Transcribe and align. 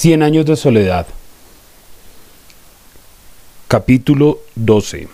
Cien 0.00 0.22
años 0.22 0.46
de 0.46 0.54
soledad. 0.54 1.08
Capítulo 3.66 4.38
12. 4.54 5.08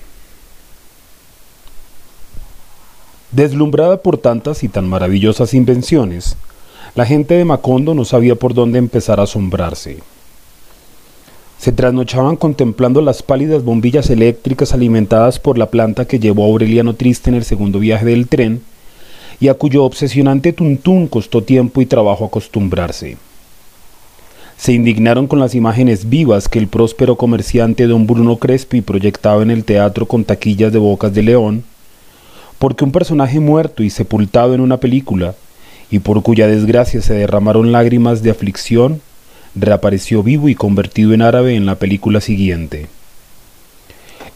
Deslumbrada 3.33 4.03
por 4.03 4.19
tantas 4.19 4.63
y 4.63 4.69
tan 4.69 4.87
maravillosas 4.87 5.55
invenciones, 5.55 6.37
la 6.95 7.07
gente 7.07 7.33
de 7.33 7.47
Macondo 7.47 7.95
no 7.95 8.05
sabía 8.05 8.35
por 8.35 8.53
dónde 8.53 8.79
empezar 8.79 9.21
a 9.21 9.23
asombrarse. 9.23 10.01
Se 11.59 11.73
trasnochaban 11.73 12.37
contemplando 12.37 13.01
las 13.01 13.23
pálidas 13.23 13.65
bombillas 13.65 14.11
eléctricas 14.11 14.75
alimentadas 14.75 15.39
por 15.39 15.57
la 15.57 15.71
planta 15.71 16.05
que 16.05 16.19
llevó 16.21 16.45
a 16.45 16.49
Aureliano 16.49 16.93
Triste 16.93 17.31
en 17.31 17.37
el 17.37 17.45
segundo 17.45 17.79
viaje 17.79 18.05
del 18.05 18.29
tren 18.29 18.63
y 19.41 19.49
a 19.49 19.55
cuyo 19.55 19.83
obsesionante 19.83 20.53
tuntún 20.53 21.09
costó 21.09 21.43
tiempo 21.43 21.81
y 21.81 21.87
trabajo 21.87 22.27
acostumbrarse. 22.27 23.17
Se 24.57 24.73
indignaron 24.73 25.27
con 25.27 25.41
las 25.41 25.55
imágenes 25.55 26.09
vivas 26.09 26.49
que 26.49 26.59
el 26.59 26.69
próspero 26.69 27.17
comerciante 27.17 27.87
don 27.87 28.07
Bruno 28.07 28.37
Crespi 28.37 28.81
proyectaba 28.81 29.43
en 29.43 29.51
el 29.51 29.65
teatro 29.65 30.07
con 30.07 30.25
taquillas 30.25 30.73
de 30.73 30.79
bocas 30.79 31.13
de 31.13 31.23
león, 31.23 31.65
porque 32.59 32.85
un 32.85 32.93
personaje 32.93 33.41
muerto 33.41 33.83
y 33.83 33.91
sepultado 33.91 34.55
en 34.55 34.61
una 34.61 34.79
película, 34.79 35.35
y 35.91 35.99
por 35.99 36.23
cuya 36.23 36.47
desgracia 36.47 37.03
se 37.03 37.15
derramaron 37.15 37.73
lágrimas 37.73 38.23
de 38.23 38.31
aflicción, 38.31 39.01
reapareció 39.55 40.23
vivo 40.23 40.49
y 40.49 40.55
convertido 40.55 41.13
en 41.13 41.23
árabe 41.23 41.57
en 41.57 41.67
la 41.67 41.75
película 41.77 42.21
siguiente. 42.21 42.87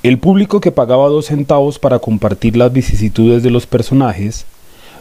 El 0.02 0.18
público 0.18 0.60
que 0.60 0.70
pagaba 0.70 1.08
dos 1.08 1.26
centavos 1.26 1.78
para 1.78 1.98
compartir 1.98 2.56
las 2.56 2.72
vicisitudes 2.72 3.42
de 3.42 3.50
los 3.50 3.66
personajes 3.66 4.46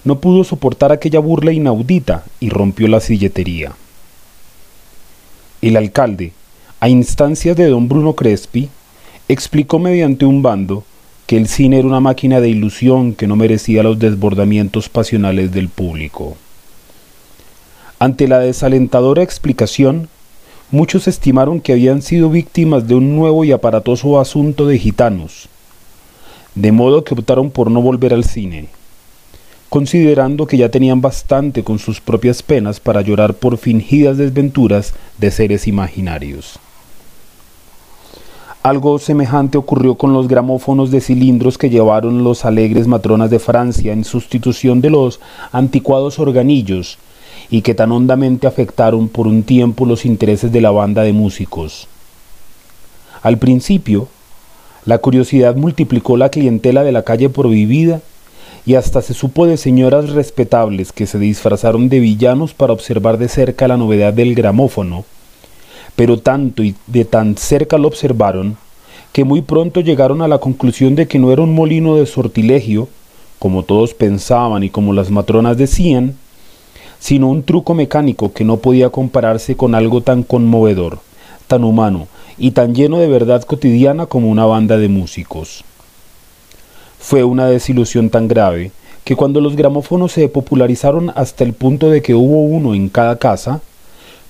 no 0.03 0.19
pudo 0.19 0.43
soportar 0.43 0.91
aquella 0.91 1.19
burla 1.19 1.51
inaudita 1.51 2.23
y 2.39 2.49
rompió 2.49 2.87
la 2.87 2.99
silletería. 2.99 3.73
El 5.59 5.75
alcalde, 5.75 6.33
a 6.79 6.87
instancias 6.87 7.57
de 7.57 7.67
don 7.67 7.89
Bruno 7.89 8.13
Crespi, 8.13 8.69
explicó 9.27 9.79
mediante 9.79 10.25
un 10.25 10.43
bando 10.43 10.83
que 11.25 11.35
el 11.35 11.47
cine 11.47 11.79
era 11.79 11.87
una 11.87 11.99
máquina 11.99 12.39
de 12.39 12.49
ilusión 12.49 13.15
que 13.15 13.25
no 13.25 13.35
merecía 13.35 13.81
los 13.81 13.97
desbordamientos 13.97 14.87
pasionales 14.87 15.51
del 15.51 15.69
público. 15.69 16.37
Ante 17.97 18.27
la 18.27 18.37
desalentadora 18.37 19.23
explicación, 19.23 20.09
muchos 20.69 21.07
estimaron 21.07 21.59
que 21.59 21.73
habían 21.73 22.03
sido 22.03 22.29
víctimas 22.29 22.87
de 22.87 22.93
un 22.93 23.15
nuevo 23.15 23.43
y 23.43 23.51
aparatoso 23.51 24.19
asunto 24.19 24.67
de 24.67 24.77
gitanos, 24.77 25.49
de 26.53 26.71
modo 26.71 27.03
que 27.03 27.15
optaron 27.15 27.49
por 27.49 27.71
no 27.71 27.81
volver 27.81 28.13
al 28.13 28.25
cine 28.25 28.69
considerando 29.69 30.47
que 30.47 30.57
ya 30.57 30.69
tenían 30.69 31.01
bastante 31.01 31.63
con 31.63 31.79
sus 31.79 31.99
propias 31.99 32.41
penas 32.41 32.79
para 32.79 33.01
llorar 33.01 33.33
por 33.33 33.57
fingidas 33.57 34.17
desventuras 34.17 34.93
de 35.17 35.31
seres 35.31 35.67
imaginarios. 35.67 36.59
Algo 38.63 38.99
semejante 38.99 39.57
ocurrió 39.57 39.95
con 39.95 40.13
los 40.13 40.27
gramófonos 40.27 40.91
de 40.91 40.99
cilindros 40.99 41.57
que 41.57 41.69
llevaron 41.69 42.23
los 42.23 42.43
alegres 42.43 42.87
matronas 42.87 43.29
de 43.29 43.39
Francia 43.39 43.93
en 43.93 44.03
sustitución 44.03 44.81
de 44.81 44.89
los 44.89 45.19
anticuados 45.51 46.19
organillos 46.19 46.97
y 47.49 47.61
que 47.61 47.75
tan 47.75 47.91
hondamente 47.91 48.45
afectaron 48.45 49.07
por 49.07 49.27
un 49.27 49.43
tiempo 49.43 49.85
los 49.85 50.05
intereses 50.05 50.51
de 50.51 50.59
la 50.59 50.71
banda 50.71 51.03
de 51.03 51.13
músicos. 51.13 51.87
Al 53.21 53.37
principio, 53.37 54.09
la 54.85 54.97
curiosidad 54.97 55.55
multiplicó 55.55 56.17
la 56.17 56.29
clientela 56.29 56.83
de 56.83 56.91
la 56.91 57.03
calle 57.03 57.29
prohibida 57.29 58.01
y 58.67 58.75
hasta 58.75 59.01
se 59.01 59.13
supo 59.13 59.47
de 59.47 59.55
señoras 59.55 60.09
respetables 60.09 60.91
que 60.91 61.07
se 61.07 61.17
disfrazaron 61.17 61.87
de 61.87 62.01
villanos 62.01 62.53
para 62.53 62.73
observar 62.73 63.17
de 63.17 63.29
cerca 63.29 63.65
la 63.69 63.77
novedad 63.77 64.11
del 64.11 64.35
gramófono, 64.35 65.05
pero 65.95 66.19
tanto 66.19 66.63
y 66.63 66.75
de 66.85 67.05
tan 67.05 67.37
cerca 67.37 67.77
lo 67.77 67.87
observaron 67.87 68.57
que 69.13 69.23
muy 69.23 69.41
pronto 69.41 69.79
llegaron 69.79 70.21
a 70.21 70.27
la 70.27 70.39
conclusión 70.39 70.95
de 70.95 71.07
que 71.07 71.17
no 71.17 71.31
era 71.31 71.43
un 71.43 71.55
molino 71.55 71.95
de 71.95 72.05
sortilegio, 72.05 72.89
como 73.39 73.63
todos 73.63 73.93
pensaban 73.93 74.65
y 74.65 74.69
como 74.69 74.91
las 74.91 75.11
matronas 75.11 75.55
decían, 75.55 76.15
sino 76.99 77.29
un 77.29 77.43
truco 77.43 77.73
mecánico 77.73 78.33
que 78.33 78.43
no 78.43 78.57
podía 78.57 78.89
compararse 78.89 79.55
con 79.55 79.75
algo 79.75 80.01
tan 80.01 80.23
conmovedor, 80.23 80.99
tan 81.47 81.63
humano 81.63 82.09
y 82.37 82.51
tan 82.51 82.75
lleno 82.75 82.97
de 82.97 83.07
verdad 83.07 83.43
cotidiana 83.43 84.07
como 84.07 84.29
una 84.29 84.45
banda 84.45 84.77
de 84.77 84.89
músicos. 84.89 85.63
Fue 87.07 87.23
una 87.23 87.47
desilusión 87.47 88.09
tan 88.09 88.27
grave 88.27 88.71
que 89.05 89.15
cuando 89.15 89.39
los 89.39 89.55
gramófonos 89.55 90.11
se 90.11 90.27
popularizaron 90.27 91.13
hasta 91.15 91.45
el 91.45 91.53
punto 91.53 91.89
de 91.89 92.01
que 92.01 92.13
hubo 92.13 92.41
uno 92.43 92.75
en 92.75 92.89
cada 92.89 93.17
casa, 93.17 93.61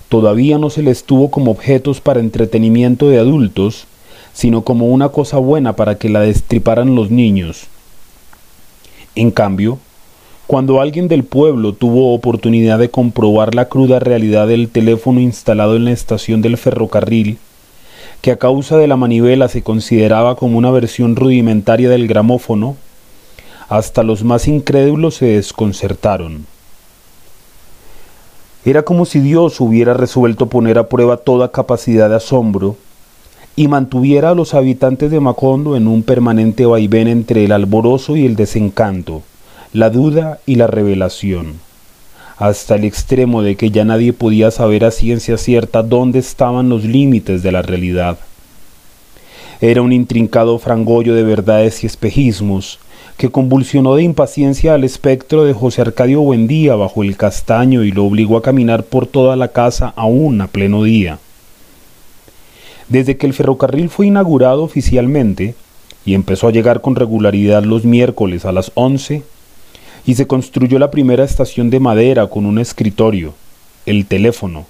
todavía 0.10 0.60
no 0.60 0.70
se 0.70 0.84
les 0.84 1.04
tuvo 1.04 1.32
como 1.32 1.50
objetos 1.50 2.02
para 2.02 2.20
entretenimiento 2.20 3.10
de 3.10 3.18
adultos, 3.18 3.88
sino 4.32 4.62
como 4.62 4.90
una 4.90 5.10
cosa 5.10 5.40
buena 5.40 5.76
para 5.76 5.98
que 5.98 6.08
la 6.10 6.20
destriparan 6.20 6.94
los 6.94 7.10
niños. 7.10 7.66
En 9.16 9.32
cambio, 9.32 9.80
cuando 10.46 10.80
alguien 10.80 11.08
del 11.08 11.24
pueblo 11.24 11.74
tuvo 11.74 12.14
oportunidad 12.14 12.78
de 12.78 12.92
comprobar 12.92 13.56
la 13.56 13.70
cruda 13.70 13.98
realidad 13.98 14.48
del 14.48 14.70
teléfono 14.70 15.20
instalado 15.20 15.78
en 15.78 15.86
la 15.86 15.94
estación 15.94 16.44
del 16.44 16.58
ferrocarril, 16.58 17.40
que 18.28 18.34
a 18.34 18.36
causa 18.36 18.76
de 18.76 18.88
la 18.88 18.98
manivela 18.98 19.48
se 19.48 19.64
consideraba 19.64 20.36
como 20.36 20.58
una 20.58 20.70
versión 20.70 21.16
rudimentaria 21.16 21.90
del 21.90 22.10
gramófono, 22.10 22.76
hasta 23.70 24.04
los 24.04 24.26
más 24.26 24.50
incrédulos 24.50 25.16
se 25.16 25.28
desconcertaron. 25.28 26.46
Era 28.66 28.84
como 28.84 29.06
si 29.06 29.22
Dios 29.22 29.62
hubiera 29.62 29.94
resuelto 29.94 30.48
poner 30.48 30.78
a 30.78 30.90
prueba 30.90 31.16
toda 31.16 31.54
capacidad 31.54 32.10
de 32.10 32.18
asombro 32.18 32.76
y 33.56 33.70
mantuviera 33.70 34.32
a 34.32 34.36
los 34.36 34.54
habitantes 34.54 35.10
de 35.10 35.22
Macondo 35.22 35.78
en 35.78 35.88
un 35.88 36.04
permanente 36.04 36.66
vaivén 36.66 37.08
entre 37.08 37.46
el 37.46 37.54
alborozo 37.54 38.18
y 38.18 38.26
el 38.26 38.36
desencanto, 38.36 39.22
la 39.72 39.90
duda 39.90 40.40
y 40.46 40.56
la 40.56 40.68
revelación 40.68 41.66
hasta 42.38 42.76
el 42.76 42.86
extremo 42.86 43.42
de 43.42 43.56
que 43.56 43.72
ya 43.72 43.84
nadie 43.84 44.14
podía 44.14 44.52
saber 44.52 44.86
a 44.86 44.92
ciencia 44.92 45.38
cierta 45.38 45.84
dónde 45.84 46.20
estaban 46.20 46.70
los 46.70 46.84
límites 46.84 47.44
de 47.44 47.52
la 47.52 47.62
realidad. 47.62 48.20
Era 49.60 49.82
un 49.82 49.92
intrincado 49.92 50.60
frangollo 50.60 51.16
de 51.16 51.24
verdades 51.24 51.84
y 51.84 51.88
espejismos, 51.88 52.80
que 53.18 53.30
convulsionó 53.30 53.96
de 53.96 54.04
impaciencia 54.04 54.76
al 54.76 54.84
espectro 54.84 55.44
de 55.44 55.54
José 55.54 55.82
Arcadio 55.82 56.22
Buendía 56.22 56.76
bajo 56.76 57.02
el 57.02 57.18
castaño 57.18 57.84
y 57.84 57.92
lo 57.92 58.06
obligó 58.06 58.38
a 58.38 58.44
caminar 58.44 58.84
por 58.84 59.08
toda 59.08 59.36
la 59.36 59.48
casa 59.48 59.92
aún 59.96 60.40
a 60.42 60.48
pleno 60.48 60.84
día. 60.84 61.18
Desde 62.88 63.18
que 63.18 63.26
el 63.26 63.34
ferrocarril 63.34 63.90
fue 63.90 64.08
inaugurado 64.08 64.64
oficialmente 64.64 65.56
y 66.06 66.14
empezó 66.14 66.48
a 66.48 66.52
llegar 66.52 66.82
con 66.82 66.96
regularidad 66.96 67.64
los 67.64 67.84
miércoles 67.84 68.46
a 68.46 68.52
las 68.52 68.72
once, 68.76 69.24
y 70.08 70.16
se 70.16 70.26
construyó 70.26 70.80
la 70.80 70.90
primera 70.90 71.26
estación 71.26 71.70
de 71.70 71.82
madera 71.82 72.28
con 72.28 72.46
un 72.46 72.60
escritorio, 72.60 73.34
el 73.86 74.06
teléfono 74.06 74.66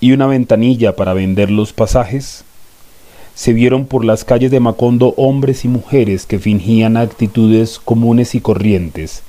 y 0.00 0.10
una 0.10 0.26
ventanilla 0.26 0.96
para 0.96 1.14
vender 1.14 1.52
los 1.52 1.72
pasajes, 1.72 2.44
se 3.36 3.52
vieron 3.52 3.86
por 3.86 4.04
las 4.04 4.24
calles 4.24 4.50
de 4.50 4.58
Macondo 4.58 5.14
hombres 5.16 5.64
y 5.64 5.68
mujeres 5.68 6.26
que 6.26 6.40
fingían 6.40 6.96
actitudes 6.96 7.78
comunes 7.78 8.34
y 8.34 8.40
corrientes, 8.40 9.22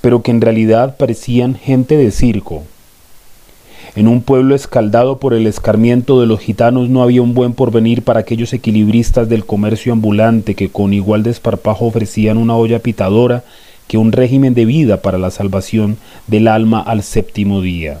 pero 0.00 0.22
que 0.22 0.30
en 0.30 0.40
realidad 0.40 0.96
parecían 0.96 1.54
gente 1.54 1.98
de 1.98 2.10
circo. 2.10 2.62
En 3.94 4.08
un 4.08 4.22
pueblo 4.22 4.54
escaldado 4.54 5.18
por 5.18 5.34
el 5.34 5.46
escarmiento 5.46 6.18
de 6.18 6.26
los 6.26 6.40
gitanos 6.40 6.88
no 6.88 7.02
había 7.02 7.20
un 7.20 7.34
buen 7.34 7.52
porvenir 7.52 8.02
para 8.04 8.20
aquellos 8.20 8.54
equilibristas 8.54 9.28
del 9.28 9.44
comercio 9.44 9.92
ambulante 9.92 10.54
que 10.54 10.70
con 10.70 10.94
igual 10.94 11.24
desparpajo 11.24 11.84
ofrecían 11.84 12.38
una 12.38 12.56
olla 12.56 12.78
pitadora 12.78 13.44
que 13.88 13.96
un 13.98 14.12
régimen 14.12 14.54
de 14.54 14.66
vida 14.66 15.00
para 15.00 15.18
la 15.18 15.30
salvación 15.30 15.96
del 16.26 16.46
alma 16.46 16.80
al 16.80 17.02
séptimo 17.02 17.62
día. 17.62 18.00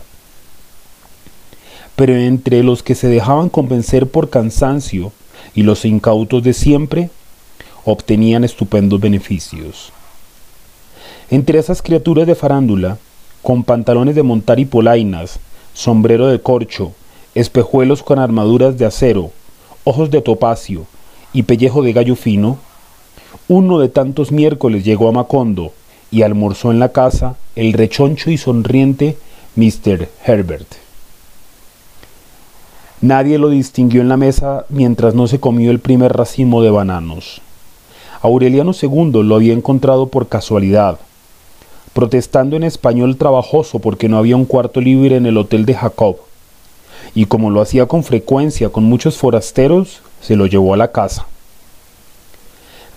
Pero 1.96 2.14
entre 2.14 2.62
los 2.62 2.82
que 2.82 2.94
se 2.94 3.08
dejaban 3.08 3.48
convencer 3.48 4.06
por 4.06 4.30
cansancio 4.30 5.12
y 5.54 5.62
los 5.62 5.84
incautos 5.86 6.44
de 6.44 6.52
siempre, 6.52 7.10
obtenían 7.84 8.44
estupendos 8.44 9.00
beneficios. 9.00 9.90
Entre 11.30 11.58
esas 11.58 11.80
criaturas 11.80 12.26
de 12.26 12.34
farándula, 12.34 12.98
con 13.42 13.64
pantalones 13.64 14.14
de 14.14 14.22
montar 14.22 14.60
y 14.60 14.66
polainas, 14.66 15.40
sombrero 15.72 16.26
de 16.26 16.40
corcho, 16.40 16.92
espejuelos 17.34 18.02
con 18.02 18.18
armaduras 18.18 18.76
de 18.76 18.84
acero, 18.84 19.32
ojos 19.84 20.10
de 20.10 20.20
topacio 20.20 20.86
y 21.32 21.44
pellejo 21.44 21.82
de 21.82 21.94
gallo 21.94 22.14
fino, 22.14 22.58
uno 23.48 23.78
de 23.78 23.88
tantos 23.88 24.30
miércoles 24.30 24.84
llegó 24.84 25.08
a 25.08 25.12
Macondo 25.12 25.72
y 26.10 26.22
almorzó 26.22 26.70
en 26.70 26.78
la 26.78 26.92
casa 26.92 27.36
el 27.56 27.72
rechoncho 27.72 28.30
y 28.30 28.38
sonriente 28.38 29.16
Mr. 29.56 30.08
Herbert. 30.24 30.66
Nadie 33.00 33.38
lo 33.38 33.48
distinguió 33.48 34.00
en 34.00 34.08
la 34.08 34.16
mesa 34.16 34.66
mientras 34.68 35.14
no 35.14 35.28
se 35.28 35.38
comió 35.38 35.70
el 35.70 35.78
primer 35.78 36.12
racimo 36.12 36.62
de 36.62 36.70
bananos. 36.70 37.40
Aureliano 38.22 38.72
II 38.80 39.22
lo 39.22 39.36
había 39.36 39.52
encontrado 39.52 40.08
por 40.08 40.28
casualidad, 40.28 40.98
protestando 41.92 42.56
en 42.56 42.64
español 42.64 43.16
trabajoso 43.16 43.78
porque 43.78 44.08
no 44.08 44.18
había 44.18 44.34
un 44.34 44.44
cuarto 44.44 44.80
libre 44.80 45.16
en 45.16 45.26
el 45.26 45.36
hotel 45.36 45.64
de 45.64 45.74
Jacob, 45.74 46.16
y 47.14 47.26
como 47.26 47.50
lo 47.50 47.60
hacía 47.60 47.86
con 47.86 48.02
frecuencia 48.02 48.70
con 48.70 48.84
muchos 48.84 49.16
forasteros, 49.16 50.00
se 50.20 50.34
lo 50.34 50.46
llevó 50.46 50.74
a 50.74 50.76
la 50.76 50.90
casa. 50.90 51.26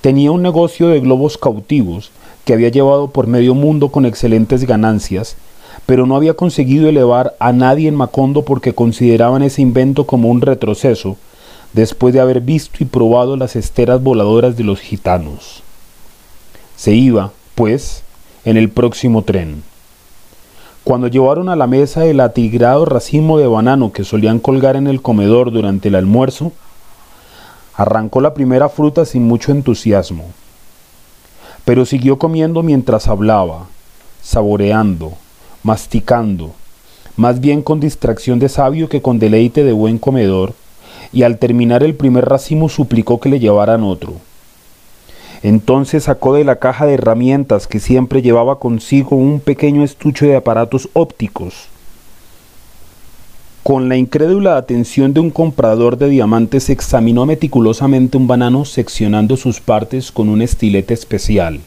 Tenía 0.01 0.31
un 0.31 0.41
negocio 0.41 0.87
de 0.87 0.99
globos 0.99 1.37
cautivos 1.37 2.09
que 2.45 2.53
había 2.53 2.69
llevado 2.69 3.09
por 3.09 3.27
medio 3.27 3.53
mundo 3.53 3.89
con 3.89 4.05
excelentes 4.05 4.65
ganancias, 4.65 5.35
pero 5.85 6.05
no 6.05 6.15
había 6.15 6.33
conseguido 6.33 6.87
elevar 6.89 7.35
a 7.39 7.51
nadie 7.53 7.87
en 7.87 7.95
Macondo 7.95 8.43
porque 8.43 8.73
consideraban 8.73 9.43
ese 9.43 9.61
invento 9.61 10.05
como 10.05 10.29
un 10.29 10.41
retroceso, 10.41 11.17
después 11.73 12.13
de 12.13 12.19
haber 12.19 12.41
visto 12.41 12.77
y 12.79 12.85
probado 12.85 13.37
las 13.37 13.55
esteras 13.55 14.01
voladoras 14.01 14.57
de 14.57 14.63
los 14.63 14.79
gitanos. 14.79 15.63
Se 16.75 16.93
iba, 16.93 17.31
pues, 17.55 18.03
en 18.45 18.57
el 18.57 18.69
próximo 18.69 19.23
tren. 19.23 19.63
Cuando 20.83 21.07
llevaron 21.07 21.47
a 21.47 21.55
la 21.55 21.67
mesa 21.67 22.05
el 22.05 22.19
atigrado 22.19 22.85
racimo 22.85 23.37
de 23.37 23.45
banano 23.47 23.91
que 23.91 24.03
solían 24.03 24.39
colgar 24.39 24.75
en 24.75 24.87
el 24.87 25.01
comedor 25.01 25.51
durante 25.51 25.89
el 25.89 25.95
almuerzo, 25.95 26.53
arrancó 27.75 28.19
la 28.19 28.33
primera 28.33 28.67
fruta 28.67 29.05
sin 29.05 29.27
mucho 29.27 29.51
entusiasmo, 29.51 30.25
pero 31.65 31.85
siguió 31.85 32.17
comiendo 32.17 32.63
mientras 32.63 33.07
hablaba, 33.07 33.67
saboreando, 34.21 35.13
masticando, 35.63 36.51
más 37.15 37.39
bien 37.39 37.61
con 37.61 37.79
distracción 37.79 38.39
de 38.39 38.49
sabio 38.49 38.89
que 38.89 39.01
con 39.01 39.19
deleite 39.19 39.63
de 39.63 39.73
buen 39.73 39.97
comedor, 39.97 40.53
y 41.13 41.23
al 41.23 41.37
terminar 41.37 41.83
el 41.83 41.95
primer 41.95 42.25
racimo 42.25 42.69
suplicó 42.69 43.19
que 43.19 43.29
le 43.29 43.39
llevaran 43.39 43.83
otro. 43.83 44.13
Entonces 45.43 46.03
sacó 46.03 46.35
de 46.35 46.43
la 46.43 46.57
caja 46.57 46.85
de 46.85 46.93
herramientas 46.93 47.67
que 47.67 47.79
siempre 47.79 48.21
llevaba 48.21 48.59
consigo 48.59 49.15
un 49.15 49.39
pequeño 49.39 49.83
estuche 49.83 50.27
de 50.27 50.35
aparatos 50.35 50.89
ópticos. 50.93 51.70
Con 53.63 53.89
la 53.89 53.95
incrédula 53.95 54.57
atención 54.57 55.13
de 55.13 55.19
un 55.19 55.29
comprador 55.29 55.95
de 55.95 56.09
diamantes 56.09 56.71
examinó 56.71 57.27
meticulosamente 57.27 58.17
un 58.17 58.25
banano 58.25 58.65
seccionando 58.65 59.37
sus 59.37 59.59
partes 59.59 60.11
con 60.11 60.29
un 60.29 60.41
estilete 60.41 60.95
especial, 60.95 61.59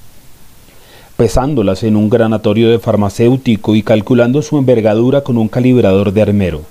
pesándolas 1.17 1.85
en 1.85 1.95
un 1.95 2.11
granatorio 2.11 2.69
de 2.69 2.81
farmacéutico 2.81 3.77
y 3.77 3.85
calculando 3.85 4.43
su 4.43 4.59
envergadura 4.59 5.21
con 5.21 5.39
un 5.39 5.47
calibrador 5.47 6.13
de 6.13 6.23
armero. 6.23 6.63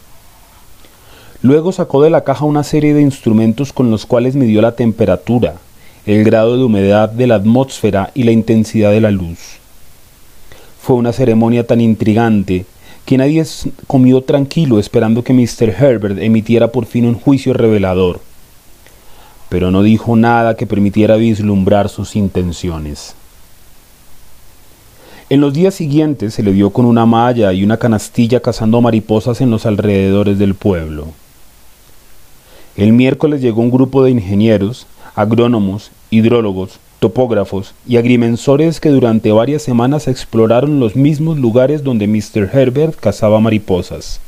Luego 1.42 1.72
sacó 1.72 2.04
de 2.04 2.10
la 2.10 2.26
caja 2.26 2.44
una 2.44 2.64
serie 2.64 2.94
de 2.94 3.02
instrumentos 3.02 3.72
con 3.72 3.90
los 3.92 4.06
cuales 4.06 4.36
midió 4.36 4.62
la 4.62 4.76
temperatura, 4.76 5.56
el 6.06 6.26
grado 6.26 6.58
de 6.58 6.66
humedad 6.66 7.08
de 7.08 7.28
la 7.28 7.36
atmósfera 7.36 8.12
y 8.14 8.24
la 8.24 8.32
intensidad 8.32 8.92
de 8.92 9.00
la 9.00 9.12
luz. 9.12 9.40
Fue 10.82 10.98
una 10.98 11.14
ceremonia 11.14 11.66
tan 11.66 11.80
intrigante 11.80 12.66
que 13.06 13.18
nadie 13.18 13.44
comió 13.88 14.22
tranquilo 14.22 14.80
esperando 14.80 15.24
que 15.24 15.34
Mr. 15.34 15.70
Herbert 15.70 16.20
emitiera 16.20 16.72
por 16.72 16.86
fin 16.86 17.06
un 17.06 17.16
juicio 17.16 17.54
revelador, 17.54 18.22
pero 19.50 19.72
no 19.72 19.84
dijo 19.84 20.16
nada 20.16 20.56
que 20.56 20.66
permitiera 20.66 21.16
vislumbrar 21.16 21.90
sus 21.90 22.16
intenciones. 22.16 23.16
En 25.30 25.42
los 25.42 25.54
días 25.54 25.74
siguientes 25.74 26.34
se 26.34 26.44
le 26.44 26.52
vio 26.52 26.70
con 26.70 26.86
una 26.86 27.06
malla 27.06 27.54
y 27.54 27.64
una 27.64 27.78
canastilla 27.78 28.40
cazando 28.40 28.82
mariposas 28.82 29.42
en 29.42 29.50
los 29.50 29.66
alrededores 29.66 30.38
del 30.38 30.54
pueblo. 30.54 31.08
El 32.76 32.94
miércoles 32.94 33.42
llegó 33.42 33.62
un 33.62 33.72
grupo 33.72 34.04
de 34.04 34.12
ingenieros, 34.12 34.88
agrónomos, 35.16 35.92
hidrólogos, 36.10 36.80
topógrafos 37.04 37.76
y 37.86 37.98
agrimensores 37.98 38.80
que 38.80 38.88
durante 38.88 39.34
varias 39.34 39.62
semanas 39.62 40.08
exploraron 40.08 40.80
los 40.80 40.96
mismos 40.96 41.38
lugares 41.38 41.84
donde 41.84 42.08
Mr. 42.08 42.50
Herbert 42.54 42.98
cazaba 42.98 43.42
mariposas. 43.42 44.22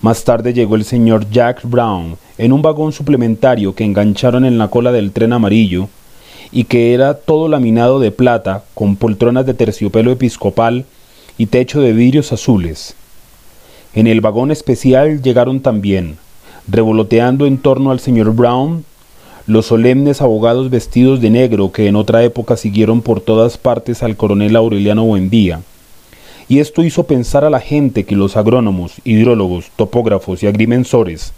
Más 0.00 0.24
tarde 0.24 0.52
llegó 0.52 0.74
el 0.74 0.84
señor 0.84 1.30
Jack 1.30 1.60
Brown 1.62 2.16
en 2.36 2.52
un 2.52 2.62
vagón 2.62 2.92
suplementario 2.92 3.76
que 3.76 3.84
engancharon 3.84 4.44
en 4.44 4.58
la 4.58 4.66
cola 4.66 4.90
del 4.90 5.12
tren 5.12 5.32
amarillo 5.32 5.88
y 6.50 6.64
que 6.64 6.94
era 6.94 7.14
todo 7.14 7.46
laminado 7.46 8.00
de 8.00 8.10
plata 8.10 8.64
con 8.74 8.96
poltronas 8.96 9.46
de 9.46 9.54
terciopelo 9.54 10.10
episcopal 10.10 10.84
y 11.38 11.46
techo 11.46 11.80
de 11.80 11.92
vidrios 11.92 12.32
azules. 12.32 12.96
En 13.94 14.08
el 14.08 14.20
vagón 14.20 14.50
especial 14.50 15.22
llegaron 15.22 15.60
también, 15.60 16.16
revoloteando 16.66 17.46
en 17.46 17.58
torno 17.58 17.92
al 17.92 18.00
señor 18.00 18.34
Brown, 18.34 18.84
los 19.46 19.66
solemnes 19.66 20.22
abogados 20.22 20.70
vestidos 20.70 21.20
de 21.20 21.28
negro 21.28 21.70
que 21.70 21.86
en 21.86 21.96
otra 21.96 22.24
época 22.24 22.56
siguieron 22.56 23.02
por 23.02 23.20
todas 23.20 23.58
partes 23.58 24.02
al 24.02 24.16
coronel 24.16 24.56
Aureliano 24.56 25.04
Buendía. 25.04 25.60
Y 26.48 26.60
esto 26.60 26.82
hizo 26.82 27.04
pensar 27.04 27.44
a 27.44 27.50
la 27.50 27.60
gente 27.60 28.04
que 28.04 28.16
los 28.16 28.38
agrónomos, 28.38 28.94
hidrólogos, 29.04 29.70
topógrafos 29.76 30.42
y 30.42 30.46
agrimensores, 30.46 31.34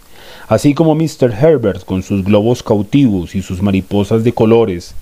así 0.47 0.73
como 0.73 0.95
Mr. 0.95 1.33
Herbert 1.37 1.83
con 1.83 2.01
sus 2.01 2.23
globos 2.23 2.63
cautivos 2.63 3.35
y 3.35 3.41
sus 3.41 3.61
mariposas 3.61 4.23
de 4.23 4.31
colores, 4.31 4.95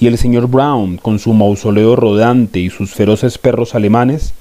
y 0.00 0.08
el 0.08 0.18
señor 0.18 0.48
Brown 0.48 0.96
con 0.96 1.20
su 1.20 1.32
mausoleo 1.32 1.94
rodante 1.94 2.58
y 2.58 2.70
sus 2.70 2.92
feroces 2.92 3.38
perros 3.38 3.76
alemanes, 3.76 4.34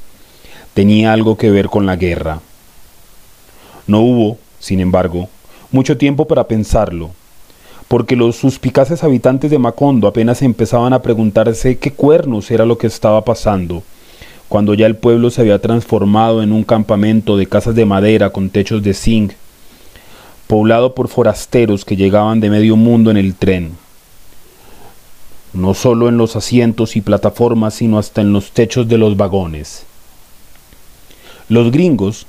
tenía 0.73 1.13
algo 1.13 1.37
que 1.37 1.51
ver 1.51 1.69
con 1.69 1.85
la 1.85 1.95
guerra. 1.95 2.41
No 3.85 4.01
hubo, 4.01 4.37
sin 4.59 4.79
embargo, 4.79 5.29
mucho 5.71 5.97
tiempo 5.97 6.25
para 6.25 6.47
pensarlo, 6.47 7.11
porque 7.89 8.15
los 8.15 8.35
suspicaces 8.35 9.03
habitantes 9.03 9.49
de 9.49 9.57
Macondo 9.57 10.07
apenas 10.07 10.43
empezaban 10.43 10.93
a 10.93 11.01
preguntarse 11.01 11.79
qué 11.79 11.91
cuernos 11.91 12.51
era 12.51 12.63
lo 12.63 12.77
que 12.77 12.85
estaba 12.85 13.25
pasando, 13.25 13.81
cuando 14.47 14.75
ya 14.75 14.85
el 14.85 14.95
pueblo 14.95 15.31
se 15.31 15.41
había 15.41 15.59
transformado 15.59 16.43
en 16.43 16.51
un 16.51 16.63
campamento 16.63 17.35
de 17.35 17.47
casas 17.47 17.73
de 17.73 17.85
madera 17.85 18.29
con 18.29 18.51
techos 18.51 18.83
de 18.83 18.93
zinc, 18.93 19.33
poblado 20.45 20.93
por 20.93 21.07
forasteros 21.07 21.83
que 21.83 21.95
llegaban 21.95 22.39
de 22.39 22.51
medio 22.51 22.75
mundo 22.75 23.09
en 23.09 23.17
el 23.17 23.33
tren, 23.33 23.71
no 25.53 25.73
solo 25.73 26.09
en 26.09 26.17
los 26.17 26.35
asientos 26.35 26.95
y 26.95 27.01
plataformas, 27.01 27.73
sino 27.73 27.97
hasta 27.97 28.21
en 28.21 28.33
los 28.33 28.51
techos 28.51 28.87
de 28.87 28.99
los 28.99 29.17
vagones. 29.17 29.83
Los 31.47 31.71
gringos, 31.71 32.27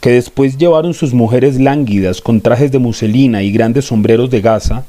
que 0.00 0.10
después 0.10 0.58
llevaron 0.58 0.94
sus 0.94 1.14
mujeres 1.14 1.60
lánguidas 1.60 2.20
con 2.20 2.40
trajes 2.40 2.72
de 2.72 2.80
muselina 2.80 3.44
y 3.44 3.52
grandes 3.52 3.84
sombreros 3.84 4.30
de 4.30 4.40
gasa, 4.40 4.84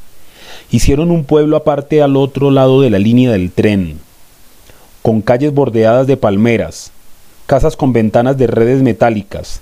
hicieron 0.71 1.11
un 1.11 1.23
pueblo 1.23 1.57
aparte 1.57 2.01
al 2.01 2.15
otro 2.17 2.51
lado 2.51 2.81
de 2.81 2.89
la 2.89 2.99
línea 2.99 3.31
del 3.31 3.51
tren, 3.51 3.99
con 5.01 5.21
calles 5.21 5.53
bordeadas 5.53 6.07
de 6.07 6.17
palmeras, 6.17 6.91
casas 7.45 7.75
con 7.77 7.93
ventanas 7.93 8.37
de 8.37 8.47
redes 8.47 8.81
metálicas, 8.81 9.61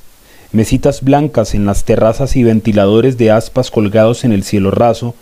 mesitas 0.51 1.03
blancas 1.03 1.53
en 1.53 1.65
las 1.65 1.83
terrazas 1.83 2.35
y 2.35 2.43
ventiladores 2.43 3.17
de 3.17 3.31
aspas 3.31 3.69
colgados 3.69 4.23
en 4.23 4.31
el 4.31 4.43
cielo 4.43 4.71
raso 4.71 5.13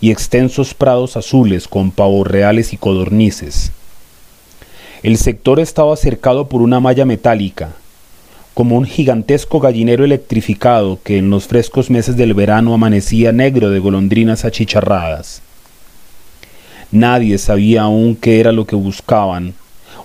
y 0.00 0.10
extensos 0.10 0.74
prados 0.74 1.16
azules 1.16 1.66
con 1.66 1.90
pavos 1.90 2.26
reales 2.26 2.72
y 2.72 2.76
codornices. 2.76 3.72
El 5.02 5.16
sector 5.16 5.58
estaba 5.58 5.96
cercado 5.96 6.48
por 6.48 6.62
una 6.62 6.78
malla 6.78 7.04
metálica, 7.04 7.72
como 8.54 8.76
un 8.76 8.84
gigantesco 8.84 9.60
gallinero 9.60 10.04
electrificado 10.04 10.98
que 11.02 11.18
en 11.18 11.30
los 11.30 11.46
frescos 11.46 11.90
meses 11.90 12.16
del 12.16 12.34
verano 12.34 12.74
amanecía 12.74 13.32
negro 13.32 13.70
de 13.70 13.78
golondrinas 13.78 14.44
achicharradas. 14.44 15.42
Nadie 16.90 17.38
sabía 17.38 17.82
aún 17.82 18.14
qué 18.14 18.40
era 18.40 18.52
lo 18.52 18.66
que 18.66 18.76
buscaban, 18.76 19.54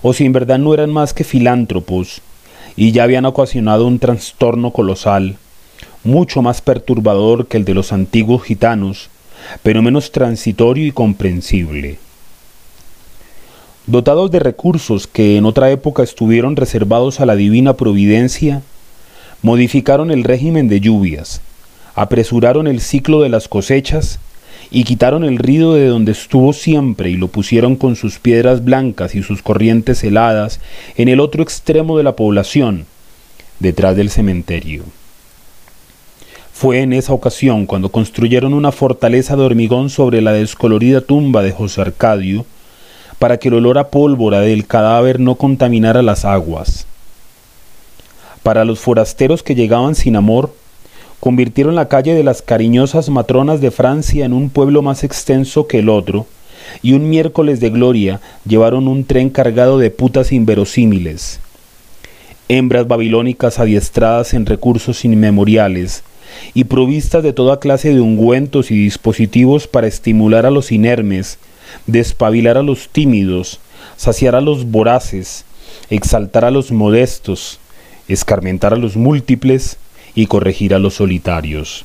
o 0.00 0.14
si 0.14 0.24
en 0.24 0.32
verdad 0.32 0.58
no 0.58 0.72
eran 0.72 0.90
más 0.90 1.12
que 1.12 1.24
filántropos, 1.24 2.22
y 2.76 2.92
ya 2.92 3.02
habían 3.02 3.26
ocasionado 3.26 3.86
un 3.86 3.98
trastorno 3.98 4.72
colosal, 4.72 5.36
mucho 6.02 6.40
más 6.40 6.62
perturbador 6.62 7.46
que 7.46 7.58
el 7.58 7.64
de 7.64 7.74
los 7.74 7.92
antiguos 7.92 8.44
gitanos, 8.44 9.10
pero 9.62 9.82
menos 9.82 10.10
transitorio 10.10 10.86
y 10.86 10.92
comprensible 10.92 11.98
dotados 13.88 14.30
de 14.30 14.38
recursos 14.38 15.06
que 15.06 15.38
en 15.38 15.46
otra 15.46 15.70
época 15.70 16.02
estuvieron 16.02 16.56
reservados 16.56 17.20
a 17.20 17.26
la 17.26 17.36
divina 17.36 17.72
providencia, 17.72 18.60
modificaron 19.40 20.10
el 20.10 20.24
régimen 20.24 20.68
de 20.68 20.80
lluvias, 20.80 21.40
apresuraron 21.94 22.66
el 22.66 22.80
ciclo 22.80 23.22
de 23.22 23.30
las 23.30 23.48
cosechas 23.48 24.18
y 24.70 24.84
quitaron 24.84 25.24
el 25.24 25.38
río 25.38 25.72
de 25.72 25.86
donde 25.86 26.12
estuvo 26.12 26.52
siempre 26.52 27.08
y 27.08 27.16
lo 27.16 27.28
pusieron 27.28 27.76
con 27.76 27.96
sus 27.96 28.18
piedras 28.18 28.62
blancas 28.62 29.14
y 29.14 29.22
sus 29.22 29.40
corrientes 29.40 30.04
heladas 30.04 30.60
en 30.98 31.08
el 31.08 31.18
otro 31.18 31.42
extremo 31.42 31.96
de 31.96 32.04
la 32.04 32.14
población, 32.14 32.84
detrás 33.58 33.96
del 33.96 34.10
cementerio. 34.10 34.82
Fue 36.52 36.82
en 36.82 36.92
esa 36.92 37.14
ocasión 37.14 37.64
cuando 37.64 37.88
construyeron 37.88 38.52
una 38.52 38.70
fortaleza 38.70 39.34
de 39.34 39.44
hormigón 39.44 39.88
sobre 39.88 40.20
la 40.20 40.32
descolorida 40.32 41.00
tumba 41.00 41.42
de 41.42 41.52
José 41.52 41.80
Arcadio, 41.80 42.44
para 43.18 43.38
que 43.38 43.48
el 43.48 43.54
olor 43.54 43.78
a 43.78 43.88
pólvora 43.88 44.40
del 44.40 44.66
cadáver 44.66 45.18
no 45.20 45.34
contaminara 45.34 46.02
las 46.02 46.24
aguas. 46.24 46.86
Para 48.42 48.64
los 48.64 48.78
forasteros 48.78 49.42
que 49.42 49.54
llegaban 49.54 49.94
sin 49.94 50.16
amor, 50.16 50.54
convirtieron 51.20 51.74
la 51.74 51.88
calle 51.88 52.14
de 52.14 52.22
las 52.22 52.42
cariñosas 52.42 53.08
matronas 53.08 53.60
de 53.60 53.70
Francia 53.70 54.24
en 54.24 54.32
un 54.32 54.50
pueblo 54.50 54.82
más 54.82 55.02
extenso 55.02 55.66
que 55.66 55.80
el 55.80 55.88
otro, 55.88 56.26
y 56.82 56.92
un 56.92 57.08
miércoles 57.08 57.60
de 57.60 57.70
gloria 57.70 58.20
llevaron 58.46 58.88
un 58.88 59.04
tren 59.04 59.30
cargado 59.30 59.78
de 59.78 59.90
putas 59.90 60.32
inverosímiles. 60.32 61.40
hembras 62.48 62.88
babilónicas 62.88 63.58
adiestradas 63.58 64.32
en 64.32 64.46
recursos 64.46 65.04
inmemoriales 65.04 66.02
y 66.54 66.64
provistas 66.64 67.22
de 67.22 67.32
toda 67.32 67.60
clase 67.60 67.92
de 67.92 68.00
ungüentos 68.00 68.70
y 68.70 68.76
dispositivos 68.76 69.66
para 69.66 69.86
estimular 69.86 70.46
a 70.46 70.50
los 70.50 70.72
inermes, 70.72 71.38
despabilar 71.86 72.56
a 72.56 72.62
los 72.62 72.88
tímidos, 72.88 73.60
saciar 73.96 74.34
a 74.34 74.40
los 74.40 74.66
voraces, 74.70 75.44
exaltar 75.90 76.44
a 76.44 76.50
los 76.50 76.72
modestos, 76.72 77.58
escarmentar 78.08 78.72
a 78.72 78.76
los 78.76 78.96
múltiples 78.96 79.76
y 80.14 80.26
corregir 80.26 80.74
a 80.74 80.78
los 80.78 80.94
solitarios. 80.94 81.84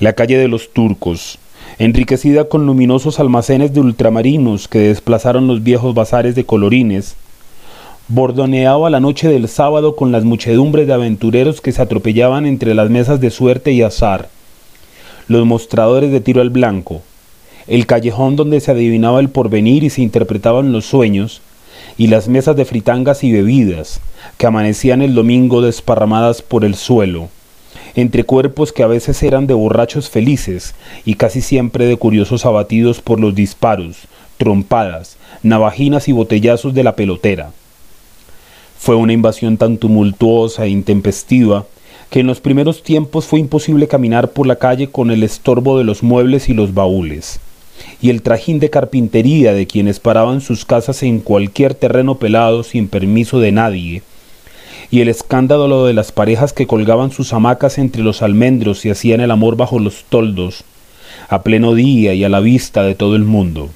La 0.00 0.12
calle 0.12 0.38
de 0.38 0.48
los 0.48 0.72
turcos, 0.72 1.38
enriquecida 1.78 2.48
con 2.48 2.66
luminosos 2.66 3.20
almacenes 3.20 3.72
de 3.72 3.80
ultramarinos 3.80 4.68
que 4.68 4.78
desplazaron 4.78 5.46
los 5.46 5.62
viejos 5.62 5.94
bazares 5.94 6.34
de 6.34 6.44
colorines, 6.44 7.16
bordoneaba 8.08 8.88
la 8.88 9.00
noche 9.00 9.28
del 9.28 9.48
sábado 9.48 9.94
con 9.94 10.12
las 10.12 10.24
muchedumbres 10.24 10.86
de 10.86 10.94
aventureros 10.94 11.60
que 11.60 11.72
se 11.72 11.82
atropellaban 11.82 12.46
entre 12.46 12.74
las 12.74 12.88
mesas 12.88 13.20
de 13.20 13.30
suerte 13.30 13.72
y 13.72 13.82
azar, 13.82 14.30
los 15.28 15.44
mostradores 15.44 16.10
de 16.10 16.20
tiro 16.20 16.40
al 16.40 16.50
blanco, 16.50 17.02
el 17.68 17.86
callejón 17.86 18.36
donde 18.36 18.60
se 18.60 18.70
adivinaba 18.70 19.20
el 19.20 19.28
porvenir 19.28 19.84
y 19.84 19.90
se 19.90 20.02
interpretaban 20.02 20.72
los 20.72 20.86
sueños, 20.86 21.42
y 21.98 22.06
las 22.06 22.28
mesas 22.28 22.56
de 22.56 22.64
fritangas 22.64 23.24
y 23.24 23.32
bebidas, 23.32 24.00
que 24.36 24.46
amanecían 24.46 25.02
el 25.02 25.14
domingo 25.14 25.60
desparramadas 25.60 26.42
por 26.42 26.64
el 26.64 26.74
suelo, 26.74 27.28
entre 27.94 28.24
cuerpos 28.24 28.72
que 28.72 28.82
a 28.82 28.86
veces 28.86 29.22
eran 29.22 29.46
de 29.46 29.54
borrachos 29.54 30.08
felices 30.08 30.74
y 31.04 31.14
casi 31.14 31.40
siempre 31.40 31.86
de 31.86 31.96
curiosos 31.96 32.46
abatidos 32.46 33.00
por 33.00 33.20
los 33.20 33.34
disparos, 33.34 33.98
trompadas, 34.36 35.16
navajinas 35.42 36.08
y 36.08 36.12
botellazos 36.12 36.72
de 36.74 36.84
la 36.84 36.94
pelotera. 36.96 37.50
Fue 38.78 38.94
una 38.94 39.12
invasión 39.12 39.56
tan 39.56 39.76
tumultuosa 39.76 40.64
e 40.64 40.68
intempestiva 40.68 41.66
que 42.10 42.20
en 42.20 42.28
los 42.28 42.40
primeros 42.40 42.82
tiempos 42.82 43.26
fue 43.26 43.40
imposible 43.40 43.88
caminar 43.88 44.30
por 44.30 44.46
la 44.46 44.56
calle 44.56 44.88
con 44.88 45.10
el 45.10 45.22
estorbo 45.24 45.76
de 45.76 45.84
los 45.84 46.02
muebles 46.02 46.48
y 46.48 46.54
los 46.54 46.72
baúles, 46.72 47.40
y 48.00 48.10
el 48.10 48.22
trajín 48.22 48.58
de 48.58 48.70
carpintería 48.70 49.52
de 49.54 49.66
quienes 49.66 50.00
paraban 50.00 50.40
sus 50.40 50.64
casas 50.64 51.02
en 51.02 51.20
cualquier 51.20 51.74
terreno 51.74 52.16
pelado 52.16 52.62
sin 52.62 52.88
permiso 52.88 53.40
de 53.40 53.52
nadie, 53.52 54.02
y 54.90 55.00
el 55.00 55.08
escándalo 55.08 55.86
de 55.86 55.92
las 55.92 56.12
parejas 56.12 56.52
que 56.52 56.66
colgaban 56.66 57.10
sus 57.10 57.32
hamacas 57.32 57.78
entre 57.78 58.02
los 58.02 58.22
almendros 58.22 58.84
y 58.86 58.90
hacían 58.90 59.20
el 59.20 59.30
amor 59.30 59.56
bajo 59.56 59.78
los 59.78 60.04
toldos, 60.08 60.64
a 61.28 61.42
pleno 61.42 61.74
día 61.74 62.14
y 62.14 62.24
a 62.24 62.28
la 62.28 62.40
vista 62.40 62.82
de 62.82 62.94
todo 62.94 63.16
el 63.16 63.24
mundo. 63.24 63.68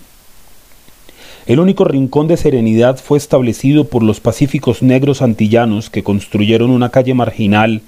El 1.45 1.59
único 1.59 1.85
rincón 1.85 2.29
de 2.29 2.37
serenidad 2.37 2.99
fue 2.99 3.19
establecido 3.19 3.89
por 3.89 4.05
los 4.05 4.21
pacíficos 4.21 4.81
negros 4.83 5.23
antillanos 5.23 5.91
que 5.91 6.05
construyeron 6.05 6.71
una 6.71 6.91
calle 6.91 7.15
marginal 7.15 7.83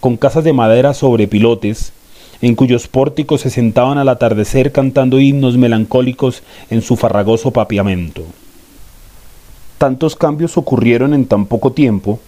con 0.00 0.16
casas 0.16 0.44
de 0.44 0.54
madera 0.54 0.94
sobre 0.94 1.28
pilotes, 1.28 1.92
en 2.40 2.54
cuyos 2.54 2.86
pórticos 2.86 3.40
se 3.40 3.50
sentaban 3.50 3.98
al 3.98 4.08
atardecer 4.08 4.72
cantando 4.72 5.20
himnos 5.20 5.56
melancólicos 5.56 6.42
en 6.70 6.82
su 6.82 6.96
farragoso 6.96 7.50
papiamento. 7.50 8.22
Tantos 9.78 10.16
cambios 10.16 10.56
ocurrieron 10.56 11.14
en 11.14 11.26
tan 11.26 11.46
poco 11.46 11.72
tiempo 11.72 12.20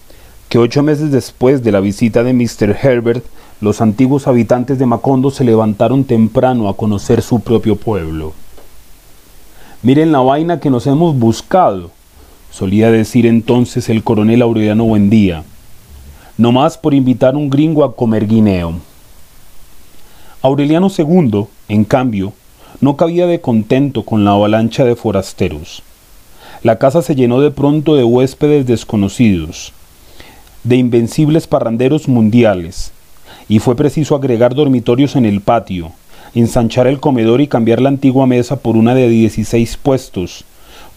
que 0.49 0.57
ocho 0.57 0.83
meses 0.83 1.11
después 1.11 1.63
de 1.63 1.71
la 1.71 1.79
visita 1.79 2.23
de 2.23 2.33
Mr. 2.33 2.77
Herbert, 2.81 3.23
los 3.61 3.79
antiguos 3.79 4.27
habitantes 4.27 4.79
de 4.79 4.85
Macondo 4.85 5.31
se 5.31 5.45
levantaron 5.45 6.03
temprano 6.03 6.67
a 6.67 6.75
conocer 6.75 7.21
su 7.21 7.39
propio 7.39 7.77
pueblo. 7.77 8.33
Miren 9.81 10.11
la 10.11 10.19
vaina 10.19 10.59
que 10.59 10.69
nos 10.69 10.87
hemos 10.87 11.17
buscado, 11.17 11.91
solía 12.51 12.91
decir 12.91 13.25
entonces 13.25 13.87
el 13.89 14.03
coronel 14.03 14.41
Aureliano 14.41 14.83
Buendía, 14.83 15.43
no 16.37 16.51
más 16.51 16.77
por 16.77 16.93
invitar 16.93 17.33
a 17.33 17.37
un 17.37 17.49
gringo 17.49 17.83
a 17.83 17.95
comer 17.95 18.27
guineo. 18.27 18.73
Aureliano 20.43 20.87
II, 20.95 21.45
en 21.69 21.85
cambio, 21.85 22.33
no 22.79 22.97
cabía 22.97 23.27
de 23.27 23.41
contento 23.41 24.01
con 24.01 24.25
la 24.25 24.31
avalancha 24.31 24.83
de 24.83 24.95
forasteros. 24.95 25.83
La 26.63 26.79
casa 26.79 27.03
se 27.03 27.13
llenó 27.13 27.41
de 27.41 27.51
pronto 27.51 27.95
de 27.95 28.03
huéspedes 28.03 28.65
desconocidos, 28.65 29.71
de 30.63 30.77
invencibles 30.77 31.45
parranderos 31.45 32.07
mundiales, 32.07 32.91
y 33.49 33.59
fue 33.59 33.75
preciso 33.75 34.15
agregar 34.15 34.55
dormitorios 34.55 35.15
en 35.15 35.27
el 35.27 35.41
patio, 35.41 35.91
ensanchar 36.33 36.87
el 36.87 36.99
comedor 36.99 37.39
y 37.41 37.47
cambiar 37.47 37.79
la 37.79 37.89
antigua 37.89 38.25
mesa 38.25 38.55
por 38.55 38.77
una 38.77 38.95
de 38.95 39.09
16 39.09 39.77
puestos, 39.77 40.43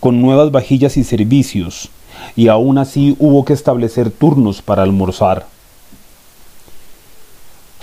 con 0.00 0.22
nuevas 0.22 0.52
vajillas 0.52 0.96
y 0.96 1.04
servicios, 1.04 1.90
y 2.34 2.48
aún 2.48 2.78
así 2.78 3.14
hubo 3.18 3.44
que 3.44 3.52
establecer 3.52 4.10
turnos 4.10 4.62
para 4.62 4.82
almorzar. 4.82 5.53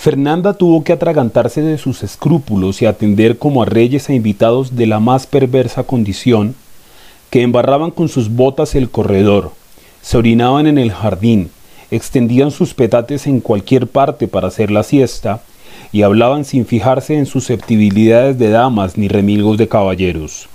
Fernanda 0.01 0.55
tuvo 0.55 0.83
que 0.83 0.93
atragantarse 0.93 1.61
de 1.61 1.77
sus 1.77 2.01
escrúpulos 2.01 2.81
y 2.81 2.87
atender 2.87 3.37
como 3.37 3.61
a 3.61 3.67
reyes 3.67 4.09
e 4.09 4.15
invitados 4.15 4.75
de 4.75 4.87
la 4.87 4.99
más 4.99 5.27
perversa 5.27 5.83
condición, 5.83 6.55
que 7.29 7.43
embarraban 7.43 7.91
con 7.91 8.09
sus 8.09 8.31
botas 8.31 8.73
el 8.73 8.89
corredor, 8.89 9.51
se 10.01 10.17
orinaban 10.17 10.65
en 10.65 10.79
el 10.79 10.91
jardín, 10.91 11.51
extendían 11.91 12.49
sus 12.49 12.73
petates 12.73 13.27
en 13.27 13.41
cualquier 13.41 13.85
parte 13.85 14.27
para 14.27 14.47
hacer 14.47 14.71
la 14.71 14.81
siesta, 14.81 15.43
y 15.91 16.01
hablaban 16.01 16.45
sin 16.45 16.65
fijarse 16.65 17.15
en 17.15 17.27
susceptibilidades 17.27 18.39
de 18.39 18.49
damas 18.49 18.97
ni 18.97 19.07
remilgos 19.07 19.59
de 19.59 19.67
caballeros. 19.67 20.49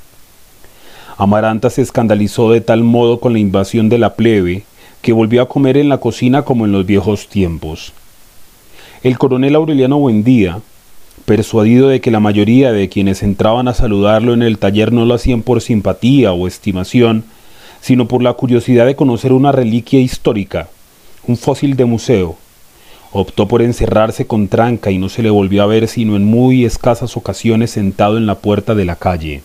Amaranta 1.19 1.71
se 1.71 1.83
escandalizó 1.83 2.51
de 2.51 2.63
tal 2.63 2.83
modo 2.83 3.21
con 3.21 3.33
la 3.33 3.39
invasión 3.39 3.91
de 3.91 3.99
la 3.99 4.17
plebe 4.17 4.65
que 5.03 5.13
volvió 5.13 5.41
a 5.41 5.49
comer 5.49 5.77
en 5.77 5.89
la 5.89 5.99
cocina 5.99 6.43
como 6.43 6.65
en 6.65 6.73
los 6.73 6.85
viejos 6.85 7.29
tiempos. 7.29 7.93
El 9.07 9.19
coronel 9.19 9.55
Aureliano 9.55 9.99
Buendía, 10.01 10.59
persuadido 11.27 11.87
de 11.87 12.01
que 12.01 12.11
la 12.11 12.19
mayoría 12.19 12.73
de 12.73 12.89
quienes 12.89 13.23
entraban 13.23 13.69
a 13.69 13.73
saludarlo 13.73 14.35
en 14.35 14.43
el 14.43 14.59
taller 14.59 14.91
no 14.91 15.05
lo 15.05 15.15
hacían 15.15 15.43
por 15.43 15.61
simpatía 15.61 16.33
o 16.33 16.49
estimación, 16.49 17.23
sino 17.81 18.09
por 18.09 18.21
la 18.21 18.33
curiosidad 18.33 18.85
de 18.85 18.97
conocer 18.97 19.33
una 19.33 19.53
reliquia 19.53 20.01
histórica, 20.01 20.69
un 21.29 21.37
fósil 21.37 21.77
de 21.77 21.85
museo, 21.85 22.37
Optó 23.13 23.47
por 23.47 23.63
encerrarse 23.63 24.27
con 24.27 24.49
tranca 24.49 24.91
y 24.91 24.99
no 24.99 25.09
se 25.09 25.23
le 25.23 25.31
volvió 25.31 25.63
a 25.63 25.67
ver 25.67 25.87
sino 25.87 26.17
en 26.17 26.25
muy 26.25 26.65
escasas 26.65 27.17
ocasiones 27.17 27.71
sentado 27.71 28.17
en 28.17 28.27
la 28.27 28.35
puerta 28.35 28.75
de 28.75 28.87
la 28.87 28.97
calle. 28.97 29.45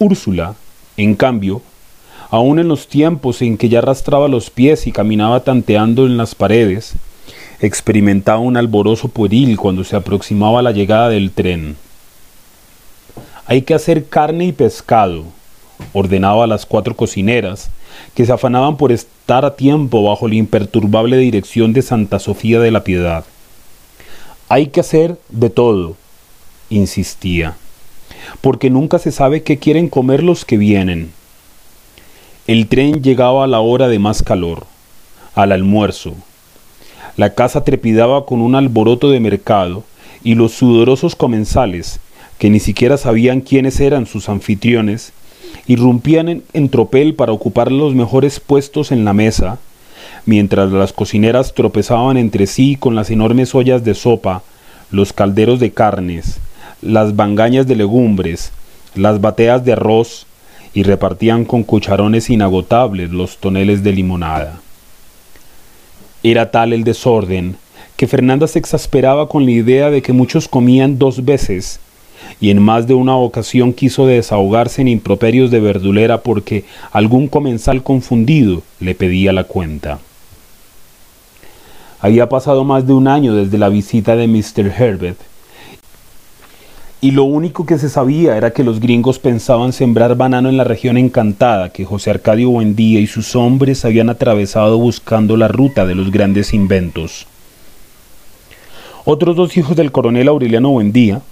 Úrsula, 0.00 0.56
en 0.96 1.14
cambio, 1.14 1.62
aun 2.30 2.58
en 2.58 2.66
los 2.66 2.88
tiempos 2.88 3.42
en 3.42 3.56
que 3.56 3.68
ya 3.68 3.78
arrastraba 3.78 4.26
los 4.26 4.50
pies 4.50 4.88
y 4.88 4.92
caminaba 4.92 5.44
tanteando 5.44 6.04
en 6.04 6.16
las 6.16 6.34
paredes, 6.34 6.96
experimentaba 7.60 8.38
un 8.38 8.56
alborozo 8.56 9.08
pueril 9.08 9.56
cuando 9.56 9.84
se 9.84 9.96
aproximaba 9.96 10.62
la 10.62 10.72
llegada 10.72 11.08
del 11.08 11.32
tren. 11.32 11.76
Hay 13.46 13.62
que 13.62 13.74
hacer 13.74 14.08
carne 14.08 14.44
y 14.46 14.52
pescado, 14.52 15.24
ordenaba 15.92 16.44
a 16.44 16.46
las 16.46 16.66
cuatro 16.66 16.94
cocineras, 16.94 17.70
que 18.14 18.26
se 18.26 18.32
afanaban 18.32 18.76
por 18.76 18.92
estar 18.92 19.44
a 19.44 19.56
tiempo 19.56 20.02
bajo 20.02 20.28
la 20.28 20.36
imperturbable 20.36 21.16
dirección 21.16 21.72
de 21.72 21.82
Santa 21.82 22.18
Sofía 22.18 22.60
de 22.60 22.70
la 22.70 22.84
Piedad. 22.84 23.24
Hay 24.48 24.68
que 24.68 24.80
hacer 24.80 25.18
de 25.30 25.50
todo, 25.50 25.96
insistía, 26.70 27.56
porque 28.40 28.70
nunca 28.70 28.98
se 28.98 29.12
sabe 29.12 29.42
qué 29.42 29.58
quieren 29.58 29.88
comer 29.88 30.22
los 30.22 30.44
que 30.44 30.58
vienen. 30.58 31.10
El 32.46 32.68
tren 32.68 33.02
llegaba 33.02 33.44
a 33.44 33.48
la 33.48 33.60
hora 33.60 33.88
de 33.88 33.98
más 33.98 34.22
calor, 34.22 34.66
al 35.34 35.52
almuerzo. 35.52 36.14
La 37.18 37.34
casa 37.34 37.64
trepidaba 37.64 38.26
con 38.26 38.40
un 38.40 38.54
alboroto 38.54 39.10
de 39.10 39.18
mercado 39.18 39.82
y 40.22 40.36
los 40.36 40.52
sudorosos 40.52 41.16
comensales, 41.16 41.98
que 42.38 42.48
ni 42.48 42.60
siquiera 42.60 42.96
sabían 42.96 43.40
quiénes 43.40 43.80
eran 43.80 44.06
sus 44.06 44.28
anfitriones, 44.28 45.12
irrumpían 45.66 46.44
en, 46.52 46.68
tropel 46.68 47.16
para 47.16 47.32
ocupar 47.32 47.72
los 47.72 47.92
mejores 47.92 48.38
puestos 48.38 48.92
en 48.92 49.04
la 49.04 49.14
mesa, 49.14 49.58
mientras 50.26 50.70
las 50.70 50.92
cocineras 50.92 51.54
tropezaban 51.54 52.18
entre 52.18 52.46
sí 52.46 52.76
con 52.78 52.94
las 52.94 53.10
enormes 53.10 53.52
ollas 53.52 53.82
de 53.82 53.94
sopa, 53.94 54.44
los 54.92 55.12
calderos 55.12 55.58
de 55.58 55.72
carnes, 55.72 56.38
las 56.82 57.16
bangañas 57.16 57.66
de 57.66 57.74
legumbres, 57.74 58.52
las 58.94 59.20
bateas 59.20 59.64
de 59.64 59.72
arroz, 59.72 60.28
y 60.72 60.84
repartían 60.84 61.44
con 61.44 61.64
cucharones 61.64 62.30
inagotables 62.30 63.10
los 63.10 63.38
toneles 63.38 63.82
de 63.82 63.90
limonada. 63.90 64.60
Era 66.22 66.50
tal 66.50 66.72
el 66.72 66.84
desorden 66.84 67.56
que 67.96 68.06
Fernanda 68.06 68.46
se 68.46 68.58
exasperaba 68.58 69.28
con 69.28 69.44
la 69.44 69.50
idea 69.50 69.90
de 69.90 70.02
que 70.02 70.12
muchos 70.12 70.48
comían 70.48 70.98
dos 70.98 71.24
veces 71.24 71.80
y 72.40 72.50
en 72.50 72.60
más 72.62 72.86
de 72.86 72.94
una 72.94 73.16
ocasión 73.16 73.72
quiso 73.72 74.06
desahogarse 74.06 74.82
en 74.82 74.88
improperios 74.88 75.50
de 75.50 75.60
verdulera 75.60 76.22
porque 76.22 76.64
algún 76.92 77.28
comensal 77.28 77.82
confundido 77.82 78.62
le 78.80 78.94
pedía 78.94 79.32
la 79.32 79.44
cuenta. 79.44 79.98
Había 82.00 82.28
pasado 82.28 82.64
más 82.64 82.86
de 82.86 82.92
un 82.92 83.08
año 83.08 83.34
desde 83.34 83.58
la 83.58 83.68
visita 83.68 84.14
de 84.14 84.28
Mr. 84.28 84.72
Herbert, 84.78 85.18
y 87.00 87.12
lo 87.12 87.24
único 87.24 87.64
que 87.64 87.78
se 87.78 87.88
sabía 87.88 88.36
era 88.36 88.52
que 88.52 88.64
los 88.64 88.80
gringos 88.80 89.20
pensaban 89.20 89.72
sembrar 89.72 90.16
banano 90.16 90.48
en 90.48 90.56
la 90.56 90.64
región 90.64 90.98
encantada 90.98 91.72
que 91.72 91.84
José 91.84 92.10
Arcadio 92.10 92.50
Buendía 92.50 92.98
y 92.98 93.06
sus 93.06 93.36
hombres 93.36 93.84
habían 93.84 94.10
atravesado 94.10 94.78
buscando 94.78 95.36
la 95.36 95.46
ruta 95.46 95.86
de 95.86 95.94
los 95.94 96.10
grandes 96.10 96.52
inventos. 96.52 97.26
Otros 99.04 99.36
dos 99.36 99.56
hijos 99.56 99.76
del 99.76 99.92
coronel 99.92 100.26
Aureliano 100.26 100.70
Buendía, 100.70 101.22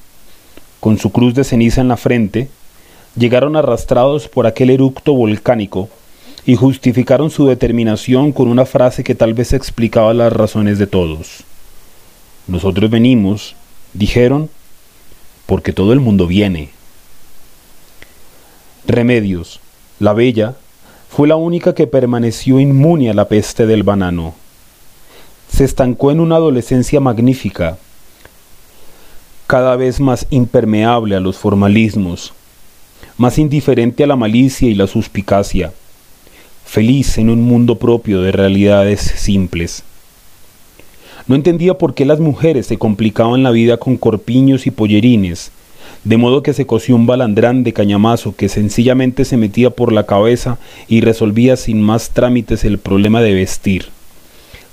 con 0.78 0.98
su 0.98 1.10
cruz 1.10 1.34
de 1.34 1.42
ceniza 1.42 1.80
en 1.80 1.88
la 1.88 1.96
frente, 1.96 2.48
llegaron 3.16 3.56
arrastrados 3.56 4.28
por 4.28 4.46
aquel 4.46 4.70
eructo 4.70 5.14
volcánico 5.14 5.88
y 6.46 6.54
justificaron 6.54 7.28
su 7.28 7.48
determinación 7.48 8.30
con 8.30 8.46
una 8.46 8.66
frase 8.66 9.02
que 9.02 9.16
tal 9.16 9.34
vez 9.34 9.52
explicaba 9.52 10.14
las 10.14 10.32
razones 10.32 10.78
de 10.78 10.86
todos. 10.86 11.42
Nosotros 12.46 12.88
venimos, 12.88 13.56
dijeron, 13.94 14.48
porque 15.46 15.72
todo 15.72 15.92
el 15.92 16.00
mundo 16.00 16.26
viene. 16.26 16.70
Remedios, 18.86 19.60
la 19.98 20.12
bella, 20.12 20.56
fue 21.08 21.28
la 21.28 21.36
única 21.36 21.74
que 21.74 21.86
permaneció 21.86 22.60
inmune 22.60 23.10
a 23.10 23.14
la 23.14 23.28
peste 23.28 23.66
del 23.66 23.82
banano. 23.82 24.34
Se 25.50 25.64
estancó 25.64 26.10
en 26.10 26.20
una 26.20 26.36
adolescencia 26.36 27.00
magnífica, 27.00 27.78
cada 29.46 29.76
vez 29.76 30.00
más 30.00 30.26
impermeable 30.30 31.16
a 31.16 31.20
los 31.20 31.36
formalismos, 31.36 32.34
más 33.16 33.38
indiferente 33.38 34.04
a 34.04 34.06
la 34.06 34.16
malicia 34.16 34.68
y 34.68 34.74
la 34.74 34.86
suspicacia, 34.86 35.72
feliz 36.64 37.16
en 37.18 37.30
un 37.30 37.42
mundo 37.42 37.78
propio 37.78 38.20
de 38.22 38.32
realidades 38.32 39.00
simples. 39.00 39.84
No 41.28 41.34
entendía 41.34 41.74
por 41.74 41.94
qué 41.94 42.04
las 42.04 42.20
mujeres 42.20 42.66
se 42.66 42.78
complicaban 42.78 43.42
la 43.42 43.50
vida 43.50 43.78
con 43.78 43.96
corpiños 43.96 44.66
y 44.66 44.70
pollerines, 44.70 45.50
de 46.04 46.16
modo 46.16 46.42
que 46.44 46.52
se 46.52 46.66
cosió 46.66 46.94
un 46.94 47.06
balandrán 47.06 47.64
de 47.64 47.72
cañamazo 47.72 48.36
que 48.36 48.48
sencillamente 48.48 49.24
se 49.24 49.36
metía 49.36 49.70
por 49.70 49.92
la 49.92 50.06
cabeza 50.06 50.58
y 50.86 51.00
resolvía 51.00 51.56
sin 51.56 51.82
más 51.82 52.10
trámites 52.10 52.64
el 52.64 52.78
problema 52.78 53.20
de 53.22 53.34
vestir, 53.34 53.86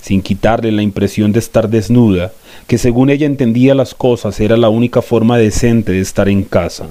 sin 0.00 0.22
quitarle 0.22 0.70
la 0.70 0.82
impresión 0.82 1.32
de 1.32 1.40
estar 1.40 1.68
desnuda, 1.68 2.30
que 2.68 2.78
según 2.78 3.10
ella 3.10 3.26
entendía 3.26 3.74
las 3.74 3.94
cosas 3.94 4.38
era 4.38 4.56
la 4.56 4.68
única 4.68 5.02
forma 5.02 5.38
decente 5.38 5.90
de 5.90 6.00
estar 6.00 6.28
en 6.28 6.44
casa. 6.44 6.86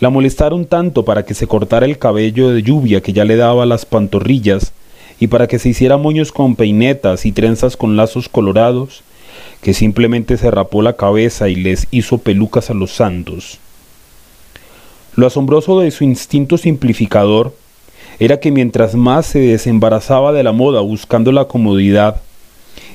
La 0.00 0.10
molestaron 0.10 0.64
tanto 0.64 1.04
para 1.04 1.24
que 1.24 1.34
se 1.34 1.46
cortara 1.46 1.86
el 1.86 1.98
cabello 1.98 2.48
de 2.50 2.64
lluvia 2.64 3.00
que 3.00 3.12
ya 3.12 3.24
le 3.24 3.36
daba 3.36 3.64
las 3.64 3.86
pantorrillas, 3.86 4.72
y 5.22 5.28
para 5.28 5.46
que 5.46 5.60
se 5.60 5.68
hiciera 5.68 5.98
moños 5.98 6.32
con 6.32 6.56
peinetas 6.56 7.26
y 7.26 7.30
trenzas 7.30 7.76
con 7.76 7.96
lazos 7.96 8.28
colorados, 8.28 9.04
que 9.60 9.72
simplemente 9.72 10.36
se 10.36 10.50
rapó 10.50 10.82
la 10.82 10.94
cabeza 10.94 11.48
y 11.48 11.54
les 11.54 11.86
hizo 11.92 12.18
pelucas 12.18 12.70
a 12.70 12.74
los 12.74 12.90
santos. 12.90 13.60
Lo 15.14 15.28
asombroso 15.28 15.78
de 15.78 15.92
su 15.92 16.02
instinto 16.02 16.58
simplificador 16.58 17.54
era 18.18 18.40
que 18.40 18.50
mientras 18.50 18.96
más 18.96 19.26
se 19.26 19.38
desembarazaba 19.38 20.32
de 20.32 20.42
la 20.42 20.50
moda 20.50 20.80
buscando 20.80 21.30
la 21.30 21.44
comodidad, 21.44 22.20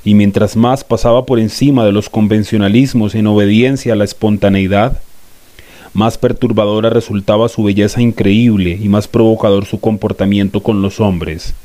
y 0.04 0.14
mientras 0.14 0.58
más 0.58 0.84
pasaba 0.84 1.26
por 1.26 1.40
encima 1.40 1.86
de 1.86 1.94
los 1.94 2.10
convencionalismos 2.10 3.16
en 3.16 3.28
obediencia 3.28 3.94
a 3.94 3.96
la 3.96 4.04
espontaneidad, 4.04 5.00
más 5.94 6.18
perturbadora 6.18 6.90
resultaba 6.90 7.48
su 7.48 7.64
belleza 7.64 8.02
increíble 8.02 8.78
y 8.82 8.90
más 8.90 9.08
provocador 9.08 9.66
su 9.66 9.80
comportamiento 9.80 10.62
con 10.62 10.82
los 10.82 11.00
hombres. 11.00 11.56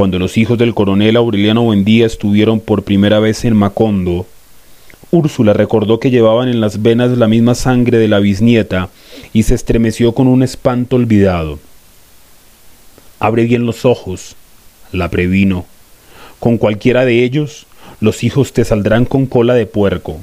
Cuando 0.00 0.18
los 0.18 0.38
hijos 0.38 0.56
del 0.56 0.72
coronel 0.72 1.14
Aureliano 1.16 1.60
Buendía 1.60 2.06
estuvieron 2.06 2.58
por 2.58 2.84
primera 2.84 3.20
vez 3.20 3.44
en 3.44 3.54
Macondo, 3.54 4.24
Úrsula 5.10 5.52
recordó 5.52 6.00
que 6.00 6.10
llevaban 6.10 6.48
en 6.48 6.62
las 6.62 6.80
venas 6.80 7.10
la 7.18 7.28
misma 7.28 7.54
sangre 7.54 7.98
de 7.98 8.08
la 8.08 8.18
bisnieta 8.18 8.88
y 9.34 9.42
se 9.42 9.54
estremeció 9.54 10.14
con 10.14 10.26
un 10.26 10.42
espanto 10.42 10.96
olvidado. 10.96 11.58
Abre 13.18 13.44
bien 13.44 13.66
los 13.66 13.84
ojos, 13.84 14.36
la 14.90 15.10
previno. 15.10 15.66
Con 16.38 16.56
cualquiera 16.56 17.04
de 17.04 17.22
ellos, 17.22 17.66
los 18.00 18.24
hijos 18.24 18.54
te 18.54 18.64
saldrán 18.64 19.04
con 19.04 19.26
cola 19.26 19.52
de 19.52 19.66
puerco. 19.66 20.22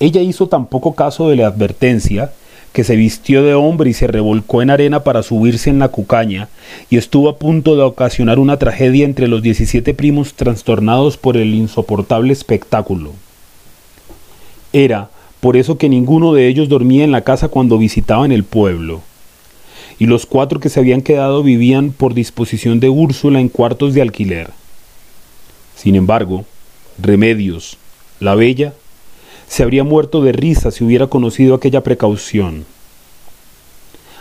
Ella 0.00 0.20
hizo 0.20 0.48
tan 0.48 0.66
poco 0.66 0.96
caso 0.96 1.28
de 1.28 1.36
la 1.36 1.46
advertencia 1.46 2.32
que 2.74 2.82
se 2.82 2.96
vistió 2.96 3.44
de 3.44 3.54
hombre 3.54 3.90
y 3.90 3.94
se 3.94 4.08
revolcó 4.08 4.60
en 4.60 4.68
arena 4.68 5.04
para 5.04 5.22
subirse 5.22 5.70
en 5.70 5.78
la 5.78 5.90
cucaña, 5.90 6.48
y 6.90 6.96
estuvo 6.96 7.28
a 7.28 7.38
punto 7.38 7.76
de 7.76 7.82
ocasionar 7.82 8.40
una 8.40 8.58
tragedia 8.58 9.04
entre 9.04 9.28
los 9.28 9.42
17 9.42 9.94
primos 9.94 10.34
trastornados 10.34 11.16
por 11.16 11.36
el 11.36 11.54
insoportable 11.54 12.32
espectáculo. 12.32 13.12
Era 14.72 15.08
por 15.38 15.56
eso 15.56 15.78
que 15.78 15.88
ninguno 15.88 16.34
de 16.34 16.48
ellos 16.48 16.68
dormía 16.68 17.04
en 17.04 17.12
la 17.12 17.20
casa 17.20 17.46
cuando 17.46 17.78
visitaban 17.78 18.32
el 18.32 18.42
pueblo, 18.42 19.02
y 20.00 20.06
los 20.06 20.26
cuatro 20.26 20.58
que 20.58 20.68
se 20.68 20.80
habían 20.80 21.00
quedado 21.00 21.44
vivían 21.44 21.92
por 21.92 22.12
disposición 22.12 22.80
de 22.80 22.88
Úrsula 22.88 23.38
en 23.38 23.50
cuartos 23.50 23.94
de 23.94 24.02
alquiler. 24.02 24.50
Sin 25.76 25.94
embargo, 25.94 26.44
Remedios, 26.98 27.76
la 28.18 28.34
bella, 28.34 28.72
se 29.48 29.62
habría 29.62 29.84
muerto 29.84 30.22
de 30.22 30.32
risa 30.32 30.70
si 30.70 30.84
hubiera 30.84 31.06
conocido 31.06 31.54
aquella 31.54 31.82
precaución. 31.82 32.64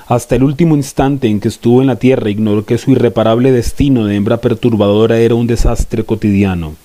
Hasta 0.08 0.36
el 0.36 0.44
último 0.44 0.76
instante 0.76 1.28
en 1.28 1.40
que 1.40 1.48
estuvo 1.48 1.82
en 1.82 1.88
la 1.88 1.96
tierra 1.96 2.30
ignoró 2.30 2.66
que 2.66 2.78
su 2.78 2.92
irreparable 2.92 3.52
destino 3.52 4.06
de 4.06 4.16
hembra 4.16 4.38
perturbadora 4.38 5.18
era 5.20 5.36
un 5.36 5.48
desastre 5.48 6.04
cotidiano. 6.04 6.76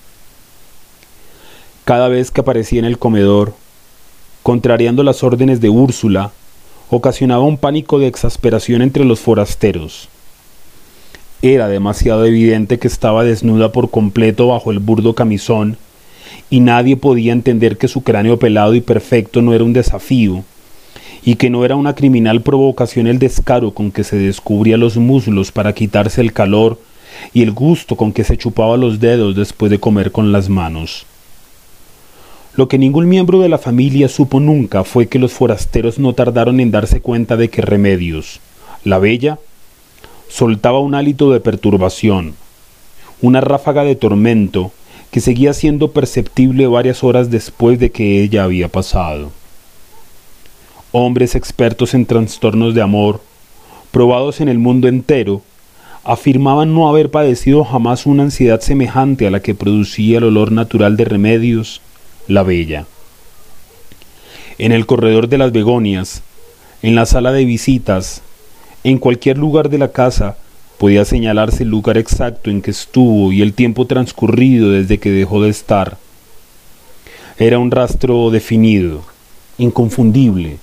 Cada 1.83 2.07
vez 2.07 2.31
que 2.31 2.41
aparecía 2.41 2.79
en 2.79 2.85
el 2.85 2.97
comedor, 2.97 3.53
contrariando 4.41 5.03
las 5.03 5.23
órdenes 5.23 5.59
de 5.59 5.69
Úrsula, 5.69 6.31
ocasionaba 6.89 7.43
un 7.43 7.57
pánico 7.57 7.99
de 7.99 8.07
exasperación 8.07 8.81
entre 8.81 9.03
los 9.03 9.19
forasteros. 9.19 10.07
Era 11.41 11.67
demasiado 11.67 12.25
evidente 12.25 12.79
que 12.79 12.87
estaba 12.87 13.23
desnuda 13.23 13.71
por 13.71 13.89
completo 13.89 14.47
bajo 14.47 14.71
el 14.71 14.79
burdo 14.79 15.13
camisón 15.13 15.77
y 16.49 16.59
nadie 16.59 16.97
podía 16.97 17.33
entender 17.33 17.77
que 17.77 17.87
su 17.87 18.01
cráneo 18.03 18.39
pelado 18.39 18.75
y 18.75 18.81
perfecto 18.81 19.41
no 19.41 19.53
era 19.53 19.63
un 19.63 19.73
desafío, 19.73 20.43
y 21.23 21.35
que 21.35 21.49
no 21.49 21.65
era 21.65 21.75
una 21.75 21.95
criminal 21.95 22.41
provocación 22.41 23.07
el 23.07 23.19
descaro 23.19 23.71
con 23.71 23.91
que 23.91 24.03
se 24.03 24.17
descubría 24.17 24.77
los 24.77 24.97
muslos 24.97 25.51
para 25.51 25.73
quitarse 25.73 26.21
el 26.21 26.33
calor 26.33 26.79
y 27.33 27.43
el 27.43 27.51
gusto 27.51 27.95
con 27.95 28.13
que 28.13 28.23
se 28.23 28.37
chupaba 28.37 28.77
los 28.77 28.99
dedos 28.99 29.35
después 29.35 29.69
de 29.69 29.79
comer 29.79 30.11
con 30.11 30.31
las 30.31 30.49
manos. 30.49 31.05
Lo 32.55 32.67
que 32.67 32.77
ningún 32.77 33.07
miembro 33.07 33.39
de 33.39 33.49
la 33.49 33.57
familia 33.57 34.09
supo 34.09 34.39
nunca 34.39 34.83
fue 34.83 35.07
que 35.07 35.19
los 35.19 35.31
forasteros 35.31 35.99
no 35.99 36.13
tardaron 36.13 36.59
en 36.59 36.71
darse 36.71 37.01
cuenta 37.01 37.37
de 37.37 37.49
que 37.49 37.61
Remedios, 37.61 38.39
la 38.83 38.99
bella, 38.99 39.39
soltaba 40.27 40.79
un 40.79 40.95
hálito 40.95 41.31
de 41.31 41.39
perturbación, 41.39 42.35
una 43.21 43.41
ráfaga 43.41 43.83
de 43.83 43.95
tormento, 43.95 44.71
que 45.11 45.21
seguía 45.21 45.53
siendo 45.53 45.91
perceptible 45.91 46.67
varias 46.67 47.03
horas 47.03 47.31
después 47.31 47.79
de 47.79 47.91
que 47.91 48.21
ella 48.21 48.43
había 48.43 48.67
pasado. 48.67 49.31
Hombres 50.91 51.35
expertos 51.35 51.93
en 51.93 52.05
trastornos 52.05 52.73
de 52.75 52.81
amor, 52.81 53.21
probados 53.91 54.41
en 54.41 54.49
el 54.49 54.59
mundo 54.59 54.87
entero, 54.87 55.41
afirmaban 56.03 56.73
no 56.73 56.87
haber 56.87 57.11
padecido 57.11 57.63
jamás 57.63 58.05
una 58.05 58.23
ansiedad 58.23 58.61
semejante 58.61 59.27
a 59.27 59.31
la 59.31 59.41
que 59.41 59.55
producía 59.55 60.19
el 60.19 60.25
olor 60.25 60.51
natural 60.51 60.97
de 60.97 61.05
remedios, 61.05 61.81
la 62.27 62.43
bella. 62.43 62.85
En 64.57 64.71
el 64.71 64.85
corredor 64.85 65.27
de 65.27 65.37
las 65.37 65.51
begonias, 65.51 66.23
en 66.81 66.95
la 66.95 67.05
sala 67.05 67.31
de 67.31 67.45
visitas, 67.45 68.21
en 68.83 68.97
cualquier 68.97 69.37
lugar 69.37 69.69
de 69.69 69.77
la 69.77 69.91
casa, 69.91 70.37
Podía 70.79 71.03
señalarse 71.03 71.63
el 71.63 71.69
lugar 71.69 71.97
exacto 71.97 72.49
en 72.49 72.61
que 72.61 72.71
estuvo 72.71 73.33
y 73.33 73.41
el 73.41 73.53
tiempo 73.53 73.85
transcurrido 73.85 74.71
desde 74.71 74.97
que 74.97 75.11
dejó 75.11 75.43
de 75.43 75.49
estar. 75.49 75.97
Era 77.37 77.59
un 77.59 77.69
rastro 77.69 78.29
definido, 78.31 79.01
inconfundible, 79.57 80.57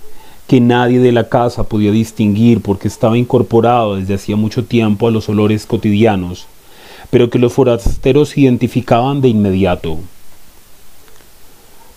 que 0.47 0.59
nadie 0.59 1.01
de 1.01 1.13
la 1.13 1.29
casa 1.29 1.65
podía 1.65 1.91
distinguir 1.91 2.63
porque 2.63 2.89
estaba 2.89 3.19
incorporado 3.19 3.97
desde 3.97 4.15
hacía 4.15 4.37
mucho 4.37 4.65
tiempo 4.65 5.07
a 5.07 5.11
los 5.11 5.29
olores 5.29 5.67
cotidianos, 5.67 6.47
pero 7.11 7.29
que 7.29 7.39
los 7.39 7.53
forasteros 7.53 8.39
identificaban 8.39 9.21
de 9.21 9.29
inmediato. 9.29 9.99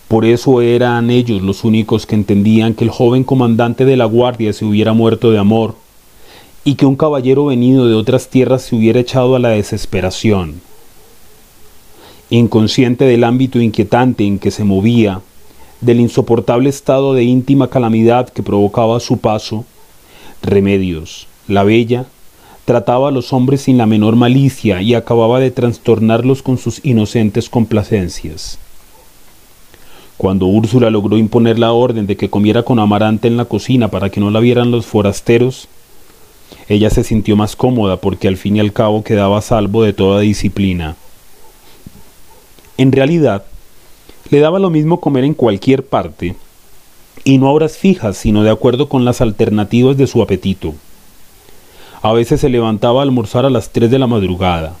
Por 0.08 0.26
eso 0.26 0.60
eran 0.60 1.08
ellos 1.08 1.40
los 1.40 1.64
únicos 1.64 2.04
que 2.04 2.16
entendían 2.16 2.74
que 2.74 2.84
el 2.84 2.90
joven 2.90 3.24
comandante 3.24 3.86
de 3.86 3.96
la 3.96 4.04
guardia 4.04 4.52
se 4.52 4.66
hubiera 4.66 4.92
muerto 4.92 5.30
de 5.30 5.38
amor, 5.38 5.76
y 6.64 6.74
que 6.74 6.86
un 6.86 6.96
caballero 6.96 7.46
venido 7.46 7.86
de 7.86 7.94
otras 7.94 8.28
tierras 8.28 8.62
se 8.62 8.76
hubiera 8.76 9.00
echado 9.00 9.34
a 9.34 9.38
la 9.38 9.50
desesperación. 9.50 10.60
Inconsciente 12.28 13.04
del 13.04 13.24
ámbito 13.24 13.60
inquietante 13.60 14.24
en 14.24 14.38
que 14.38 14.50
se 14.50 14.64
movía, 14.64 15.20
del 15.80 16.00
insoportable 16.00 16.68
estado 16.68 17.14
de 17.14 17.24
íntima 17.24 17.68
calamidad 17.68 18.28
que 18.28 18.42
provocaba 18.42 19.00
su 19.00 19.18
paso, 19.18 19.64
Remedios, 20.42 21.26
la 21.48 21.64
bella, 21.64 22.06
trataba 22.64 23.08
a 23.08 23.10
los 23.10 23.32
hombres 23.32 23.62
sin 23.62 23.78
la 23.78 23.86
menor 23.86 24.16
malicia 24.16 24.80
y 24.80 24.94
acababa 24.94 25.40
de 25.40 25.50
trastornarlos 25.50 26.42
con 26.42 26.56
sus 26.56 26.84
inocentes 26.84 27.50
complacencias. 27.50 28.58
Cuando 30.16 30.46
Úrsula 30.46 30.90
logró 30.90 31.16
imponer 31.16 31.58
la 31.58 31.72
orden 31.72 32.06
de 32.06 32.16
que 32.16 32.30
comiera 32.30 32.62
con 32.62 32.78
amarante 32.78 33.26
en 33.26 33.36
la 33.36 33.46
cocina 33.46 33.88
para 33.88 34.10
que 34.10 34.20
no 34.20 34.30
la 34.30 34.40
vieran 34.40 34.70
los 34.70 34.86
forasteros, 34.86 35.68
ella 36.68 36.90
se 36.90 37.04
sintió 37.04 37.36
más 37.36 37.56
cómoda 37.56 37.96
porque 37.96 38.28
al 38.28 38.36
fin 38.36 38.56
y 38.56 38.60
al 38.60 38.72
cabo 38.72 39.02
quedaba 39.02 39.38
a 39.38 39.42
salvo 39.42 39.82
de 39.82 39.92
toda 39.92 40.20
disciplina. 40.20 40.96
En 42.76 42.92
realidad, 42.92 43.44
le 44.30 44.40
daba 44.40 44.58
lo 44.58 44.70
mismo 44.70 45.00
comer 45.00 45.24
en 45.24 45.34
cualquier 45.34 45.84
parte, 45.84 46.36
y 47.24 47.38
no 47.38 47.48
a 47.48 47.52
horas 47.52 47.76
fijas, 47.76 48.16
sino 48.16 48.42
de 48.42 48.50
acuerdo 48.50 48.88
con 48.88 49.04
las 49.04 49.20
alternativas 49.20 49.96
de 49.96 50.06
su 50.06 50.22
apetito. 50.22 50.74
A 52.02 52.12
veces 52.12 52.40
se 52.40 52.48
levantaba 52.48 53.00
a 53.00 53.02
almorzar 53.02 53.44
a 53.44 53.50
las 53.50 53.70
3 53.70 53.90
de 53.90 53.98
la 53.98 54.06
madrugada, 54.06 54.76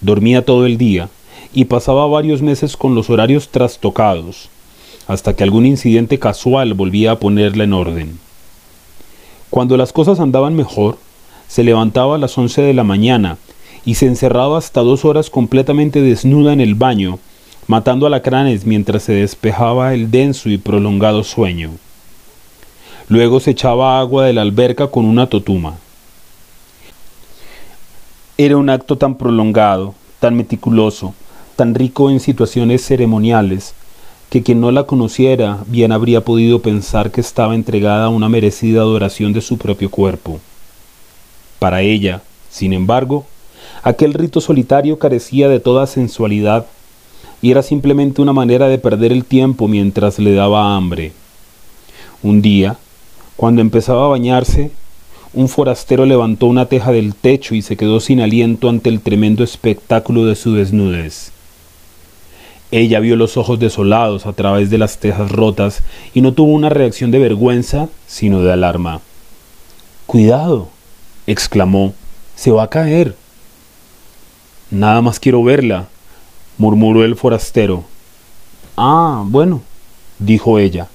dormía 0.00 0.44
todo 0.44 0.66
el 0.66 0.78
día 0.78 1.08
y 1.52 1.66
pasaba 1.66 2.06
varios 2.06 2.42
meses 2.42 2.76
con 2.76 2.94
los 2.94 3.08
horarios 3.08 3.50
trastocados, 3.50 4.48
hasta 5.06 5.36
que 5.36 5.44
algún 5.44 5.66
incidente 5.66 6.18
casual 6.18 6.74
volvía 6.74 7.12
a 7.12 7.18
ponerla 7.20 7.64
en 7.64 7.72
orden. 7.72 8.18
Cuando 9.50 9.76
las 9.76 9.92
cosas 9.92 10.18
andaban 10.18 10.56
mejor, 10.56 10.98
se 11.48 11.64
levantaba 11.64 12.16
a 12.16 12.18
las 12.18 12.36
once 12.36 12.62
de 12.62 12.74
la 12.74 12.84
mañana 12.84 13.38
y 13.84 13.94
se 13.94 14.06
encerraba 14.06 14.58
hasta 14.58 14.80
dos 14.80 15.04
horas 15.04 15.30
completamente 15.30 16.02
desnuda 16.02 16.52
en 16.52 16.60
el 16.60 16.74
baño, 16.74 17.18
matando 17.66 18.06
alacranes 18.06 18.66
mientras 18.66 19.04
se 19.04 19.12
despejaba 19.12 19.94
el 19.94 20.10
denso 20.10 20.48
y 20.48 20.58
prolongado 20.58 21.24
sueño. 21.24 21.70
Luego 23.08 23.38
se 23.38 23.52
echaba 23.52 24.00
agua 24.00 24.24
de 24.24 24.32
la 24.32 24.42
alberca 24.42 24.88
con 24.88 25.04
una 25.04 25.28
totuma. 25.28 25.76
Era 28.36 28.56
un 28.56 28.68
acto 28.68 28.98
tan 28.98 29.14
prolongado, 29.14 29.94
tan 30.18 30.34
meticuloso, 30.34 31.14
tan 31.54 31.74
rico 31.74 32.10
en 32.10 32.20
situaciones 32.20 32.84
ceremoniales, 32.84 33.74
que 34.28 34.42
quien 34.42 34.60
no 34.60 34.72
la 34.72 34.84
conociera 34.84 35.60
bien 35.66 35.92
habría 35.92 36.22
podido 36.22 36.60
pensar 36.60 37.12
que 37.12 37.20
estaba 37.20 37.54
entregada 37.54 38.06
a 38.06 38.10
una 38.10 38.28
merecida 38.28 38.80
adoración 38.80 39.32
de 39.32 39.40
su 39.40 39.56
propio 39.56 39.90
cuerpo. 39.90 40.40
Para 41.58 41.82
ella, 41.82 42.22
sin 42.50 42.72
embargo, 42.72 43.26
aquel 43.82 44.14
rito 44.14 44.40
solitario 44.40 44.98
carecía 44.98 45.48
de 45.48 45.60
toda 45.60 45.86
sensualidad 45.86 46.66
y 47.42 47.50
era 47.50 47.62
simplemente 47.62 48.22
una 48.22 48.32
manera 48.32 48.68
de 48.68 48.78
perder 48.78 49.12
el 49.12 49.24
tiempo 49.24 49.68
mientras 49.68 50.18
le 50.18 50.34
daba 50.34 50.76
hambre. 50.76 51.12
Un 52.22 52.42
día, 52.42 52.76
cuando 53.36 53.60
empezaba 53.60 54.06
a 54.06 54.08
bañarse, 54.08 54.70
un 55.34 55.48
forastero 55.48 56.06
levantó 56.06 56.46
una 56.46 56.66
teja 56.66 56.92
del 56.92 57.14
techo 57.14 57.54
y 57.54 57.62
se 57.62 57.76
quedó 57.76 58.00
sin 58.00 58.20
aliento 58.20 58.70
ante 58.70 58.88
el 58.88 59.00
tremendo 59.00 59.44
espectáculo 59.44 60.24
de 60.24 60.34
su 60.34 60.54
desnudez. 60.54 61.32
Ella 62.70 63.00
vio 63.00 63.16
los 63.16 63.36
ojos 63.36 63.60
desolados 63.60 64.26
a 64.26 64.32
través 64.32 64.70
de 64.70 64.78
las 64.78 64.98
tejas 64.98 65.30
rotas 65.30 65.82
y 66.14 66.20
no 66.20 66.32
tuvo 66.32 66.52
una 66.52 66.68
reacción 66.68 67.10
de 67.10 67.18
vergüenza, 67.18 67.88
sino 68.06 68.42
de 68.42 68.52
alarma. 68.52 69.02
Cuidado, 70.06 70.68
exclamó, 71.26 71.94
se 72.34 72.50
va 72.50 72.64
a 72.64 72.70
caer. 72.70 73.16
Nada 74.70 75.02
más 75.02 75.20
quiero 75.20 75.42
verla, 75.42 75.88
murmuró 76.58 77.04
el 77.04 77.16
forastero. 77.16 77.84
Ah, 78.76 79.24
bueno, 79.26 79.62
dijo 80.18 80.58
ella, 80.58 80.88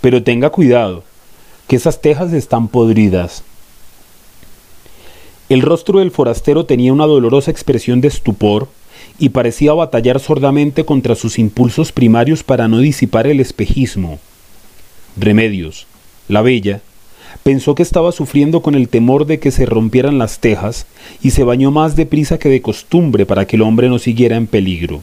pero 0.00 0.22
tenga 0.22 0.50
cuidado, 0.50 1.04
que 1.68 1.76
esas 1.76 2.00
tejas 2.00 2.32
están 2.32 2.68
podridas. 2.68 3.42
El 5.48 5.62
rostro 5.62 6.00
del 6.00 6.10
forastero 6.10 6.66
tenía 6.66 6.92
una 6.92 7.06
dolorosa 7.06 7.50
expresión 7.50 8.00
de 8.00 8.08
estupor 8.08 8.68
y 9.18 9.28
parecía 9.28 9.72
batallar 9.72 10.18
sordamente 10.18 10.84
contra 10.84 11.14
sus 11.14 11.38
impulsos 11.38 11.92
primarios 11.92 12.42
para 12.42 12.66
no 12.66 12.78
disipar 12.78 13.26
el 13.26 13.40
espejismo. 13.40 14.18
Remedios, 15.16 15.86
la 16.28 16.42
bella, 16.42 16.82
pensó 17.46 17.76
que 17.76 17.84
estaba 17.84 18.10
sufriendo 18.10 18.60
con 18.60 18.74
el 18.74 18.88
temor 18.88 19.24
de 19.24 19.38
que 19.38 19.52
se 19.52 19.66
rompieran 19.66 20.18
las 20.18 20.40
tejas 20.40 20.84
y 21.22 21.30
se 21.30 21.44
bañó 21.44 21.70
más 21.70 21.94
deprisa 21.94 22.40
que 22.40 22.48
de 22.48 22.60
costumbre 22.60 23.24
para 23.24 23.46
que 23.46 23.54
el 23.54 23.62
hombre 23.62 23.88
no 23.88 24.00
siguiera 24.00 24.34
en 24.34 24.48
peligro. 24.48 25.00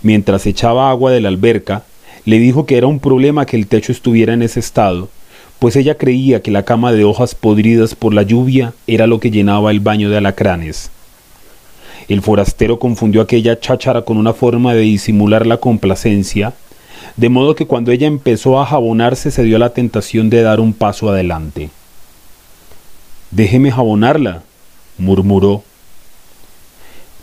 Mientras 0.00 0.46
echaba 0.46 0.88
agua 0.88 1.10
de 1.10 1.20
la 1.20 1.28
alberca, 1.28 1.84
le 2.24 2.38
dijo 2.38 2.64
que 2.64 2.78
era 2.78 2.86
un 2.86 3.00
problema 3.00 3.44
que 3.44 3.58
el 3.58 3.66
techo 3.66 3.92
estuviera 3.92 4.32
en 4.32 4.40
ese 4.40 4.60
estado, 4.60 5.10
pues 5.58 5.76
ella 5.76 5.98
creía 5.98 6.40
que 6.40 6.50
la 6.50 6.62
cama 6.62 6.90
de 6.90 7.04
hojas 7.04 7.34
podridas 7.34 7.94
por 7.94 8.14
la 8.14 8.22
lluvia 8.22 8.72
era 8.86 9.06
lo 9.06 9.20
que 9.20 9.30
llenaba 9.30 9.72
el 9.72 9.80
baño 9.80 10.08
de 10.08 10.16
alacranes. 10.16 10.90
El 12.08 12.22
forastero 12.22 12.78
confundió 12.78 13.20
aquella 13.20 13.60
cháchara 13.60 14.06
con 14.06 14.16
una 14.16 14.32
forma 14.32 14.72
de 14.72 14.80
disimular 14.80 15.46
la 15.46 15.58
complacencia, 15.58 16.54
de 17.16 17.28
modo 17.28 17.54
que 17.54 17.66
cuando 17.66 17.92
ella 17.92 18.06
empezó 18.06 18.60
a 18.60 18.66
jabonarse 18.66 19.30
se 19.30 19.42
dio 19.42 19.58
la 19.58 19.72
tentación 19.72 20.30
de 20.30 20.42
dar 20.42 20.60
un 20.60 20.72
paso 20.72 21.08
adelante. 21.08 21.70
Déjeme 23.30 23.70
jabonarla, 23.70 24.42
murmuró. 24.98 25.62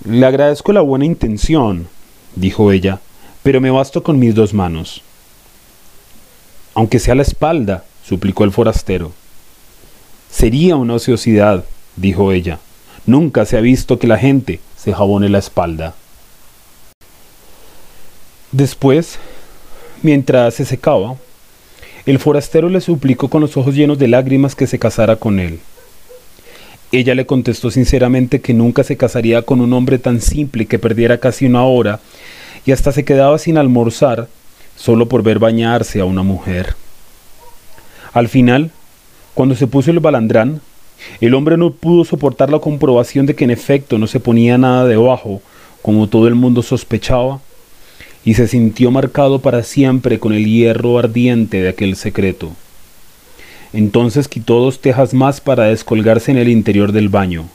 Le 0.06 0.26
agradezco 0.26 0.72
la 0.74 0.82
buena 0.82 1.06
intención, 1.06 1.88
dijo 2.36 2.72
ella, 2.72 3.00
pero 3.44 3.60
me 3.60 3.72
basto 3.72 4.04
con 4.04 4.20
mis 4.20 4.36
dos 4.36 4.54
manos. 4.54 5.02
Aunque 6.74 7.00
sea 7.00 7.16
la 7.16 7.24
espalda, 7.24 7.84
suplicó 8.06 8.44
el 8.44 8.52
forastero. 8.52 9.12
Sería 10.30 10.76
una 10.76 10.94
ociosidad, 10.94 11.66
dijo 11.96 12.32
ella. 12.32 12.60
Nunca 13.06 13.46
se 13.46 13.58
ha 13.58 13.62
visto 13.62 14.00
que 14.00 14.08
la 14.08 14.18
gente 14.18 14.60
se 14.78 14.94
jabone 14.94 15.30
la 15.30 15.40
espalda. 15.40 15.96
Después, 18.52 19.18
mientras 20.02 20.56
se 20.56 20.66
secaba, 20.66 21.16
el 22.06 22.20
forastero 22.20 22.70
le 22.70 22.82
suplicó 22.82 23.30
con 23.30 23.42
los 23.42 23.58
ojos 23.58 23.76
llenos 23.76 24.00
de 24.00 24.08
lágrimas 24.08 24.56
que 24.56 24.68
se 24.68 24.80
casara 24.80 25.18
con 25.18 25.40
él. 25.40 25.60
Ella 26.92 27.16
le 27.16 27.26
contestó 27.26 27.70
sinceramente 27.70 28.40
que 28.40 28.54
nunca 28.54 28.84
se 28.84 28.96
casaría 28.96 29.42
con 29.42 29.60
un 29.60 29.74
hombre 29.74 30.00
tan 30.00 30.22
simple 30.22 30.68
que 30.68 30.80
perdiera 30.80 31.18
casi 31.18 31.46
una 31.46 31.66
hora 31.66 32.00
y 32.66 32.72
hasta 32.72 32.92
se 32.94 33.04
quedaba 33.04 33.38
sin 33.40 33.58
almorzar 33.58 34.30
solo 34.78 35.10
por 35.10 35.22
ver 35.24 35.40
bañarse 35.40 36.00
a 36.00 36.06
una 36.06 36.24
mujer. 36.24 36.76
Al 38.14 38.30
final, 38.30 38.72
cuando 39.34 39.56
se 39.56 39.68
puso 39.68 39.92
el 39.92 40.00
balandrán, 40.00 40.62
el 41.20 41.34
hombre 41.34 41.58
no 41.58 41.72
pudo 41.72 42.06
soportar 42.06 42.50
la 42.50 42.60
comprobación 42.60 43.26
de 43.26 43.36
que 43.36 43.44
en 43.44 43.52
efecto 43.52 43.98
no 43.98 44.08
se 44.08 44.20
ponía 44.20 44.58
nada 44.58 44.86
debajo, 44.86 45.42
como 45.82 46.08
todo 46.08 46.28
el 46.28 46.36
mundo 46.36 46.64
sospechaba, 46.64 47.42
y 48.28 48.34
se 48.34 48.46
sintió 48.50 48.92
marcado 48.92 49.40
para 49.40 49.64
siempre 49.64 50.20
con 50.20 50.34
el 50.34 50.44
hierro 50.44 51.00
ardiente 51.00 51.62
de 51.62 51.70
aquel 51.70 51.96
secreto. 51.96 52.52
Entonces 53.72 54.28
quitó 54.28 54.60
dos 54.60 54.82
tejas 54.82 55.14
más 55.14 55.40
para 55.40 55.68
descolgarse 55.68 56.32
en 56.32 56.38
el 56.38 56.50
interior 56.50 56.92
del 56.92 57.08
baño. 57.08 57.46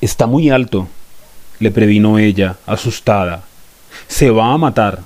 Está 0.00 0.26
muy 0.26 0.50
alto, 0.50 0.88
le 1.60 1.70
previno 1.70 2.18
ella, 2.18 2.56
asustada. 2.66 3.44
Se 4.08 4.30
va 4.30 4.52
a 4.52 4.58
matar. 4.58 5.02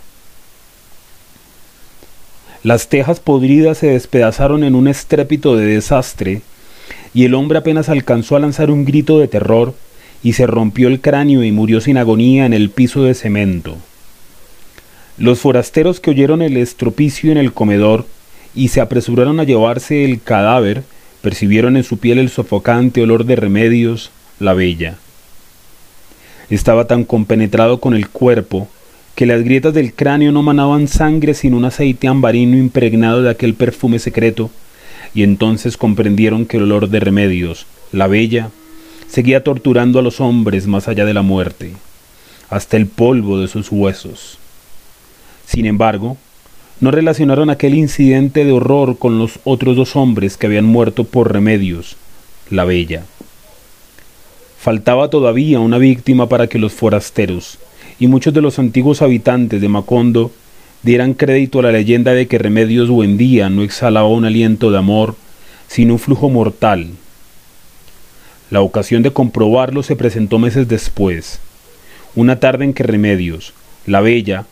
Las 2.62 2.88
tejas 2.88 3.20
podridas 3.20 3.76
se 3.76 3.88
despedazaron 3.88 4.64
en 4.64 4.74
un 4.74 4.88
estrépito 4.88 5.54
de 5.54 5.66
desastre 5.66 6.40
y 7.12 7.26
el 7.26 7.34
hombre 7.34 7.58
apenas 7.58 7.90
alcanzó 7.90 8.36
a 8.36 8.40
lanzar 8.40 8.70
un 8.70 8.86
grito 8.86 9.18
de 9.18 9.28
terror 9.28 9.74
y 10.22 10.32
se 10.32 10.46
rompió 10.46 10.88
el 10.88 11.02
cráneo 11.02 11.44
y 11.44 11.52
murió 11.52 11.82
sin 11.82 11.98
agonía 11.98 12.46
en 12.46 12.54
el 12.54 12.70
piso 12.70 13.02
de 13.02 13.12
cemento. 13.12 13.76
Los 15.20 15.40
forasteros 15.40 16.00
que 16.00 16.08
oyeron 16.08 16.40
el 16.40 16.56
estropicio 16.56 17.30
en 17.30 17.36
el 17.36 17.52
comedor 17.52 18.06
y 18.54 18.68
se 18.68 18.80
apresuraron 18.80 19.38
a 19.38 19.44
llevarse 19.44 20.06
el 20.06 20.22
cadáver 20.22 20.82
percibieron 21.20 21.76
en 21.76 21.84
su 21.84 21.98
piel 21.98 22.18
el 22.18 22.30
sofocante 22.30 23.02
olor 23.02 23.26
de 23.26 23.36
remedios, 23.36 24.12
la 24.38 24.54
bella. 24.54 24.96
Estaba 26.48 26.86
tan 26.86 27.04
compenetrado 27.04 27.80
con 27.80 27.92
el 27.92 28.08
cuerpo 28.08 28.66
que 29.14 29.26
las 29.26 29.42
grietas 29.42 29.74
del 29.74 29.92
cráneo 29.92 30.32
no 30.32 30.42
manaban 30.42 30.88
sangre 30.88 31.34
sino 31.34 31.58
un 31.58 31.66
aceite 31.66 32.08
ambarino 32.08 32.56
impregnado 32.56 33.20
de 33.20 33.28
aquel 33.28 33.52
perfume 33.52 33.98
secreto 33.98 34.50
y 35.12 35.22
entonces 35.22 35.76
comprendieron 35.76 36.46
que 36.46 36.56
el 36.56 36.62
olor 36.62 36.88
de 36.88 36.98
remedios, 36.98 37.66
la 37.92 38.06
bella, 38.06 38.48
seguía 39.06 39.44
torturando 39.44 39.98
a 39.98 40.02
los 40.02 40.18
hombres 40.18 40.66
más 40.66 40.88
allá 40.88 41.04
de 41.04 41.12
la 41.12 41.20
muerte, 41.20 41.72
hasta 42.48 42.78
el 42.78 42.86
polvo 42.86 43.38
de 43.38 43.48
sus 43.48 43.70
huesos. 43.70 44.39
Sin 45.50 45.66
embargo, 45.66 46.16
no 46.78 46.92
relacionaron 46.92 47.50
aquel 47.50 47.74
incidente 47.74 48.44
de 48.44 48.52
horror 48.52 48.98
con 48.98 49.18
los 49.18 49.40
otros 49.42 49.74
dos 49.74 49.96
hombres 49.96 50.36
que 50.36 50.46
habían 50.46 50.64
muerto 50.64 51.02
por 51.02 51.32
remedios, 51.32 51.96
la 52.50 52.64
bella. 52.64 53.02
Faltaba 54.60 55.10
todavía 55.10 55.58
una 55.58 55.78
víctima 55.78 56.28
para 56.28 56.46
que 56.46 56.60
los 56.60 56.72
forasteros 56.72 57.58
y 57.98 58.06
muchos 58.06 58.32
de 58.32 58.42
los 58.42 58.60
antiguos 58.60 59.02
habitantes 59.02 59.60
de 59.60 59.68
Macondo 59.68 60.30
dieran 60.84 61.14
crédito 61.14 61.58
a 61.58 61.62
la 61.62 61.72
leyenda 61.72 62.12
de 62.12 62.28
que 62.28 62.38
Remedios 62.38 62.88
Buendía 62.88 63.50
no 63.50 63.64
exhalaba 63.64 64.06
un 64.06 64.26
aliento 64.26 64.70
de 64.70 64.78
amor, 64.78 65.16
sino 65.66 65.94
un 65.94 65.98
flujo 65.98 66.30
mortal. 66.30 66.90
La 68.50 68.60
ocasión 68.60 69.02
de 69.02 69.12
comprobarlo 69.12 69.82
se 69.82 69.96
presentó 69.96 70.38
meses 70.38 70.68
después, 70.68 71.40
una 72.14 72.38
tarde 72.38 72.66
en 72.66 72.72
que 72.72 72.84
Remedios, 72.84 73.52
la 73.84 74.00
bella, 74.00 74.46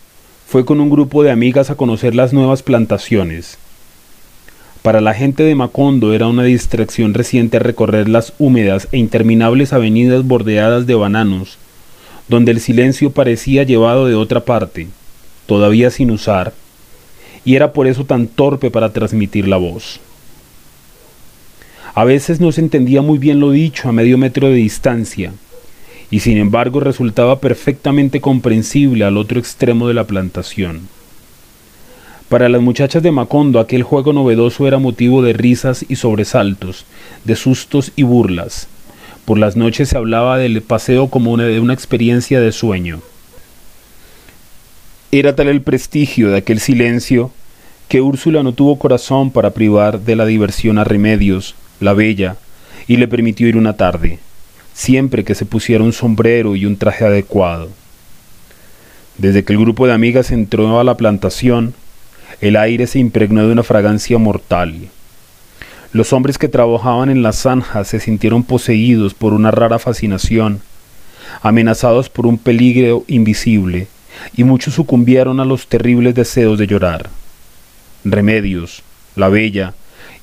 fue 0.48 0.64
con 0.64 0.80
un 0.80 0.88
grupo 0.88 1.22
de 1.22 1.30
amigas 1.30 1.68
a 1.68 1.74
conocer 1.74 2.14
las 2.14 2.32
nuevas 2.32 2.62
plantaciones. 2.62 3.58
Para 4.80 5.02
la 5.02 5.12
gente 5.12 5.42
de 5.42 5.54
Macondo 5.54 6.14
era 6.14 6.26
una 6.26 6.44
distracción 6.44 7.12
reciente 7.12 7.58
recorrer 7.58 8.08
las 8.08 8.32
húmedas 8.38 8.88
e 8.90 8.96
interminables 8.96 9.74
avenidas 9.74 10.26
bordeadas 10.26 10.86
de 10.86 10.94
bananos, 10.94 11.58
donde 12.28 12.52
el 12.52 12.60
silencio 12.60 13.10
parecía 13.10 13.64
llevado 13.64 14.06
de 14.06 14.14
otra 14.14 14.46
parte, 14.46 14.88
todavía 15.44 15.90
sin 15.90 16.10
usar, 16.10 16.54
y 17.44 17.54
era 17.54 17.74
por 17.74 17.86
eso 17.86 18.06
tan 18.06 18.26
torpe 18.26 18.70
para 18.70 18.94
transmitir 18.94 19.46
la 19.46 19.58
voz. 19.58 20.00
A 21.94 22.04
veces 22.04 22.40
no 22.40 22.52
se 22.52 22.62
entendía 22.62 23.02
muy 23.02 23.18
bien 23.18 23.38
lo 23.38 23.50
dicho 23.50 23.86
a 23.86 23.92
medio 23.92 24.16
metro 24.16 24.48
de 24.48 24.54
distancia, 24.54 25.30
y 26.10 26.20
sin 26.20 26.38
embargo 26.38 26.80
resultaba 26.80 27.40
perfectamente 27.40 28.20
comprensible 28.20 29.04
al 29.04 29.16
otro 29.16 29.38
extremo 29.38 29.88
de 29.88 29.94
la 29.94 30.04
plantación. 30.04 30.88
Para 32.28 32.48
las 32.48 32.60
muchachas 32.60 33.02
de 33.02 33.10
Macondo 33.10 33.58
aquel 33.58 33.82
juego 33.82 34.12
novedoso 34.12 34.66
era 34.66 34.78
motivo 34.78 35.22
de 35.22 35.32
risas 35.32 35.84
y 35.88 35.96
sobresaltos, 35.96 36.84
de 37.24 37.36
sustos 37.36 37.92
y 37.96 38.02
burlas. 38.02 38.68
Por 39.24 39.38
las 39.38 39.56
noches 39.56 39.90
se 39.90 39.96
hablaba 39.96 40.38
del 40.38 40.62
paseo 40.62 41.08
como 41.08 41.36
de 41.36 41.60
una 41.60 41.74
experiencia 41.74 42.40
de 42.40 42.52
sueño. 42.52 43.00
Era 45.10 45.34
tal 45.34 45.48
el 45.48 45.62
prestigio 45.62 46.30
de 46.30 46.38
aquel 46.38 46.60
silencio 46.60 47.30
que 47.88 48.02
Úrsula 48.02 48.42
no 48.42 48.52
tuvo 48.52 48.78
corazón 48.78 49.30
para 49.30 49.50
privar 49.50 50.00
de 50.00 50.16
la 50.16 50.26
diversión 50.26 50.78
a 50.78 50.84
Remedios, 50.84 51.54
la 51.80 51.94
bella, 51.94 52.36
y 52.86 52.96
le 52.96 53.08
permitió 53.08 53.48
ir 53.48 53.56
una 53.56 53.76
tarde 53.78 54.18
siempre 54.78 55.24
que 55.24 55.34
se 55.34 55.44
pusiera 55.44 55.82
un 55.82 55.92
sombrero 55.92 56.54
y 56.54 56.64
un 56.64 56.76
traje 56.76 57.04
adecuado. 57.04 57.68
Desde 59.18 59.42
que 59.42 59.52
el 59.52 59.58
grupo 59.58 59.88
de 59.88 59.92
amigas 59.92 60.30
entró 60.30 60.78
a 60.78 60.84
la 60.84 60.96
plantación, 60.96 61.74
el 62.40 62.54
aire 62.54 62.86
se 62.86 63.00
impregnó 63.00 63.44
de 63.44 63.52
una 63.52 63.64
fragancia 63.64 64.18
mortal. 64.18 64.76
Los 65.92 66.12
hombres 66.12 66.38
que 66.38 66.46
trabajaban 66.46 67.10
en 67.10 67.24
las 67.24 67.42
zanjas 67.42 67.88
se 67.88 67.98
sintieron 67.98 68.44
poseídos 68.44 69.14
por 69.14 69.32
una 69.32 69.50
rara 69.50 69.80
fascinación, 69.80 70.60
amenazados 71.42 72.08
por 72.08 72.28
un 72.28 72.38
peligro 72.38 73.02
invisible, 73.08 73.88
y 74.36 74.44
muchos 74.44 74.74
sucumbieron 74.74 75.40
a 75.40 75.44
los 75.44 75.66
terribles 75.66 76.14
deseos 76.14 76.56
de 76.56 76.68
llorar. 76.68 77.10
Remedios, 78.04 78.84
la 79.16 79.28
bella, 79.28 79.74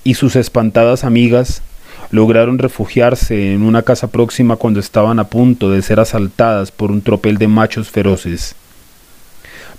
y 0.06 0.14
sus 0.14 0.38
espantadas 0.38 1.04
amigas 1.04 1.62
lograron 2.16 2.58
refugiarse 2.58 3.54
en 3.54 3.62
una 3.62 3.84
casa 3.84 4.08
próxima 4.08 4.56
cuando 4.56 4.80
estaban 4.80 5.20
a 5.20 5.26
punto 5.26 5.70
de 5.70 5.82
ser 5.82 6.00
asaltadas 6.00 6.72
por 6.72 6.90
un 6.90 7.02
tropel 7.02 7.38
de 7.38 7.50
machos 7.50 7.90
feroces. 7.90 8.56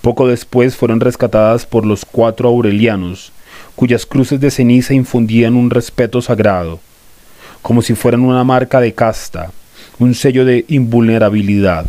Poco 0.03 0.29
después 0.29 0.77
fueron 0.77 1.01
rescatadas 1.01 1.65
por 1.65 1.87
los 1.87 2.05
cuatro 2.05 2.51
aurelianos, 2.51 3.33
cuyas 3.75 4.05
cruces 4.05 4.39
de 4.39 4.51
ceniza 4.51 4.93
infundían 4.93 5.57
un 5.57 5.71
respeto 5.71 6.21
sagrado, 6.21 6.79
como 7.63 7.81
si 7.81 7.95
fueran 7.95 8.21
una 8.21 8.45
marca 8.45 8.81
de 8.81 8.93
casta, 8.93 9.51
un 9.99 10.15
sello 10.15 10.45
de 10.45 10.67
invulnerabilidad. 10.69 11.87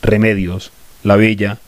Remedios, 0.00 0.70
la 1.02 1.16
bella, 1.16 1.58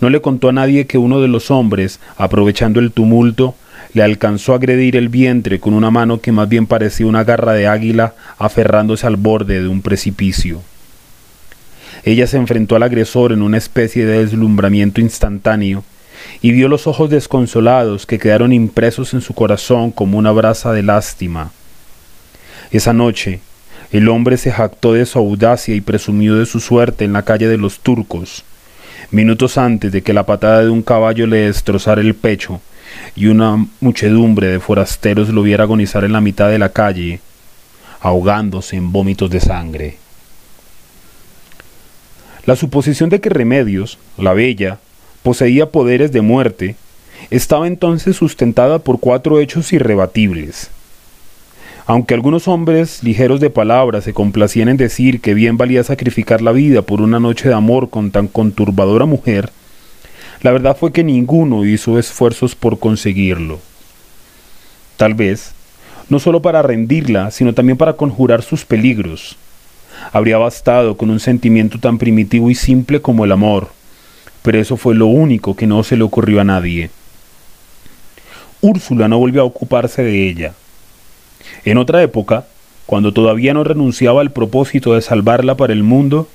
no 0.00 0.10
le 0.10 0.20
contó 0.20 0.48
a 0.48 0.52
nadie 0.52 0.86
que 0.86 0.98
uno 0.98 1.20
de 1.20 1.28
los 1.28 1.50
hombres, 1.50 1.98
aprovechando 2.16 2.78
el 2.78 2.92
tumulto, 2.92 3.56
le 3.94 4.02
alcanzó 4.02 4.52
a 4.52 4.56
agredir 4.56 4.96
el 4.96 5.08
vientre 5.08 5.60
con 5.60 5.74
una 5.74 5.90
mano 5.90 6.20
que 6.20 6.32
más 6.32 6.48
bien 6.48 6.66
parecía 6.66 7.06
una 7.06 7.24
garra 7.24 7.52
de 7.52 7.66
águila 7.66 8.14
aferrándose 8.38 9.06
al 9.06 9.16
borde 9.16 9.62
de 9.62 9.68
un 9.68 9.82
precipicio. 9.82 10.60
Ella 12.04 12.26
se 12.26 12.36
enfrentó 12.36 12.76
al 12.76 12.82
agresor 12.82 13.32
en 13.32 13.42
una 13.42 13.58
especie 13.58 14.04
de 14.04 14.24
deslumbramiento 14.24 15.00
instantáneo 15.00 15.84
y 16.42 16.52
vio 16.52 16.68
los 16.68 16.86
ojos 16.86 17.10
desconsolados 17.10 18.06
que 18.06 18.18
quedaron 18.18 18.52
impresos 18.52 19.14
en 19.14 19.20
su 19.20 19.34
corazón 19.34 19.90
como 19.90 20.18
una 20.18 20.32
brasa 20.32 20.72
de 20.72 20.82
lástima. 20.82 21.52
Esa 22.70 22.92
noche, 22.92 23.40
el 23.90 24.08
hombre 24.08 24.36
se 24.36 24.52
jactó 24.52 24.92
de 24.92 25.06
su 25.06 25.18
audacia 25.18 25.74
y 25.74 25.80
presumió 25.80 26.36
de 26.36 26.46
su 26.46 26.60
suerte 26.60 27.04
en 27.04 27.14
la 27.14 27.22
calle 27.22 27.48
de 27.48 27.56
los 27.56 27.80
turcos, 27.80 28.44
minutos 29.10 29.56
antes 29.56 29.90
de 29.90 30.02
que 30.02 30.12
la 30.12 30.26
patada 30.26 30.62
de 30.62 30.68
un 30.68 30.82
caballo 30.82 31.26
le 31.26 31.38
destrozara 31.46 32.02
el 32.02 32.14
pecho 32.14 32.60
y 33.14 33.26
una 33.26 33.66
muchedumbre 33.80 34.48
de 34.48 34.60
forasteros 34.60 35.28
lo 35.30 35.42
viera 35.42 35.64
agonizar 35.64 36.04
en 36.04 36.12
la 36.12 36.20
mitad 36.20 36.48
de 36.48 36.58
la 36.58 36.70
calle, 36.70 37.20
ahogándose 38.00 38.76
en 38.76 38.92
vómitos 38.92 39.30
de 39.30 39.40
sangre. 39.40 39.96
La 42.46 42.56
suposición 42.56 43.10
de 43.10 43.20
que 43.20 43.28
Remedios, 43.28 43.98
la 44.16 44.32
bella, 44.32 44.78
poseía 45.22 45.70
poderes 45.70 46.12
de 46.12 46.22
muerte, 46.22 46.76
estaba 47.30 47.66
entonces 47.66 48.16
sustentada 48.16 48.78
por 48.78 49.00
cuatro 49.00 49.40
hechos 49.40 49.72
irrebatibles. 49.72 50.70
Aunque 51.86 52.14
algunos 52.14 52.48
hombres 52.48 53.02
ligeros 53.02 53.40
de 53.40 53.50
palabra 53.50 54.00
se 54.00 54.12
complacían 54.12 54.68
en 54.68 54.76
decir 54.76 55.20
que 55.20 55.34
bien 55.34 55.56
valía 55.56 55.82
sacrificar 55.84 56.42
la 56.42 56.52
vida 56.52 56.82
por 56.82 57.00
una 57.00 57.18
noche 57.18 57.48
de 57.48 57.54
amor 57.54 57.90
con 57.90 58.10
tan 58.10 58.28
conturbadora 58.28 59.06
mujer, 59.06 59.50
la 60.42 60.52
verdad 60.52 60.76
fue 60.76 60.92
que 60.92 61.04
ninguno 61.04 61.64
hizo 61.64 61.98
esfuerzos 61.98 62.54
por 62.54 62.78
conseguirlo. 62.78 63.58
Tal 64.96 65.14
vez, 65.14 65.52
no 66.08 66.18
solo 66.18 66.42
para 66.42 66.62
rendirla, 66.62 67.30
sino 67.30 67.54
también 67.54 67.76
para 67.76 67.94
conjurar 67.94 68.42
sus 68.42 68.64
peligros. 68.64 69.36
Habría 70.12 70.38
bastado 70.38 70.96
con 70.96 71.10
un 71.10 71.20
sentimiento 71.20 71.78
tan 71.78 71.98
primitivo 71.98 72.50
y 72.50 72.54
simple 72.54 73.02
como 73.02 73.24
el 73.24 73.32
amor, 73.32 73.68
pero 74.42 74.58
eso 74.58 74.76
fue 74.76 74.94
lo 74.94 75.06
único 75.06 75.56
que 75.56 75.66
no 75.66 75.82
se 75.82 75.96
le 75.96 76.04
ocurrió 76.04 76.40
a 76.40 76.44
nadie. 76.44 76.90
Úrsula 78.60 79.08
no 79.08 79.18
volvió 79.18 79.42
a 79.42 79.44
ocuparse 79.44 80.02
de 80.02 80.28
ella. 80.28 80.54
En 81.64 81.78
otra 81.78 82.02
época, 82.02 82.46
cuando 82.86 83.12
todavía 83.12 83.54
no 83.54 83.64
renunciaba 83.64 84.20
al 84.20 84.30
propósito 84.30 84.94
de 84.94 85.02
salvarla 85.02 85.56
para 85.56 85.72
el 85.72 85.82
mundo, 85.82 86.28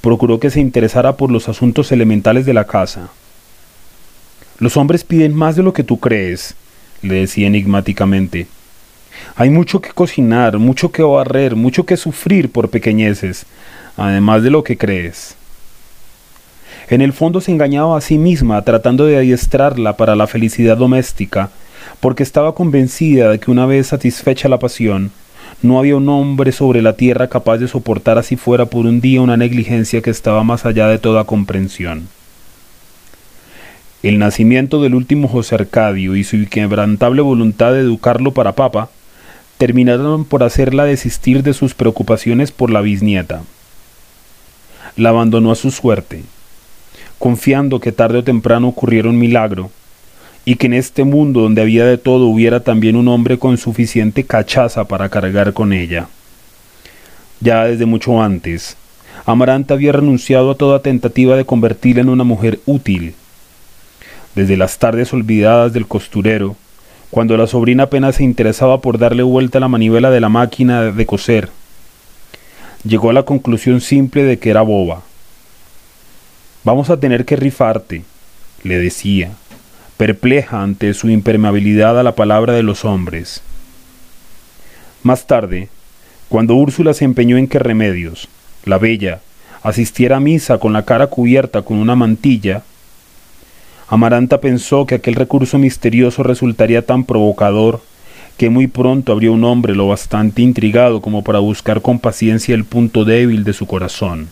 procuró 0.00 0.40
que 0.40 0.50
se 0.50 0.60
interesara 0.60 1.16
por 1.16 1.30
los 1.30 1.48
asuntos 1.48 1.92
elementales 1.92 2.46
de 2.46 2.54
la 2.54 2.66
casa. 2.66 3.10
Los 4.58 4.76
hombres 4.76 5.04
piden 5.04 5.34
más 5.34 5.56
de 5.56 5.62
lo 5.62 5.72
que 5.72 5.84
tú 5.84 5.98
crees, 5.98 6.54
le 7.02 7.14
decía 7.14 7.46
enigmáticamente. 7.46 8.46
Hay 9.36 9.50
mucho 9.50 9.80
que 9.80 9.90
cocinar, 9.90 10.58
mucho 10.58 10.92
que 10.92 11.02
barrer, 11.02 11.56
mucho 11.56 11.84
que 11.84 11.96
sufrir 11.96 12.50
por 12.50 12.70
pequeñeces, 12.70 13.46
además 13.96 14.42
de 14.42 14.50
lo 14.50 14.64
que 14.64 14.76
crees. 14.76 15.36
En 16.88 17.00
el 17.00 17.12
fondo 17.12 17.40
se 17.40 17.52
engañaba 17.52 17.96
a 17.96 18.00
sí 18.00 18.18
misma 18.18 18.62
tratando 18.62 19.06
de 19.06 19.16
adiestrarla 19.16 19.96
para 19.96 20.16
la 20.16 20.26
felicidad 20.26 20.76
doméstica, 20.76 21.50
porque 22.00 22.22
estaba 22.22 22.54
convencida 22.54 23.30
de 23.30 23.38
que 23.38 23.50
una 23.50 23.66
vez 23.66 23.88
satisfecha 23.88 24.48
la 24.48 24.58
pasión, 24.58 25.12
no 25.62 25.78
había 25.78 25.96
un 25.96 26.08
hombre 26.08 26.52
sobre 26.52 26.82
la 26.82 26.94
tierra 26.94 27.28
capaz 27.28 27.58
de 27.58 27.68
soportar 27.68 28.18
así 28.18 28.36
fuera 28.36 28.66
por 28.66 28.86
un 28.86 29.00
día 29.00 29.20
una 29.20 29.36
negligencia 29.36 30.00
que 30.00 30.10
estaba 30.10 30.42
más 30.42 30.64
allá 30.64 30.88
de 30.88 30.98
toda 30.98 31.24
comprensión. 31.24 32.08
El 34.02 34.18
nacimiento 34.18 34.80
del 34.80 34.94
último 34.94 35.28
José 35.28 35.56
Arcadio 35.56 36.16
y 36.16 36.24
su 36.24 36.36
inquebrantable 36.36 37.20
voluntad 37.20 37.72
de 37.72 37.80
educarlo 37.80 38.32
para 38.32 38.54
papa 38.54 38.88
terminaron 39.58 40.24
por 40.24 40.42
hacerla 40.42 40.84
desistir 40.84 41.42
de 41.42 41.52
sus 41.52 41.74
preocupaciones 41.74 42.50
por 42.50 42.70
la 42.70 42.80
bisnieta. 42.80 43.42
La 44.96 45.10
abandonó 45.10 45.52
a 45.52 45.54
su 45.54 45.70
suerte, 45.70 46.22
confiando 47.18 47.78
que 47.78 47.92
tarde 47.92 48.18
o 48.18 48.24
temprano 48.24 48.68
ocurriera 48.68 49.10
un 49.10 49.18
milagro, 49.18 49.70
y 50.50 50.56
que 50.56 50.66
en 50.66 50.74
este 50.74 51.04
mundo 51.04 51.42
donde 51.42 51.62
había 51.62 51.84
de 51.84 51.96
todo 51.96 52.26
hubiera 52.26 52.58
también 52.58 52.96
un 52.96 53.06
hombre 53.06 53.38
con 53.38 53.56
suficiente 53.56 54.24
cachaza 54.24 54.82
para 54.82 55.08
cargar 55.08 55.52
con 55.52 55.72
ella. 55.72 56.08
Ya 57.38 57.66
desde 57.66 57.86
mucho 57.86 58.20
antes, 58.20 58.76
Amaranta 59.26 59.74
había 59.74 59.92
renunciado 59.92 60.50
a 60.50 60.56
toda 60.56 60.82
tentativa 60.82 61.36
de 61.36 61.44
convertirla 61.44 62.02
en 62.02 62.08
una 62.08 62.24
mujer 62.24 62.58
útil, 62.66 63.14
desde 64.34 64.56
las 64.56 64.76
tardes 64.80 65.12
olvidadas 65.12 65.72
del 65.72 65.86
costurero, 65.86 66.56
cuando 67.12 67.36
la 67.36 67.46
sobrina 67.46 67.84
apenas 67.84 68.16
se 68.16 68.24
interesaba 68.24 68.80
por 68.80 68.98
darle 68.98 69.22
vuelta 69.22 69.58
a 69.58 69.60
la 69.60 69.68
manivela 69.68 70.10
de 70.10 70.20
la 70.20 70.30
máquina 70.30 70.82
de 70.82 71.06
coser. 71.06 71.48
Llegó 72.82 73.10
a 73.10 73.12
la 73.12 73.22
conclusión 73.22 73.80
simple 73.80 74.24
de 74.24 74.40
que 74.40 74.50
era 74.50 74.62
boba. 74.62 75.02
Vamos 76.64 76.90
a 76.90 76.98
tener 76.98 77.24
que 77.24 77.36
rifarte, 77.36 78.02
le 78.64 78.78
decía, 78.78 79.30
perpleja 80.00 80.62
ante 80.62 80.94
su 80.94 81.10
impermeabilidad 81.10 82.00
a 82.00 82.02
la 82.02 82.14
palabra 82.14 82.54
de 82.54 82.62
los 82.62 82.86
hombres. 82.86 83.42
Más 85.02 85.26
tarde, 85.26 85.68
cuando 86.30 86.54
Úrsula 86.54 86.94
se 86.94 87.04
empeñó 87.04 87.36
en 87.36 87.46
que 87.46 87.58
Remedios, 87.58 88.26
la 88.64 88.78
bella, 88.78 89.20
asistiera 89.62 90.16
a 90.16 90.20
misa 90.20 90.56
con 90.56 90.72
la 90.72 90.86
cara 90.86 91.08
cubierta 91.08 91.60
con 91.60 91.76
una 91.76 91.96
mantilla, 91.96 92.62
Amaranta 93.88 94.40
pensó 94.40 94.86
que 94.86 94.94
aquel 94.94 95.16
recurso 95.16 95.58
misterioso 95.58 96.22
resultaría 96.22 96.86
tan 96.86 97.04
provocador 97.04 97.82
que 98.38 98.48
muy 98.48 98.68
pronto 98.68 99.12
habría 99.12 99.32
un 99.32 99.44
hombre 99.44 99.74
lo 99.74 99.88
bastante 99.88 100.40
intrigado 100.40 101.02
como 101.02 101.22
para 101.22 101.40
buscar 101.40 101.82
con 101.82 101.98
paciencia 101.98 102.54
el 102.54 102.64
punto 102.64 103.04
débil 103.04 103.44
de 103.44 103.52
su 103.52 103.66
corazón. 103.66 104.30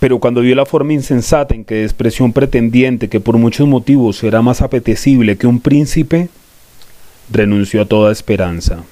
Pero 0.00 0.18
cuando 0.18 0.40
vio 0.40 0.56
la 0.56 0.64
forma 0.64 0.94
insensata 0.94 1.54
en 1.54 1.64
que 1.64 1.74
despreció 1.74 2.24
un 2.24 2.32
pretendiente 2.32 3.08
que 3.08 3.20
por 3.20 3.36
muchos 3.36 3.68
motivos 3.68 4.24
era 4.24 4.40
más 4.40 4.62
apetecible 4.62 5.36
que 5.36 5.46
un 5.46 5.60
príncipe, 5.60 6.30
renunció 7.30 7.82
a 7.82 7.84
toda 7.84 8.10
esperanza. 8.10 8.82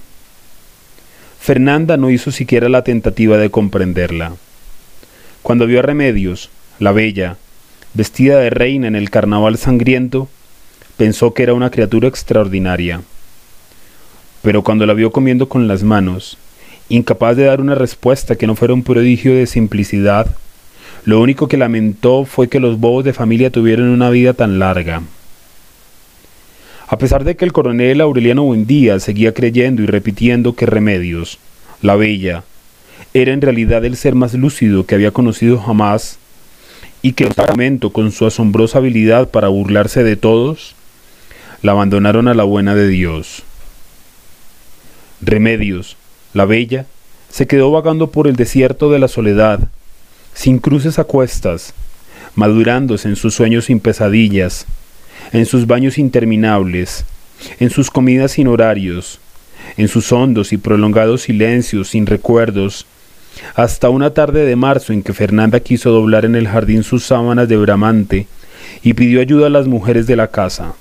Fernanda 1.41 1.97
no 1.97 2.11
hizo 2.11 2.31
siquiera 2.31 2.69
la 2.69 2.85
tentativa 2.85 3.39
de 3.39 3.51
comprenderla. 3.51 4.35
Cuando 5.43 5.67
vio 5.67 5.79
a 5.79 5.83
Remedios, 5.83 6.51
la 6.79 6.93
bella, 6.93 7.39
vestida 7.95 8.39
de 8.39 8.51
reina 8.51 8.87
en 8.87 8.95
el 8.95 9.09
carnaval 9.09 9.57
sangriento, 9.57 10.29
pensó 10.99 11.33
que 11.33 11.43
era 11.43 11.55
una 11.55 11.71
criatura 11.71 12.07
extraordinaria. 12.07 13.01
Pero 14.43 14.63
cuando 14.63 14.85
la 14.85 14.93
vio 14.93 15.11
comiendo 15.11 15.49
con 15.49 15.69
las 15.69 15.83
manos, 15.83 16.37
incapaz 16.91 17.35
de 17.37 17.45
dar 17.45 17.63
una 17.63 17.75
respuesta 17.75 18.37
que 18.37 18.47
no 18.47 18.57
fuera 18.57 18.75
un 18.75 18.83
prodigio 18.83 19.35
de 19.35 19.47
simplicidad, 19.47 20.37
lo 21.05 21.21
único 21.21 21.49
que 21.49 21.57
lamentó 21.57 22.25
fue 22.25 22.49
que 22.49 22.61
los 22.61 22.79
bobos 22.79 23.05
de 23.05 23.13
familia 23.13 23.51
tuvieran 23.51 23.89
una 23.89 24.11
vida 24.11 24.35
tan 24.35 24.59
larga. 24.59 25.03
A 26.87 26.99
pesar 26.99 27.25
de 27.25 27.37
que 27.37 27.45
el 27.45 27.53
coronel 27.53 28.01
Aureliano 28.01 28.45
Buendía 28.45 28.99
seguía 28.99 29.35
creyendo 29.35 29.83
y 29.83 29.87
repitiendo 29.87 30.55
que 30.55 30.67
Remedios, 30.67 31.39
la 31.83 31.97
bella, 31.97 32.45
era 33.15 33.33
en 33.33 33.41
realidad 33.41 33.85
el 33.85 33.97
ser 33.97 34.15
más 34.15 34.35
lúcido 34.35 34.87
que 34.87 34.95
había 34.95 35.11
conocido 35.11 35.59
jamás, 35.59 36.19
y 37.03 37.13
que 37.13 37.29
momento 37.49 37.91
con 37.93 38.11
su 38.11 38.27
asombrosa 38.27 38.79
habilidad 38.79 39.29
para 39.29 39.49
burlarse 39.49 40.03
de 40.03 40.17
todos, 40.17 40.75
la 41.63 41.73
abandonaron 41.73 42.29
a 42.29 42.35
la 42.35 42.45
buena 42.45 42.75
de 42.75 42.89
Dios. 42.89 43.43
Remedios, 45.21 45.97
la 46.35 46.45
bella, 46.45 46.87
se 47.31 47.47
quedó 47.47 47.71
vagando 47.71 48.11
por 48.11 48.27
el 48.27 48.37
desierto 48.37 48.91
de 48.91 48.99
la 48.99 49.09
soledad, 49.09 49.69
sin 50.39 50.61
cruces 50.61 51.01
a 51.01 51.05
cuestas, 51.05 51.75
madurándose 52.37 53.09
en 53.09 53.17
sus 53.17 53.35
sueños 53.35 53.65
sin 53.65 53.81
pesadillas, 53.81 54.67
en 55.33 55.47
sus 55.47 55.67
baños 55.67 55.99
interminables, 55.99 57.05
en 57.59 57.71
sus 57.71 57.91
comidas 57.91 58.31
sin 58.31 58.47
horarios, 58.47 59.19
en 59.77 59.89
sus 59.89 60.13
hondos 60.13 60.53
y 60.53 60.57
prolongados 60.57 61.23
silencios 61.23 61.89
sin 61.89 62.07
recuerdos, 62.07 62.87
hasta 63.57 63.91
una 63.91 64.15
tarde 64.15 64.47
de 64.47 64.55
marzo 64.55 64.93
en 64.93 65.03
que 65.03 65.13
Fernanda 65.13 65.59
quiso 65.59 65.91
doblar 65.91 66.25
en 66.25 66.37
el 66.37 66.47
jardín 66.47 66.85
sus 66.85 67.05
sábanas 67.05 67.49
de 67.49 67.57
bramante 67.57 68.29
y 68.85 68.95
pidió 68.95 69.21
ayuda 69.21 69.49
a 69.49 69.51
las 69.51 69.67
mujeres 69.67 70.07
de 70.07 70.15
la 70.15 70.29
casa. 70.29 70.75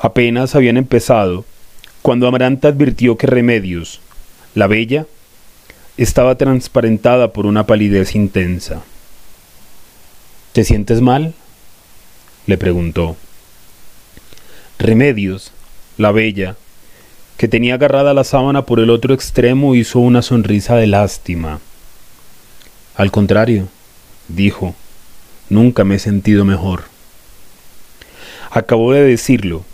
Apenas 0.00 0.56
habían 0.56 0.76
empezado, 0.76 1.44
cuando 2.02 2.26
Amaranta 2.26 2.66
advirtió 2.66 3.16
que 3.16 3.28
Remedios, 3.28 4.00
la 4.56 4.66
bella, 4.66 5.06
estaba 6.02 6.34
transparentada 6.36 7.32
por 7.32 7.44
una 7.44 7.66
palidez 7.66 8.14
intensa. 8.14 8.82
¿Te 10.52 10.64
sientes 10.64 11.00
mal? 11.00 11.34
le 12.46 12.56
preguntó. 12.56 13.16
Remedios, 14.78 15.52
la 15.98 16.10
bella, 16.10 16.56
que 17.36 17.48
tenía 17.48 17.74
agarrada 17.74 18.14
la 18.14 18.24
sábana 18.24 18.64
por 18.64 18.80
el 18.80 18.88
otro 18.88 19.12
extremo, 19.12 19.74
hizo 19.74 19.98
una 19.98 20.22
sonrisa 20.22 20.76
de 20.76 20.86
lástima. 20.86 21.60
Al 22.96 23.10
contrario, 23.10 23.68
dijo, 24.28 24.74
nunca 25.50 25.84
me 25.84 25.96
he 25.96 25.98
sentido 25.98 26.46
mejor. 26.46 26.84
Acabó 28.50 28.92
de 28.92 29.04
decirlo, 29.04 29.64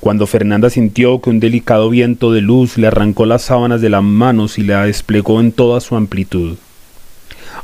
cuando 0.00 0.26
Fernanda 0.26 0.70
sintió 0.70 1.20
que 1.20 1.28
un 1.28 1.40
delicado 1.40 1.90
viento 1.90 2.32
de 2.32 2.40
luz 2.40 2.78
le 2.78 2.86
arrancó 2.86 3.26
las 3.26 3.42
sábanas 3.42 3.82
de 3.82 3.90
las 3.90 4.02
manos 4.02 4.58
y 4.58 4.62
la 4.62 4.86
desplegó 4.86 5.40
en 5.40 5.52
toda 5.52 5.80
su 5.80 5.94
amplitud. 5.94 6.56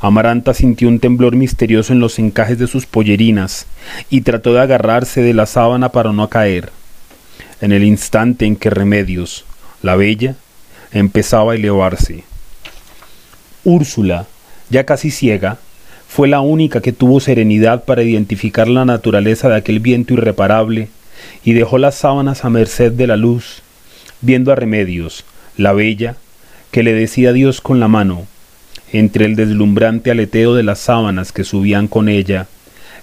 Amaranta 0.00 0.52
sintió 0.52 0.88
un 0.88 1.00
temblor 1.00 1.34
misterioso 1.34 1.94
en 1.94 2.00
los 2.00 2.18
encajes 2.18 2.58
de 2.58 2.66
sus 2.66 2.84
pollerinas 2.84 3.66
y 4.10 4.20
trató 4.20 4.52
de 4.52 4.60
agarrarse 4.60 5.22
de 5.22 5.32
la 5.32 5.46
sábana 5.46 5.88
para 5.88 6.12
no 6.12 6.28
caer. 6.28 6.70
En 7.62 7.72
el 7.72 7.84
instante 7.84 8.44
en 8.44 8.56
que 8.56 8.68
Remedios, 8.68 9.46
la 9.82 9.96
bella, 9.96 10.36
empezaba 10.92 11.52
a 11.52 11.56
elevarse. 11.56 12.24
Úrsula, 13.64 14.26
ya 14.68 14.84
casi 14.84 15.10
ciega, 15.10 15.58
fue 16.06 16.28
la 16.28 16.40
única 16.40 16.82
que 16.82 16.92
tuvo 16.92 17.18
serenidad 17.20 17.84
para 17.84 18.02
identificar 18.02 18.68
la 18.68 18.84
naturaleza 18.84 19.48
de 19.48 19.56
aquel 19.56 19.80
viento 19.80 20.12
irreparable 20.12 20.88
y 21.44 21.52
dejó 21.52 21.78
las 21.78 21.94
sábanas 21.94 22.44
a 22.44 22.50
merced 22.50 22.92
de 22.92 23.06
la 23.06 23.16
luz, 23.16 23.62
viendo 24.20 24.52
a 24.52 24.54
Remedios, 24.54 25.24
la 25.56 25.72
bella, 25.72 26.16
que 26.70 26.82
le 26.82 26.92
decía 26.92 27.32
Dios 27.32 27.60
con 27.60 27.80
la 27.80 27.88
mano, 27.88 28.26
entre 28.92 29.24
el 29.24 29.36
deslumbrante 29.36 30.10
aleteo 30.10 30.54
de 30.54 30.62
las 30.62 30.78
sábanas 30.78 31.32
que 31.32 31.44
subían 31.44 31.88
con 31.88 32.08
ella, 32.08 32.46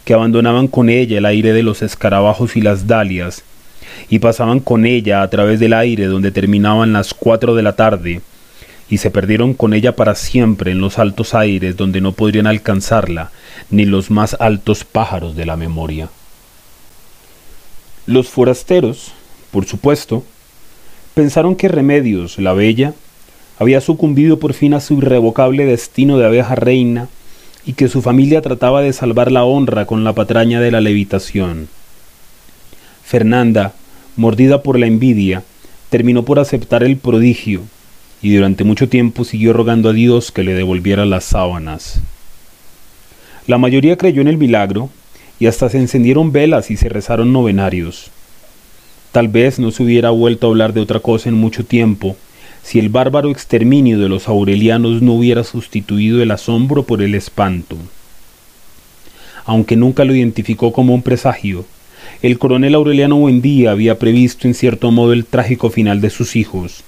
que 0.06 0.14
abandonaban 0.14 0.68
con 0.68 0.90
ella 0.90 1.18
el 1.18 1.26
aire 1.26 1.54
de 1.54 1.64
los 1.64 1.82
escarabajos 1.82 2.56
y 2.56 2.62
las 2.62 2.88
dalias, 2.88 3.44
y 4.10 4.20
pasaban 4.20 4.60
con 4.60 4.86
ella 4.86 5.22
a 5.22 5.30
través 5.30 5.60
del 5.60 5.74
aire 5.74 6.06
donde 6.06 6.32
terminaban 6.32 6.94
las 6.94 7.14
cuatro 7.14 7.56
de 7.56 7.64
la 7.64 7.76
tarde, 7.76 8.22
y 8.90 8.98
se 8.98 9.12
perdieron 9.12 9.54
con 9.54 9.74
ella 9.74 9.96
para 9.96 10.14
siempre 10.14 10.72
en 10.72 10.80
los 10.80 11.00
altos 11.00 11.34
aires 11.34 11.78
donde 11.78 12.02
no 12.02 12.12
podrían 12.12 12.48
alcanzarla 12.48 13.32
ni 13.70 13.86
los 13.86 14.12
más 14.12 14.36
altos 14.40 14.84
pájaros 14.84 15.36
de 15.36 15.46
la 15.46 15.58
memoria. 15.58 16.10
Los 18.06 18.28
forasteros, 18.28 19.14
por 19.52 19.66
supuesto, 19.66 20.26
pensaron 21.14 21.56
que 21.56 21.70
Remedios, 21.70 22.38
la 22.38 22.52
bella, 22.52 22.94
había 23.60 23.80
sucumbido 23.80 24.40
por 24.40 24.54
fin 24.54 24.74
a 24.74 24.82
su 24.82 24.98
irrevocable 24.98 25.66
destino 25.66 26.18
de 26.18 26.26
abeja 26.26 26.56
reina 26.56 27.08
y 27.66 27.74
que 27.74 27.88
su 27.88 28.02
familia 28.02 28.42
trataba 28.42 28.82
de 28.82 28.92
salvar 28.92 29.32
la 29.32 29.46
honra 29.46 29.86
con 29.86 30.04
la 30.04 30.12
patraña 30.12 30.60
de 30.60 30.72
la 30.72 30.82
levitación. 30.82 31.70
Fernanda, 33.06 33.74
mordida 34.18 34.64
por 34.64 34.78
la 34.78 34.88
envidia, 34.88 35.44
terminó 35.90 36.24
por 36.26 36.40
aceptar 36.40 36.84
el 36.84 36.98
prodigio 36.98 37.62
y 38.22 38.36
durante 38.36 38.66
mucho 38.66 38.90
tiempo 38.90 39.24
siguió 39.24 39.54
rogando 39.54 39.90
a 39.90 39.94
Dios 39.94 40.32
que 40.34 40.44
le 40.44 40.54
devolviera 40.56 41.06
las 41.06 41.24
sábanas. 41.24 42.02
La 43.48 43.58
mayoría 43.58 43.98
creyó 43.98 44.22
en 44.22 44.28
el 44.28 44.38
milagro 44.38 44.90
y 45.44 45.48
hasta 45.48 45.68
se 45.68 45.78
encendieron 45.78 46.32
velas 46.32 46.72
y 46.72 46.78
se 46.78 46.88
rezaron 46.88 47.34
novenarios. 47.34 48.12
Tal 49.12 49.28
vez 49.28 49.60
no 49.60 49.72
se 49.72 49.84
hubiera 49.84 50.10
vuelto 50.10 50.48
a 50.48 50.50
hablar 50.50 50.72
de 50.72 50.80
otra 50.80 51.02
cosa 51.02 51.28
en 51.28 51.36
mucho 51.36 51.66
tiempo, 51.66 52.16
si 52.64 52.80
el 52.80 52.88
bárbaro 52.88 53.30
exterminio 53.30 54.00
de 54.00 54.08
los 54.08 54.30
aurelianos 54.30 55.02
no 55.02 55.16
hubiera 55.16 55.44
sustituido 55.44 56.24
el 56.24 56.32
asombro 56.32 56.84
por 56.84 57.02
el 57.02 57.14
espanto. 57.14 57.76
Aunque 59.44 59.76
nunca 59.76 60.06
lo 60.06 60.16
identificó 60.16 60.72
como 60.72 60.94
un 60.94 61.02
presagio, 61.02 61.66
el 62.22 62.40
coronel 62.40 62.76
Aureliano 62.76 63.18
Buendía 63.18 63.72
había 63.72 64.00
previsto 64.00 64.48
en 64.48 64.54
cierto 64.54 64.92
modo 64.92 65.12
el 65.12 65.26
trágico 65.26 65.70
final 65.70 66.00
de 66.00 66.10
sus 66.10 66.38
hijos. 66.38 66.86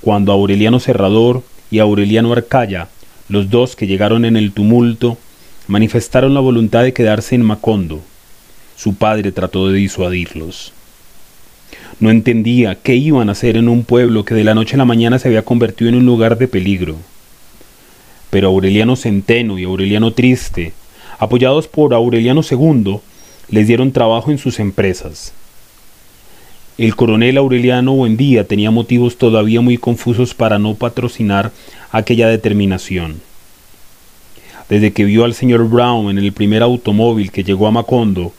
Cuando 0.00 0.32
Aureliano 0.32 0.80
Serrador 0.80 1.42
y 1.70 1.80
Aureliano 1.80 2.32
Arcaya, 2.32 2.88
los 3.28 3.50
dos 3.50 3.76
que 3.76 3.86
llegaron 3.86 4.24
en 4.24 4.38
el 4.38 4.52
tumulto, 4.52 5.18
manifestaron 5.68 6.34
la 6.34 6.40
voluntad 6.40 6.82
de 6.82 6.92
quedarse 6.92 7.34
en 7.34 7.42
Macondo, 7.42 8.00
su 8.76 8.94
padre 8.94 9.32
trató 9.32 9.68
de 9.68 9.78
disuadirlos. 9.78 10.72
No 11.98 12.10
entendía 12.10 12.74
qué 12.74 12.94
iban 12.94 13.28
a 13.28 13.32
hacer 13.32 13.56
en 13.56 13.68
un 13.68 13.84
pueblo 13.84 14.24
que 14.24 14.34
de 14.34 14.44
la 14.44 14.54
noche 14.54 14.74
a 14.74 14.78
la 14.78 14.84
mañana 14.84 15.18
se 15.18 15.28
había 15.28 15.44
convertido 15.44 15.88
en 15.88 15.96
un 15.96 16.06
lugar 16.06 16.36
de 16.36 16.46
peligro. 16.46 16.96
Pero 18.28 18.48
Aureliano 18.48 18.96
Centeno 18.96 19.58
y 19.58 19.64
Aureliano 19.64 20.12
Triste, 20.12 20.74
apoyados 21.18 21.68
por 21.68 21.94
Aureliano 21.94 22.42
II, 22.48 22.98
les 23.48 23.66
dieron 23.66 23.92
trabajo 23.92 24.30
en 24.30 24.38
sus 24.38 24.60
empresas. 24.60 25.32
El 26.76 26.94
coronel 26.94 27.38
Aureliano 27.38 27.94
Buendía 27.94 28.46
tenía 28.46 28.70
motivos 28.70 29.16
todavía 29.16 29.62
muy 29.62 29.78
confusos 29.78 30.34
para 30.34 30.58
no 30.58 30.74
patrocinar 30.74 31.50
aquella 31.90 32.28
determinación. 32.28 33.22
Desde 34.68 34.92
que 34.92 35.04
vio 35.04 35.24
al 35.24 35.34
señor 35.34 35.68
Brown 35.68 36.10
en 36.10 36.18
el 36.18 36.32
primer 36.32 36.62
automóvil 36.62 37.30
que 37.30 37.44
llegó 37.44 37.66
a 37.66 37.70
Macondo, 37.70 38.32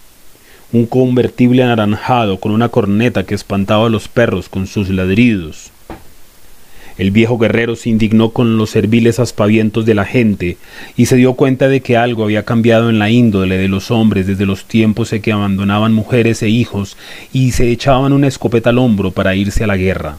un 0.73 0.85
convertible 0.85 1.63
anaranjado 1.63 2.39
con 2.39 2.51
una 2.51 2.69
corneta 2.69 3.25
que 3.25 3.35
espantaba 3.35 3.87
a 3.87 3.89
los 3.89 4.09
perros 4.09 4.49
con 4.49 4.67
sus 4.67 4.89
ladridos. 4.89 5.71
El 6.97 7.11
viejo 7.11 7.37
guerrero 7.37 7.75
se 7.75 7.89
indignó 7.89 8.31
con 8.31 8.57
los 8.57 8.71
serviles 8.71 9.19
aspavientos 9.19 9.85
de 9.85 9.93
la 9.93 10.03
gente 10.03 10.57
y 10.95 11.05
se 11.05 11.15
dio 11.15 11.35
cuenta 11.35 11.67
de 11.67 11.81
que 11.81 11.95
algo 11.95 12.23
había 12.23 12.43
cambiado 12.43 12.89
en 12.89 12.97
la 12.97 13.11
índole 13.11 13.57
de 13.57 13.67
los 13.67 13.91
hombres 13.91 14.25
desde 14.25 14.47
los 14.47 14.65
tiempos 14.65 15.13
en 15.13 15.21
que 15.21 15.31
abandonaban 15.31 15.93
mujeres 15.93 16.41
e 16.41 16.49
hijos 16.49 16.97
y 17.31 17.51
se 17.51 17.69
echaban 17.71 18.13
una 18.13 18.27
escopeta 18.27 18.71
al 18.71 18.79
hombro 18.79 19.11
para 19.11 19.35
irse 19.35 19.63
a 19.63 19.67
la 19.67 19.77
guerra. 19.77 20.17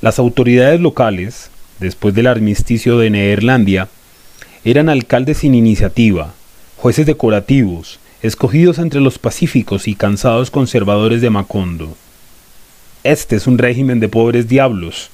Las 0.00 0.18
autoridades 0.18 0.80
locales, 0.80 1.51
después 1.82 2.14
del 2.14 2.26
armisticio 2.26 2.98
de 2.98 3.10
Neerlandia, 3.10 3.88
eran 4.64 4.88
alcaldes 4.88 5.38
sin 5.38 5.54
iniciativa, 5.54 6.32
jueces 6.76 7.04
decorativos, 7.04 7.98
escogidos 8.22 8.78
entre 8.78 9.00
los 9.00 9.18
pacíficos 9.18 9.88
y 9.88 9.94
cansados 9.94 10.50
conservadores 10.50 11.20
de 11.20 11.30
Macondo. 11.30 11.96
Este 13.04 13.36
es 13.36 13.46
un 13.46 13.58
régimen 13.58 14.00
de 14.00 14.08
pobres 14.08 14.48
diablos, 14.48 15.10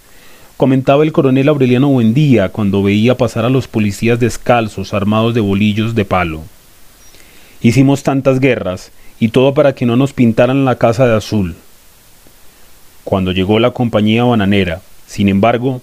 comentaba 0.58 1.04
el 1.04 1.12
coronel 1.12 1.48
Aureliano 1.48 1.88
Buendía 1.88 2.50
cuando 2.50 2.82
veía 2.82 3.16
pasar 3.16 3.44
a 3.44 3.48
los 3.48 3.68
policías 3.68 4.20
descalzos 4.20 4.92
armados 4.92 5.32
de 5.32 5.40
bolillos 5.40 5.94
de 5.94 6.04
palo. 6.04 6.42
Hicimos 7.62 8.02
tantas 8.02 8.40
guerras 8.40 8.92
y 9.20 9.28
todo 9.28 9.54
para 9.54 9.74
que 9.74 9.86
no 9.86 9.96
nos 9.96 10.12
pintaran 10.12 10.64
la 10.64 10.76
casa 10.76 11.06
de 11.06 11.16
azul. 11.16 11.56
Cuando 13.04 13.32
llegó 13.32 13.58
la 13.58 13.70
compañía 13.70 14.24
bananera, 14.24 14.82
sin 15.06 15.28
embargo, 15.28 15.80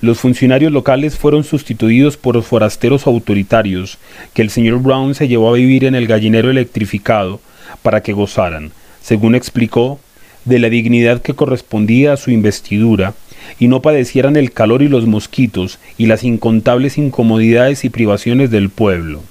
los 0.00 0.18
funcionarios 0.18 0.72
locales 0.72 1.16
fueron 1.16 1.44
sustituidos 1.44 2.16
por 2.16 2.42
forasteros 2.42 3.06
autoritarios 3.06 3.98
que 4.34 4.42
el 4.42 4.50
señor 4.50 4.80
Brown 4.80 5.14
se 5.14 5.28
llevó 5.28 5.50
a 5.50 5.56
vivir 5.56 5.84
en 5.84 5.94
el 5.94 6.06
gallinero 6.06 6.50
electrificado 6.50 7.40
para 7.82 8.02
que 8.02 8.12
gozaran, 8.12 8.72
según 9.00 9.34
explicó, 9.34 10.00
de 10.44 10.58
la 10.58 10.68
dignidad 10.68 11.22
que 11.22 11.34
correspondía 11.34 12.12
a 12.12 12.16
su 12.16 12.30
investidura 12.30 13.14
y 13.58 13.68
no 13.68 13.82
padecieran 13.82 14.36
el 14.36 14.52
calor 14.52 14.82
y 14.82 14.88
los 14.88 15.06
mosquitos 15.06 15.78
y 15.96 16.06
las 16.06 16.24
incontables 16.24 16.98
incomodidades 16.98 17.84
y 17.84 17.90
privaciones 17.90 18.50
del 18.50 18.70
pueblo. 18.70 19.22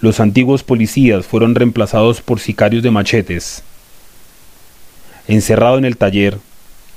Los 0.00 0.20
antiguos 0.20 0.62
policías 0.62 1.24
fueron 1.26 1.54
reemplazados 1.54 2.20
por 2.20 2.38
sicarios 2.38 2.82
de 2.82 2.90
machetes. 2.90 3.62
Encerrado 5.26 5.78
en 5.78 5.86
el 5.86 5.96
taller, 5.96 6.38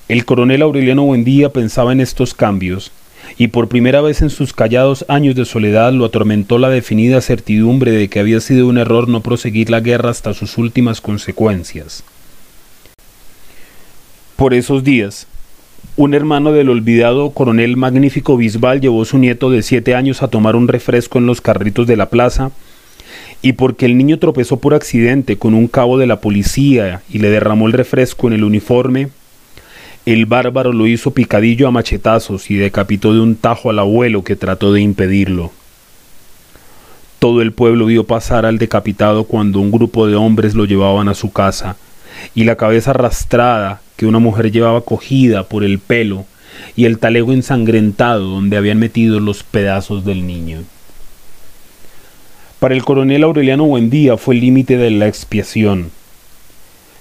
el 0.08 0.26
coronel 0.26 0.62
Aureliano 0.62 1.04
Buendía 1.04 1.50
pensaba 1.50 1.92
en 1.92 2.02
estos 2.02 2.34
cambios, 2.34 2.92
y 3.38 3.48
por 3.48 3.68
primera 3.68 4.02
vez 4.02 4.22
en 4.22 4.30
sus 4.30 4.54
callados 4.54 5.06
años 5.10 5.36
de 5.36 5.46
soledad 5.46 5.92
lo 5.92 6.06
atormentó 6.06 6.58
la 6.58 6.70
definida 6.70 7.20
certidumbre 7.22 7.92
de 7.92 8.08
que 8.08 8.20
había 8.20 8.40
sido 8.40 8.68
un 8.68 8.78
error 8.78 9.10
no 9.10 9.22
proseguir 9.22 9.70
la 9.70 9.82
guerra 9.82 10.10
hasta 10.10 10.34
sus 10.34 10.58
últimas 10.58 11.02
consecuencias. 11.02 12.04
Por 14.38 14.54
esos 14.54 14.84
días, 14.84 15.28
un 15.98 16.14
hermano 16.14 16.52
del 16.52 16.70
olvidado 16.70 17.32
coronel 17.32 17.76
Magnífico 17.76 18.38
Bisbal 18.38 18.82
llevó 18.82 19.02
a 19.02 19.06
su 19.06 19.18
nieto 19.18 19.50
de 19.50 19.62
siete 19.64 19.96
años 19.96 20.24
a 20.24 20.30
tomar 20.30 20.56
un 20.56 20.68
refresco 20.68 21.18
en 21.18 21.26
los 21.26 21.42
carritos 21.42 21.86
de 21.88 21.98
la 21.98 22.10
plaza, 22.10 22.52
y 23.42 23.54
porque 23.54 23.86
el 23.86 23.98
niño 23.98 24.20
tropezó 24.20 24.58
por 24.58 24.74
accidente 24.74 25.38
con 25.38 25.54
un 25.54 25.68
cabo 25.68 25.98
de 25.98 26.08
la 26.08 26.22
policía 26.22 27.02
y 27.10 27.20
le 27.20 27.30
derramó 27.30 27.68
el 27.68 27.74
refresco 27.74 28.28
en 28.28 28.34
el 28.34 28.44
uniforme, 28.44 29.10
el 30.14 30.26
bárbaro 30.26 30.72
lo 30.72 30.88
hizo 30.88 31.12
picadillo 31.12 31.68
a 31.68 31.72
machetazos 31.72 32.50
y 32.50 32.56
decapitó 32.56 33.14
de 33.14 33.20
un 33.20 33.36
tajo 33.36 33.70
al 33.70 33.80
abuelo 33.80 34.24
que 34.24 34.38
trató 34.38 34.72
de 34.72 34.80
impedirlo. 34.80 35.52
Todo 37.20 37.42
el 37.42 37.52
pueblo 37.52 37.88
vio 37.88 38.06
pasar 38.06 38.46
al 38.46 38.58
decapitado 38.58 39.26
cuando 39.26 39.60
un 39.60 39.70
grupo 39.70 40.08
de 40.08 40.16
hombres 40.16 40.56
lo 40.56 40.64
llevaban 40.64 41.10
a 41.10 41.14
su 41.14 41.34
casa, 41.34 41.76
y 42.34 42.46
la 42.46 42.56
cabeza 42.56 42.92
arrastrada 42.92 43.82
que 43.98 44.06
una 44.06 44.20
mujer 44.20 44.50
llevaba 44.50 44.80
cogida 44.80 45.44
por 45.44 45.66
el 45.66 45.78
pelo 45.78 46.26
y 46.78 46.86
el 46.86 47.00
talego 47.00 47.34
ensangrentado 47.34 48.30
donde 48.30 48.56
habían 48.56 48.80
metido 48.80 49.20
los 49.20 49.44
pedazos 49.44 50.06
del 50.06 50.26
niño. 50.26 50.60
Para 52.60 52.76
el 52.76 52.86
coronel 52.86 53.26
Aureliano 53.26 53.66
Buendía 53.66 54.16
fue 54.16 54.36
el 54.36 54.42
límite 54.42 54.78
de 54.78 54.90
la 54.90 55.08
expiación. 55.08 55.92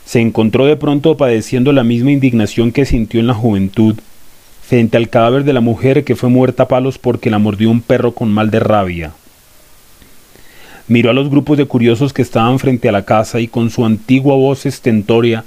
Se 0.07 0.21
encontró 0.21 0.65
de 0.67 0.77
pronto 0.77 1.17
padeciendo 1.17 1.73
la 1.73 1.85
misma 1.85 2.13
indignación 2.13 2.73
que 2.73 2.87
sintió 2.87 3.21
en 3.21 3.27
la 3.27 3.35
juventud 3.35 3.97
frente 4.63 4.97
al 4.97 5.09
cadáver 5.09 5.45
de 5.45 5.53
la 5.53 5.61
mujer 5.61 6.05
que 6.05 6.17
fue 6.17 6.29
muerta 6.29 6.65
a 6.65 6.69
palos 6.69 6.97
porque 6.97 7.31
la 7.31 7.39
mordió 7.39 7.71
un 7.71 7.83
perro 7.83 8.13
con 8.13 8.31
mal 8.31 8.51
de 8.51 8.61
rabia. 8.61 9.13
Miró 10.89 11.11
a 11.11 11.13
los 11.13 11.29
grupos 11.29 11.59
de 11.59 11.67
curiosos 11.67 12.13
que 12.13 12.23
estaban 12.23 12.59
frente 12.59 12.89
a 12.89 12.93
la 12.93 13.05
casa 13.05 13.41
y 13.41 13.49
con 13.49 13.71
su 13.71 13.85
antigua 13.85 14.37
voz 14.37 14.65
estentoria 14.67 15.45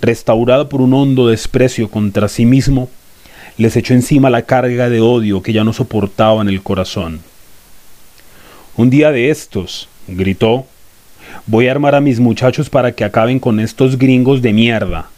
restaurada 0.00 0.68
por 0.68 0.80
un 0.80 0.94
hondo 0.94 1.28
desprecio 1.28 1.88
contra 1.88 2.28
sí 2.28 2.46
mismo, 2.46 2.88
les 3.58 3.76
echó 3.76 3.94
encima 3.94 4.30
la 4.30 4.42
carga 4.42 4.88
de 4.88 5.00
odio 5.00 5.42
que 5.42 5.52
ya 5.52 5.64
no 5.64 5.72
soportaba 5.72 6.40
en 6.42 6.48
el 6.48 6.62
corazón. 6.62 7.20
Un 8.76 8.90
día 8.90 9.12
de 9.12 9.30
estos, 9.30 9.88
gritó, 10.08 10.66
voy 11.46 11.68
a 11.68 11.70
armar 11.72 11.94
a 11.94 12.00
mis 12.00 12.20
muchachos 12.20 12.70
para 12.70 12.92
que 12.92 13.04
acaben 13.04 13.38
con 13.38 13.60
estos 13.60 13.98
gringos 13.98 14.42
de 14.42 14.52
mierda. 14.52 15.08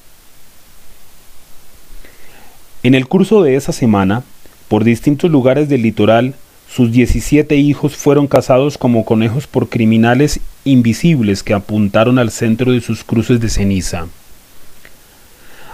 En 2.82 2.94
el 2.94 3.06
curso 3.06 3.42
de 3.42 3.56
esa 3.56 3.72
semana, 3.72 4.24
por 4.68 4.84
distintos 4.84 5.30
lugares 5.30 5.68
del 5.68 5.82
litoral, 5.82 6.34
sus 6.68 6.90
17 6.90 7.54
hijos 7.56 7.96
fueron 7.96 8.26
cazados 8.26 8.78
como 8.78 9.04
conejos 9.04 9.46
por 9.46 9.68
criminales 9.68 10.40
invisibles 10.64 11.42
que 11.42 11.52
apuntaron 11.52 12.18
al 12.18 12.30
centro 12.30 12.72
de 12.72 12.80
sus 12.80 13.04
cruces 13.04 13.40
de 13.40 13.50
ceniza. 13.50 14.06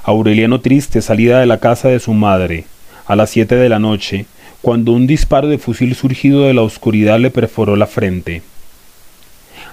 Aureliano 0.02 0.60
triste 0.60 1.00
salía 1.00 1.38
de 1.38 1.46
la 1.46 1.60
casa 1.60 1.88
de 1.88 2.00
su 2.00 2.14
madre, 2.14 2.64
a 3.06 3.14
las 3.14 3.30
siete 3.30 3.54
de 3.54 3.68
la 3.68 3.78
noche, 3.78 4.26
cuando 4.60 4.92
un 4.92 5.06
disparo 5.06 5.48
de 5.48 5.58
fusil 5.58 5.94
surgido 5.94 6.42
de 6.42 6.54
la 6.54 6.62
oscuridad 6.62 7.20
le 7.20 7.30
perforó 7.30 7.76
la 7.76 7.86
frente. 7.86 8.42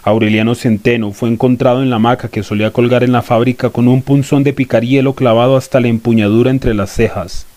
Aureliano 0.05 0.53
Centeno 0.53 1.13
fue 1.13 1.29
encontrado 1.29 1.81
en 1.81 1.89
la 1.89 1.95
hamaca 1.95 2.27
que 2.27 2.43
solía 2.43 2.69
colgar 2.69 3.03
en 3.03 3.11
la 3.11 3.23
fábrica 3.23 3.71
con 3.71 3.87
un 3.87 4.03
punzón 4.03 4.43
de 4.43 4.53
picarielo 4.53 5.13
clavado 5.13 5.57
hasta 5.57 5.79
la 5.79 5.87
empuñadura 5.87 6.51
entre 6.51 6.75
las 6.75 6.91
cejas. 6.91 7.47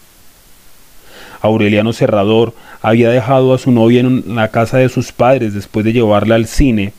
Aureliano 1.42 1.92
Serrador 1.92 2.54
había 2.80 3.10
dejado 3.10 3.52
a 3.52 3.58
su 3.58 3.70
novia 3.70 4.00
en 4.00 4.34
la 4.34 4.48
casa 4.48 4.78
de 4.78 4.88
sus 4.88 5.12
padres 5.12 5.52
después 5.52 5.84
de 5.84 5.92
llevarla 5.92 6.36
al 6.36 6.46
cine 6.46 6.94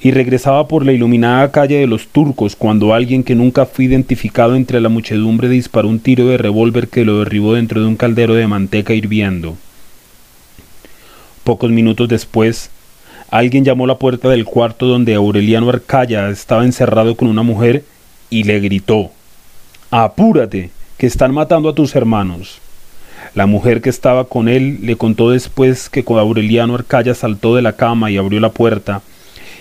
y 0.00 0.12
regresaba 0.12 0.68
por 0.68 0.86
la 0.86 0.92
iluminada 0.92 1.50
calle 1.50 1.80
de 1.80 1.88
los 1.88 2.06
turcos 2.06 2.54
cuando 2.54 2.94
alguien 2.94 3.24
que 3.24 3.34
nunca 3.34 3.66
fue 3.66 3.86
identificado 3.86 4.54
entre 4.54 4.80
la 4.80 4.88
muchedumbre 4.88 5.48
disparó 5.48 5.88
un 5.88 5.98
tiro 5.98 6.28
de 6.28 6.38
revólver 6.38 6.86
que 6.86 7.04
lo 7.04 7.18
derribó 7.18 7.54
dentro 7.54 7.80
de 7.80 7.88
un 7.88 7.96
caldero 7.96 8.34
de 8.34 8.46
manteca 8.46 8.94
hirviendo. 8.94 9.56
Pocos 11.42 11.72
minutos 11.72 12.08
después, 12.08 12.70
alguien 13.30 13.64
llamó 13.64 13.84
a 13.84 13.88
la 13.88 13.98
puerta 13.98 14.28
del 14.28 14.44
cuarto 14.44 14.86
donde 14.86 15.14
Aureliano 15.14 15.68
Arcaya 15.68 16.28
estaba 16.28 16.64
encerrado 16.64 17.14
con 17.14 17.28
una 17.28 17.42
mujer 17.42 17.84
y 18.30 18.44
le 18.44 18.60
gritó 18.60 19.10
Apúrate, 19.90 20.70
que 20.98 21.06
están 21.06 21.32
matando 21.32 21.70
a 21.70 21.74
tus 21.74 21.94
hermanos. 21.96 22.60
La 23.34 23.46
mujer 23.46 23.80
que 23.80 23.88
estaba 23.88 24.24
con 24.24 24.48
él 24.48 24.80
le 24.82 24.96
contó 24.96 25.30
después 25.30 25.88
que 25.88 26.04
Aureliano 26.06 26.74
Arcaya 26.74 27.14
saltó 27.14 27.54
de 27.56 27.62
la 27.62 27.74
cama 27.74 28.10
y 28.10 28.16
abrió 28.16 28.40
la 28.40 28.50
puerta, 28.50 29.00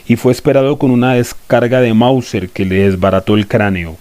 y 0.08 0.16
fue 0.16 0.32
esperado 0.32 0.78
con 0.78 0.92
una 0.92 1.14
descarga 1.14 1.80
de 1.80 1.94
Mauser 1.94 2.50
que 2.50 2.66
le 2.66 2.90
desbarató 2.90 3.36
el 3.36 3.48
cráneo. 3.48 3.98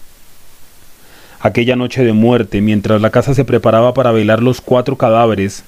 Aquella 1.40 1.76
noche 1.76 2.04
de 2.04 2.12
muerte, 2.12 2.60
mientras 2.60 3.00
la 3.00 3.10
casa 3.10 3.34
se 3.34 3.44
preparaba 3.44 3.94
para 3.94 4.12
velar 4.12 4.42
los 4.42 4.60
cuatro 4.60 4.96
cadáveres, 4.96 5.64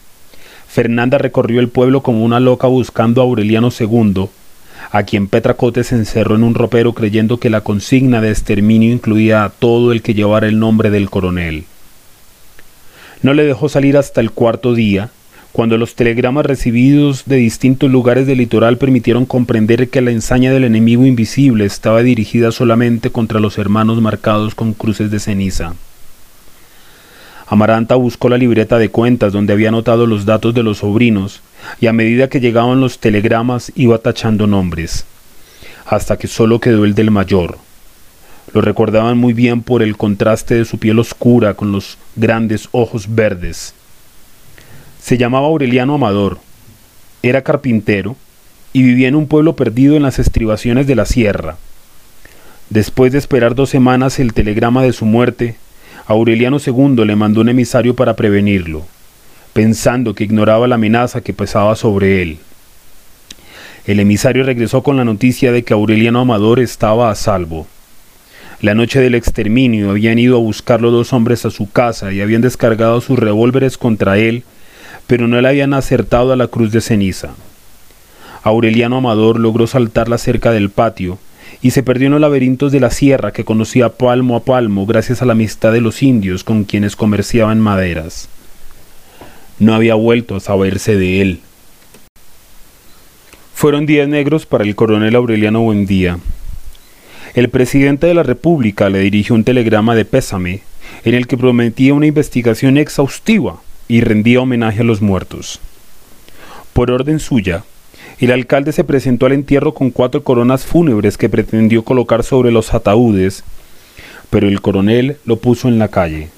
Fernanda 0.68 1.16
recorrió 1.16 1.60
el 1.60 1.68
pueblo 1.68 2.02
como 2.02 2.22
una 2.22 2.40
loca 2.40 2.66
buscando 2.66 3.22
a 3.22 3.24
Aureliano 3.24 3.70
II, 3.76 4.26
a 4.90 5.02
quien 5.02 5.26
Petra 5.26 5.54
Cote 5.54 5.82
se 5.82 5.94
encerró 5.94 6.36
en 6.36 6.44
un 6.44 6.54
ropero 6.54 6.92
creyendo 6.92 7.38
que 7.38 7.50
la 7.50 7.62
consigna 7.62 8.20
de 8.20 8.30
exterminio 8.30 8.92
incluía 8.92 9.44
a 9.44 9.50
todo 9.50 9.92
el 9.92 10.02
que 10.02 10.14
llevara 10.14 10.46
el 10.46 10.58
nombre 10.58 10.90
del 10.90 11.08
coronel. 11.08 11.64
No 13.22 13.32
le 13.32 13.44
dejó 13.44 13.68
salir 13.68 13.96
hasta 13.96 14.20
el 14.20 14.30
cuarto 14.30 14.74
día, 14.74 15.10
cuando 15.52 15.78
los 15.78 15.94
telegramas 15.94 16.46
recibidos 16.46 17.24
de 17.24 17.36
distintos 17.36 17.90
lugares 17.90 18.26
del 18.26 18.38
litoral 18.38 18.76
permitieron 18.76 19.24
comprender 19.24 19.88
que 19.88 20.02
la 20.02 20.10
ensaña 20.10 20.52
del 20.52 20.64
enemigo 20.64 21.06
invisible 21.06 21.64
estaba 21.64 22.02
dirigida 22.02 22.52
solamente 22.52 23.10
contra 23.10 23.40
los 23.40 23.58
hermanos 23.58 24.00
marcados 24.00 24.54
con 24.54 24.74
cruces 24.74 25.10
de 25.10 25.18
ceniza. 25.18 25.74
Amaranta 27.48 27.94
buscó 27.94 28.28
la 28.28 28.38
libreta 28.38 28.78
de 28.78 28.90
cuentas 28.90 29.32
donde 29.32 29.52
había 29.52 29.68
anotado 29.68 30.06
los 30.06 30.26
datos 30.26 30.54
de 30.54 30.62
los 30.62 30.78
sobrinos, 30.78 31.40
y 31.80 31.86
a 31.86 31.92
medida 31.92 32.28
que 32.28 32.40
llegaban 32.40 32.80
los 32.80 32.98
telegramas 32.98 33.72
iba 33.74 33.98
tachando 33.98 34.46
nombres, 34.46 35.06
hasta 35.86 36.16
que 36.18 36.28
solo 36.28 36.60
quedó 36.60 36.84
el 36.84 36.94
del 36.94 37.10
mayor. 37.10 37.58
Lo 38.52 38.60
recordaban 38.60 39.18
muy 39.18 39.32
bien 39.32 39.62
por 39.62 39.82
el 39.82 39.96
contraste 39.96 40.54
de 40.54 40.64
su 40.64 40.78
piel 40.78 40.98
oscura 40.98 41.54
con 41.54 41.72
los 41.72 41.98
grandes 42.16 42.68
ojos 42.72 43.14
verdes, 43.14 43.74
se 45.08 45.16
llamaba 45.16 45.46
Aureliano 45.46 45.94
Amador, 45.94 46.38
era 47.22 47.42
carpintero 47.42 48.16
y 48.74 48.82
vivía 48.82 49.08
en 49.08 49.14
un 49.14 49.26
pueblo 49.26 49.56
perdido 49.56 49.96
en 49.96 50.02
las 50.02 50.18
estribaciones 50.18 50.86
de 50.86 50.96
la 50.96 51.06
sierra. 51.06 51.56
Después 52.68 53.12
de 53.12 53.18
esperar 53.18 53.54
dos 53.54 53.70
semanas 53.70 54.18
el 54.18 54.34
telegrama 54.34 54.82
de 54.82 54.92
su 54.92 55.06
muerte, 55.06 55.56
Aureliano 56.08 56.56
II 56.58 57.04
le 57.04 57.14
mandó 57.14 57.42
un 57.42 57.48
emisario 57.48 57.94
para 57.94 58.16
prevenirlo, 58.16 58.84
pensando 59.52 60.14
que 60.14 60.24
ignoraba 60.24 60.66
la 60.66 60.74
amenaza 60.74 61.20
que 61.20 61.32
pesaba 61.32 61.76
sobre 61.76 62.22
él. 62.22 62.38
El 63.86 64.00
emisario 64.00 64.42
regresó 64.42 64.82
con 64.82 64.96
la 64.96 65.04
noticia 65.04 65.52
de 65.52 65.62
que 65.62 65.74
Aureliano 65.74 66.20
Amador 66.20 66.58
estaba 66.58 67.10
a 67.10 67.14
salvo. 67.14 67.68
La 68.60 68.74
noche 68.74 69.00
del 69.00 69.14
exterminio 69.14 69.90
habían 69.90 70.18
ido 70.18 70.36
a 70.36 70.40
buscarlo 70.40 70.90
dos 70.90 71.12
hombres 71.12 71.44
a 71.44 71.50
su 71.50 71.70
casa 71.70 72.12
y 72.12 72.20
habían 72.20 72.42
descargado 72.42 73.00
sus 73.00 73.16
revólveres 73.16 73.78
contra 73.78 74.18
él 74.18 74.42
pero 75.08 75.26
no 75.26 75.40
le 75.40 75.48
habían 75.48 75.74
acertado 75.74 76.32
a 76.32 76.36
la 76.36 76.46
cruz 76.46 76.70
de 76.70 76.82
ceniza. 76.82 77.30
Aureliano 78.44 78.98
Amador 78.98 79.40
logró 79.40 79.66
saltar 79.66 80.08
la 80.08 80.18
cerca 80.18 80.52
del 80.52 80.70
patio 80.70 81.18
y 81.60 81.72
se 81.72 81.82
perdió 81.82 82.06
en 82.06 82.12
los 82.12 82.20
laberintos 82.20 82.72
de 82.72 82.80
la 82.80 82.90
sierra 82.90 83.32
que 83.32 83.44
conocía 83.44 83.90
palmo 83.90 84.36
a 84.36 84.44
palmo 84.44 84.86
gracias 84.86 85.22
a 85.22 85.24
la 85.24 85.32
amistad 85.32 85.72
de 85.72 85.80
los 85.80 86.02
indios 86.02 86.44
con 86.44 86.64
quienes 86.64 86.96
comerciaban 86.96 87.60
maderas. 87.60 88.28
No 89.58 89.74
había 89.74 89.94
vuelto 89.94 90.36
a 90.36 90.40
saberse 90.40 90.96
de 90.96 91.20
él. 91.20 91.40
Fueron 93.54 93.86
días 93.86 94.08
negros 94.08 94.46
para 94.46 94.62
el 94.62 94.76
coronel 94.76 95.16
Aureliano 95.16 95.62
Buendía. 95.62 96.18
El 97.34 97.48
presidente 97.48 98.06
de 98.06 98.14
la 98.14 98.22
República 98.22 98.88
le 98.88 99.00
dirigió 99.00 99.34
un 99.34 99.42
telegrama 99.42 99.96
de 99.96 100.04
pésame 100.04 100.62
en 101.04 101.14
el 101.14 101.26
que 101.26 101.36
prometía 101.36 101.94
una 101.94 102.06
investigación 102.06 102.78
exhaustiva 102.78 103.60
y 103.88 104.00
rendía 104.00 104.40
homenaje 104.40 104.80
a 104.82 104.84
los 104.84 105.02
muertos. 105.02 105.60
Por 106.72 106.92
orden 106.92 107.18
suya, 107.18 107.64
el 108.26 108.32
alcalde 108.32 108.72
se 108.72 108.84
presentó 108.84 109.26
al 109.26 109.32
entierro 109.32 109.74
con 109.74 109.90
cuatro 109.90 110.24
coronas 110.24 110.64
fúnebres 110.64 111.16
que 111.16 111.28
pretendió 111.28 111.84
colocar 111.84 112.24
sobre 112.24 112.50
los 112.50 112.74
ataúdes, 112.74 113.44
pero 114.30 114.48
el 114.48 114.60
coronel 114.60 115.18
lo 115.24 115.36
puso 115.36 115.68
en 115.68 115.78
la 115.78 115.88
calle. 115.88 116.28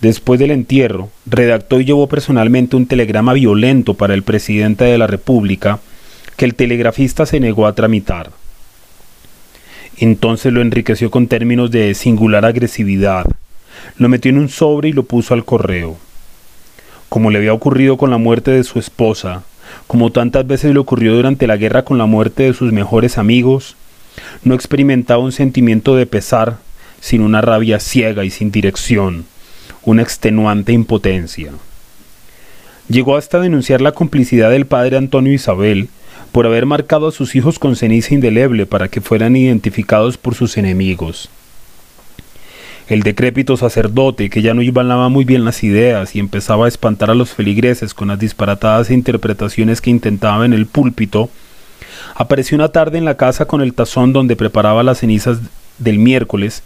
Después 0.00 0.40
del 0.40 0.52
entierro, 0.52 1.10
redactó 1.26 1.80
y 1.80 1.84
llevó 1.84 2.06
personalmente 2.06 2.76
un 2.76 2.86
telegrama 2.86 3.34
violento 3.34 3.94
para 3.94 4.14
el 4.14 4.22
presidente 4.22 4.84
de 4.84 4.96
la 4.96 5.06
República 5.06 5.80
que 6.36 6.46
el 6.46 6.54
telegrafista 6.54 7.26
se 7.26 7.40
negó 7.40 7.66
a 7.66 7.74
tramitar. 7.74 8.30
Entonces 9.98 10.52
lo 10.52 10.62
enriqueció 10.62 11.10
con 11.10 11.26
términos 11.26 11.70
de 11.70 11.94
singular 11.94 12.46
agresividad, 12.46 13.26
lo 13.98 14.08
metió 14.08 14.30
en 14.30 14.38
un 14.38 14.48
sobre 14.48 14.88
y 14.88 14.92
lo 14.92 15.02
puso 15.02 15.34
al 15.34 15.44
correo. 15.44 15.98
Como 17.10 17.30
le 17.30 17.38
había 17.38 17.52
ocurrido 17.52 17.98
con 17.98 18.10
la 18.10 18.16
muerte 18.16 18.52
de 18.52 18.64
su 18.64 18.78
esposa, 18.78 19.42
como 19.90 20.12
tantas 20.12 20.46
veces 20.46 20.72
le 20.72 20.78
ocurrió 20.78 21.16
durante 21.16 21.48
la 21.48 21.56
guerra 21.56 21.84
con 21.84 21.98
la 21.98 22.06
muerte 22.06 22.44
de 22.44 22.54
sus 22.54 22.70
mejores 22.72 23.18
amigos, 23.18 23.74
no 24.44 24.54
experimentaba 24.54 25.20
un 25.20 25.32
sentimiento 25.32 25.96
de 25.96 26.06
pesar, 26.06 26.58
sino 27.00 27.24
una 27.24 27.40
rabia 27.40 27.80
ciega 27.80 28.24
y 28.24 28.30
sin 28.30 28.52
dirección, 28.52 29.24
una 29.82 30.02
extenuante 30.02 30.70
impotencia. 30.72 31.50
Llegó 32.88 33.16
hasta 33.16 33.40
denunciar 33.40 33.80
la 33.80 33.90
complicidad 33.90 34.52
del 34.52 34.64
padre 34.64 34.96
Antonio 34.96 35.32
Isabel 35.32 35.88
por 36.30 36.46
haber 36.46 36.66
marcado 36.66 37.08
a 37.08 37.12
sus 37.12 37.34
hijos 37.34 37.58
con 37.58 37.74
ceniza 37.74 38.14
indeleble 38.14 38.66
para 38.66 38.86
que 38.86 39.00
fueran 39.00 39.34
identificados 39.34 40.16
por 40.16 40.36
sus 40.36 40.56
enemigos. 40.56 41.30
El 42.90 43.04
decrépito 43.04 43.56
sacerdote, 43.56 44.30
que 44.30 44.42
ya 44.42 44.52
no 44.52 44.62
ibanaba 44.62 45.08
muy 45.08 45.24
bien 45.24 45.44
las 45.44 45.62
ideas 45.62 46.16
y 46.16 46.18
empezaba 46.18 46.64
a 46.64 46.68
espantar 46.68 47.08
a 47.08 47.14
los 47.14 47.30
feligreses 47.30 47.94
con 47.94 48.08
las 48.08 48.18
disparatadas 48.18 48.90
interpretaciones 48.90 49.80
que 49.80 49.90
intentaba 49.90 50.44
en 50.44 50.52
el 50.52 50.66
púlpito, 50.66 51.30
apareció 52.16 52.56
una 52.56 52.70
tarde 52.70 52.98
en 52.98 53.04
la 53.04 53.16
casa 53.16 53.44
con 53.44 53.60
el 53.60 53.74
tazón 53.74 54.12
donde 54.12 54.34
preparaba 54.34 54.82
las 54.82 54.98
cenizas 54.98 55.38
del 55.78 56.00
miércoles 56.00 56.64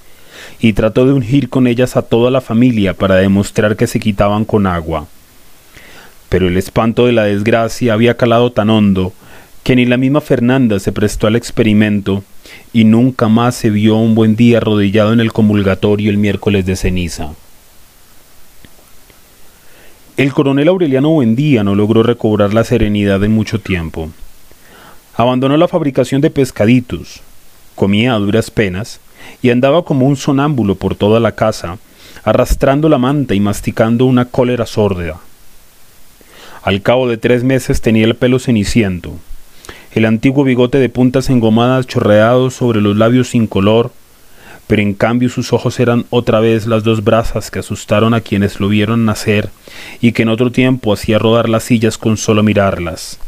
y 0.60 0.72
trató 0.72 1.04
de 1.04 1.12
ungir 1.12 1.50
con 1.50 1.66
ellas 1.66 1.94
a 1.94 2.00
toda 2.00 2.30
la 2.30 2.40
familia 2.40 2.94
para 2.94 3.16
demostrar 3.16 3.76
que 3.76 3.86
se 3.86 4.00
quitaban 4.00 4.46
con 4.46 4.66
agua. 4.66 5.06
Pero 6.30 6.48
el 6.48 6.56
espanto 6.56 7.04
de 7.04 7.12
la 7.12 7.24
desgracia 7.24 7.92
había 7.92 8.16
calado 8.16 8.50
tan 8.50 8.70
hondo 8.70 9.12
que 9.62 9.76
ni 9.76 9.84
la 9.84 9.98
misma 9.98 10.22
Fernanda 10.22 10.78
se 10.78 10.90
prestó 10.90 11.26
al 11.26 11.36
experimento 11.36 12.24
y 12.74 12.84
nunca 12.84 13.28
más 13.28 13.54
se 13.54 13.70
vio 13.70 13.96
un 13.96 14.16
buen 14.16 14.34
día 14.34 14.58
arrodillado 14.58 15.12
en 15.12 15.20
el 15.20 15.32
comulgatorio 15.32 16.10
el 16.10 16.18
miércoles 16.18 16.66
de 16.66 16.74
ceniza. 16.74 17.30
El 20.16 20.32
coronel 20.32 20.66
Aureliano 20.66 21.10
Buendía 21.10 21.62
no 21.62 21.76
logró 21.76 22.02
recobrar 22.02 22.52
la 22.52 22.64
serenidad 22.64 23.22
en 23.22 23.30
mucho 23.30 23.60
tiempo. 23.60 24.10
Abandonó 25.14 25.56
la 25.56 25.68
fabricación 25.68 26.20
de 26.20 26.30
pescaditos, 26.30 27.20
comía 27.76 28.12
a 28.12 28.18
duras 28.18 28.50
penas 28.50 28.98
y 29.40 29.50
andaba 29.50 29.84
como 29.84 30.08
un 30.08 30.16
sonámbulo 30.16 30.74
por 30.74 30.96
toda 30.96 31.20
la 31.20 31.32
casa, 31.32 31.78
arrastrando 32.24 32.88
la 32.88 32.98
manta 32.98 33.36
y 33.36 33.40
masticando 33.40 34.04
una 34.04 34.24
cólera 34.24 34.66
sórdida. 34.66 35.20
Al 36.62 36.82
cabo 36.82 37.08
de 37.08 37.18
tres 37.18 37.44
meses 37.44 37.80
tenía 37.80 38.04
el 38.04 38.16
pelo 38.16 38.40
ceniciento, 38.40 39.14
el 39.94 40.06
antiguo 40.06 40.42
bigote 40.42 40.78
de 40.78 40.88
puntas 40.88 41.30
engomadas 41.30 41.86
chorreado 41.86 42.50
sobre 42.50 42.80
los 42.80 42.96
labios 42.96 43.28
sin 43.28 43.46
color, 43.46 43.92
pero 44.66 44.82
en 44.82 44.92
cambio 44.92 45.28
sus 45.28 45.52
ojos 45.52 45.78
eran 45.78 46.04
otra 46.10 46.40
vez 46.40 46.66
las 46.66 46.82
dos 46.82 47.04
brasas 47.04 47.52
que 47.52 47.60
asustaron 47.60 48.12
a 48.12 48.20
quienes 48.20 48.58
lo 48.58 48.68
vieron 48.68 49.04
nacer 49.04 49.50
y 50.00 50.10
que 50.10 50.22
en 50.22 50.30
otro 50.30 50.50
tiempo 50.50 50.92
hacía 50.92 51.20
rodar 51.20 51.48
las 51.48 51.62
sillas 51.62 51.96
con 51.96 52.16
solo 52.16 52.42
mirarlas. 52.42 53.20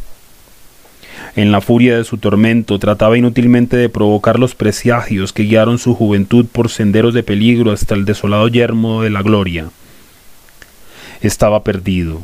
En 1.37 1.53
la 1.53 1.61
furia 1.61 1.97
de 1.99 2.05
su 2.05 2.19
tormento 2.19 2.81
trataba 2.81 3.17
inútilmente 3.17 3.77
de 3.77 3.89
provocar 3.89 4.41
los 4.41 4.57
presagios 4.57 5.33
que 5.33 5.45
guiaron 5.45 5.79
su 5.79 5.95
juventud 5.95 6.47
por 6.51 6.69
senderos 6.69 7.15
de 7.15 7.23
peligro 7.23 7.71
hasta 7.71 7.95
el 7.95 8.05
desolado 8.07 8.49
yermo 8.49 9.03
de 9.03 9.11
la 9.11 9.23
gloria. 9.23 9.69
Estaba 11.21 11.63
perdido 11.63 12.23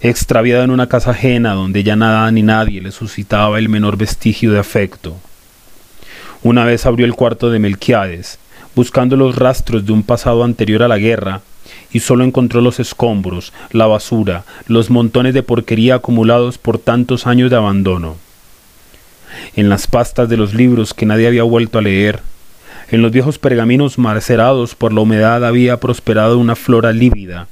extraviado 0.00 0.64
en 0.64 0.70
una 0.70 0.88
casa 0.88 1.10
ajena 1.10 1.54
donde 1.54 1.82
ya 1.82 1.96
nada 1.96 2.30
ni 2.30 2.42
nadie 2.42 2.80
le 2.80 2.92
suscitaba 2.92 3.58
el 3.58 3.68
menor 3.68 3.96
vestigio 3.96 4.52
de 4.52 4.58
afecto. 4.58 5.16
Una 6.42 6.64
vez 6.64 6.86
abrió 6.86 7.06
el 7.06 7.14
cuarto 7.14 7.50
de 7.50 7.58
Melquiades, 7.58 8.38
buscando 8.74 9.16
los 9.16 9.36
rastros 9.36 9.86
de 9.86 9.92
un 9.92 10.02
pasado 10.02 10.44
anterior 10.44 10.82
a 10.82 10.88
la 10.88 10.98
guerra, 10.98 11.40
y 11.92 12.00
solo 12.00 12.24
encontró 12.24 12.60
los 12.60 12.78
escombros, 12.78 13.52
la 13.70 13.86
basura, 13.86 14.44
los 14.66 14.90
montones 14.90 15.34
de 15.34 15.42
porquería 15.42 15.96
acumulados 15.96 16.58
por 16.58 16.78
tantos 16.78 17.26
años 17.26 17.50
de 17.50 17.56
abandono. 17.56 18.16
En 19.56 19.68
las 19.68 19.86
pastas 19.86 20.28
de 20.28 20.36
los 20.36 20.54
libros 20.54 20.94
que 20.94 21.06
nadie 21.06 21.26
había 21.26 21.42
vuelto 21.42 21.78
a 21.78 21.82
leer, 21.82 22.20
en 22.90 23.02
los 23.02 23.10
viejos 23.10 23.38
pergaminos 23.38 23.98
macerados 23.98 24.74
por 24.74 24.92
la 24.92 25.00
humedad 25.00 25.44
había 25.44 25.80
prosperado 25.80 26.38
una 26.38 26.54
flora 26.54 26.92
lívida, 26.92 27.48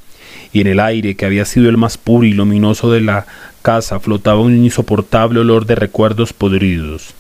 y 0.55 0.61
en 0.61 0.69
el 0.69 0.81
aire, 0.81 1.17
que 1.17 1.27
había 1.27 1.45
sido 1.45 1.69
el 1.69 1.77
más 1.77 1.99
puro 1.99 2.25
y 2.25 2.33
luminoso 2.33 2.91
de 2.93 3.01
la 3.01 3.27
casa, 3.61 3.99
flotaba 3.99 4.41
un 4.41 4.65
insoportable 4.65 5.41
olor 5.41 5.67
de 5.67 5.75
recuerdos 5.75 6.33
podridos. 6.33 7.13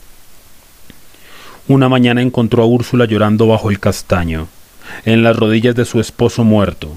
Una 1.66 1.88
mañana 1.88 2.22
encontró 2.22 2.62
a 2.62 2.66
Úrsula 2.66 3.06
llorando 3.06 3.48
bajo 3.48 3.70
el 3.70 3.80
castaño, 3.80 4.46
en 5.04 5.24
las 5.24 5.36
rodillas 5.36 5.74
de 5.74 5.84
su 5.84 5.98
esposo 5.98 6.44
muerto. 6.44 6.96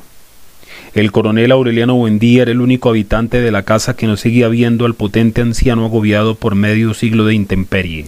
El 0.93 1.11
coronel 1.11 1.51
Aureliano 1.51 1.95
Buendía 1.95 2.43
era 2.43 2.51
el 2.51 2.61
único 2.61 2.89
habitante 2.89 3.41
de 3.41 3.51
la 3.51 3.63
casa 3.63 3.95
que 3.95 4.05
no 4.05 4.15
seguía 4.15 4.47
viendo 4.47 4.85
al 4.85 4.93
potente 4.93 5.41
anciano 5.41 5.85
agobiado 5.85 6.35
por 6.35 6.53
medio 6.53 6.93
siglo 6.93 7.25
de 7.25 7.33
intemperie. 7.33 8.05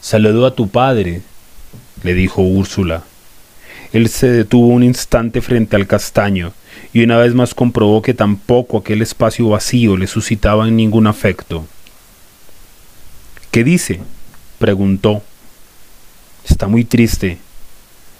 Saludo 0.00 0.44
a 0.44 0.56
tu 0.56 0.68
padre, 0.68 1.22
le 2.02 2.14
dijo 2.14 2.42
Úrsula. 2.42 3.04
Él 3.92 4.08
se 4.08 4.28
detuvo 4.28 4.66
un 4.66 4.82
instante 4.82 5.40
frente 5.40 5.76
al 5.76 5.86
castaño, 5.86 6.52
y 6.92 7.04
una 7.04 7.18
vez 7.18 7.34
más 7.34 7.54
comprobó 7.54 8.02
que 8.02 8.14
tampoco 8.14 8.78
aquel 8.78 9.02
espacio 9.02 9.48
vacío 9.48 9.96
le 9.96 10.06
suscitaba 10.06 10.68
ningún 10.68 11.06
afecto. 11.06 11.66
¿Qué 13.50 13.64
dice? 13.64 14.00
preguntó. 14.58 15.22
Está 16.48 16.66
muy 16.66 16.84
triste, 16.84 17.38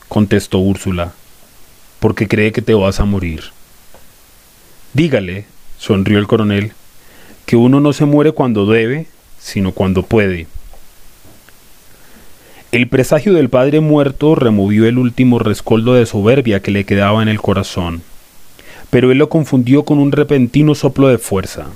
contestó 0.09 0.59
Úrsula, 0.59 1.13
porque 1.99 2.29
cree 2.29 2.53
que 2.53 2.63
te 2.63 2.75
vas 2.75 3.01
a 3.01 3.05
morir. 3.05 3.45
Dígale, 4.93 5.47
sonrió 5.79 6.19
el 6.19 6.27
coronel, 6.27 6.73
que 7.47 7.57
uno 7.57 7.81
no 7.81 7.93
se 7.93 8.05
muere 8.05 8.33
cuando 8.33 8.67
debe, 8.67 9.09
sino 9.41 9.73
cuando 9.73 10.05
puede. 10.05 10.47
El 12.73 12.89
presagio 12.89 13.35
del 13.35 13.49
padre 13.49 13.81
muerto 13.81 14.37
removió 14.37 14.87
el 14.87 14.99
último 14.99 15.41
rescoldo 15.41 15.95
de 15.95 16.07
soberbia 16.07 16.61
que 16.61 16.71
le 16.71 16.85
quedaba 16.85 17.21
en 17.23 17.29
el 17.29 17.41
corazón 17.41 18.03
pero 18.91 19.13
él 19.13 19.19
lo 19.19 19.29
confundió 19.29 19.85
con 19.85 19.99
un 19.99 20.13
repentino 20.13 20.75
soplo 20.75 21.09
de 21.09 21.19
fuerza. 21.19 21.67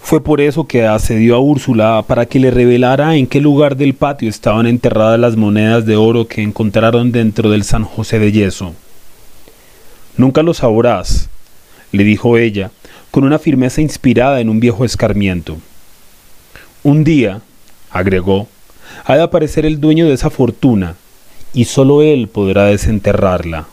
Fue 0.00 0.22
por 0.22 0.40
eso 0.40 0.66
que 0.66 0.86
accedió 0.86 1.34
a 1.34 1.40
Úrsula 1.40 2.04
para 2.06 2.26
que 2.26 2.38
le 2.38 2.52
revelara 2.52 3.16
en 3.16 3.26
qué 3.26 3.40
lugar 3.40 3.76
del 3.76 3.94
patio 3.94 4.28
estaban 4.28 4.66
enterradas 4.66 5.18
las 5.18 5.36
monedas 5.36 5.84
de 5.84 5.96
oro 5.96 6.28
que 6.28 6.42
encontraron 6.42 7.10
dentro 7.10 7.50
del 7.50 7.64
San 7.64 7.82
José 7.82 8.20
de 8.20 8.30
yeso. 8.30 8.72
Nunca 10.16 10.42
lo 10.44 10.54
sabrás, 10.54 11.28
le 11.90 12.04
dijo 12.04 12.38
ella, 12.38 12.70
con 13.10 13.24
una 13.24 13.38
firmeza 13.38 13.80
inspirada 13.80 14.40
en 14.40 14.48
un 14.48 14.60
viejo 14.60 14.84
escarmiento. 14.84 15.56
Un 16.84 17.02
día, 17.02 17.40
agregó, 17.90 18.46
ha 19.04 19.16
de 19.16 19.22
aparecer 19.22 19.66
el 19.66 19.80
dueño 19.80 20.06
de 20.06 20.14
esa 20.14 20.30
fortuna, 20.30 20.94
y 21.52 21.64
sólo 21.64 22.02
él 22.02 22.28
podrá 22.28 22.66
desenterrarla. 22.66 23.66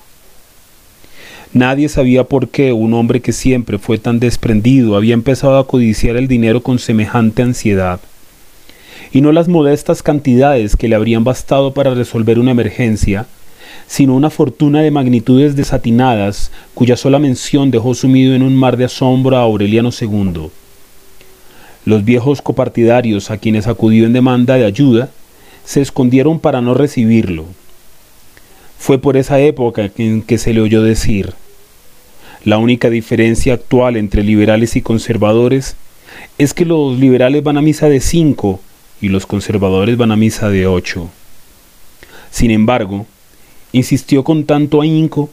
Nadie 1.53 1.87
sabía 1.87 2.23
por 2.23 2.49
qué 2.49 2.73
un 2.73 2.95
hombre 2.95 3.21
que 3.21 3.31
siempre 3.31 3.77
fue 3.77 3.99
tan 3.99 4.19
desprendido 4.19 4.95
había 4.95 5.13
empezado 5.13 5.59
a 5.59 5.67
codiciar 5.67 6.15
el 6.15 6.27
dinero 6.27 6.63
con 6.63 6.79
semejante 6.79 7.43
ansiedad. 7.43 7.99
Y 9.11 9.21
no 9.21 9.31
las 9.31 9.47
modestas 9.47 10.01
cantidades 10.01 10.75
que 10.75 10.87
le 10.87 10.95
habrían 10.95 11.23
bastado 11.23 11.75
para 11.75 11.93
resolver 11.93 12.39
una 12.39 12.49
emergencia, 12.49 13.27
sino 13.85 14.15
una 14.15 14.31
fortuna 14.31 14.81
de 14.81 14.89
magnitudes 14.89 15.55
desatinadas 15.55 16.51
cuya 16.73 16.97
sola 16.97 17.19
mención 17.19 17.69
dejó 17.69 17.93
sumido 17.93 18.33
en 18.33 18.41
un 18.41 18.55
mar 18.55 18.75
de 18.75 18.85
asombro 18.85 19.37
a 19.37 19.41
Aureliano 19.41 19.91
II. 19.91 20.49
Los 21.85 22.03
viejos 22.03 22.41
copartidarios 22.41 23.29
a 23.29 23.37
quienes 23.37 23.67
acudió 23.67 24.07
en 24.07 24.13
demanda 24.13 24.55
de 24.55 24.65
ayuda 24.65 25.11
se 25.65 25.81
escondieron 25.81 26.39
para 26.39 26.61
no 26.61 26.73
recibirlo. 26.73 27.45
Fue 28.79 28.97
por 28.97 29.17
esa 29.17 29.39
época 29.39 29.91
en 29.97 30.23
que 30.23 30.39
se 30.39 30.51
le 30.53 30.61
oyó 30.61 30.81
decir, 30.81 31.35
la 32.45 32.57
única 32.57 32.89
diferencia 32.89 33.53
actual 33.53 33.95
entre 33.95 34.23
liberales 34.23 34.75
y 34.75 34.81
conservadores 34.81 35.75
es 36.37 36.53
que 36.53 36.65
los 36.65 36.99
liberales 36.99 37.43
van 37.43 37.57
a 37.57 37.61
misa 37.61 37.87
de 37.87 38.01
cinco 38.01 38.59
y 39.01 39.09
los 39.09 39.25
conservadores 39.25 39.97
van 39.97 40.11
a 40.11 40.15
misa 40.15 40.49
de 40.49 40.67
ocho. 40.67 41.09
Sin 42.31 42.51
embargo, 42.51 43.05
insistió 43.71 44.23
con 44.23 44.45
tanto 44.45 44.81
ahínco, 44.81 45.29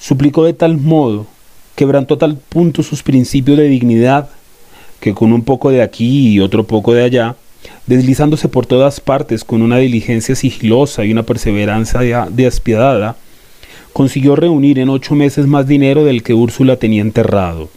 suplicó 0.00 0.44
de 0.44 0.54
tal 0.54 0.78
modo, 0.78 1.26
quebrantó 1.74 2.14
a 2.14 2.18
tal 2.18 2.36
punto 2.36 2.82
sus 2.82 3.02
principios 3.02 3.58
de 3.58 3.68
dignidad, 3.68 4.30
que 5.00 5.14
con 5.14 5.32
un 5.32 5.42
poco 5.42 5.70
de 5.70 5.82
aquí 5.82 6.28
y 6.28 6.40
otro 6.40 6.64
poco 6.64 6.94
de 6.94 7.04
allá, 7.04 7.36
deslizándose 7.86 8.48
por 8.48 8.66
todas 8.66 9.00
partes 9.00 9.44
con 9.44 9.62
una 9.62 9.78
diligencia 9.78 10.34
sigilosa 10.34 11.04
y 11.04 11.12
una 11.12 11.24
perseverancia 11.24 12.26
despiadada, 12.30 13.16
consiguió 13.98 14.36
reunir 14.36 14.78
en 14.78 14.90
ocho 14.90 15.16
meses 15.16 15.48
más 15.48 15.66
dinero 15.66 16.04
del 16.04 16.22
que 16.22 16.32
Úrsula 16.32 16.76
tenía 16.76 17.00
enterrado. 17.00 17.68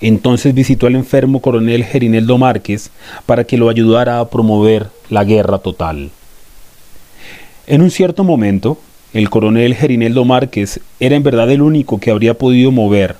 Entonces 0.00 0.52
visitó 0.54 0.88
al 0.88 0.96
enfermo 0.96 1.40
coronel 1.40 1.84
Gerineldo 1.84 2.36
Márquez 2.36 2.90
para 3.24 3.44
que 3.44 3.56
lo 3.56 3.68
ayudara 3.68 4.18
a 4.18 4.28
promover 4.28 4.88
la 5.08 5.22
guerra 5.22 5.58
total. 5.58 6.10
En 7.68 7.80
un 7.80 7.92
cierto 7.92 8.24
momento, 8.24 8.80
el 9.12 9.30
coronel 9.30 9.76
Gerineldo 9.76 10.24
Márquez 10.24 10.80
era 10.98 11.14
en 11.14 11.22
verdad 11.22 11.48
el 11.52 11.62
único 11.62 12.00
que 12.00 12.10
habría 12.10 12.34
podido 12.34 12.72
mover, 12.72 13.14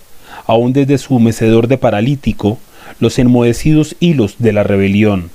aún 0.48 0.72
desde 0.72 0.98
su 0.98 1.20
mecedor 1.20 1.68
de 1.68 1.78
paralítico, 1.78 2.58
los 2.98 3.20
enmohecidos 3.20 3.94
hilos 4.00 4.34
de 4.40 4.52
la 4.52 4.64
rebelión. 4.64 5.30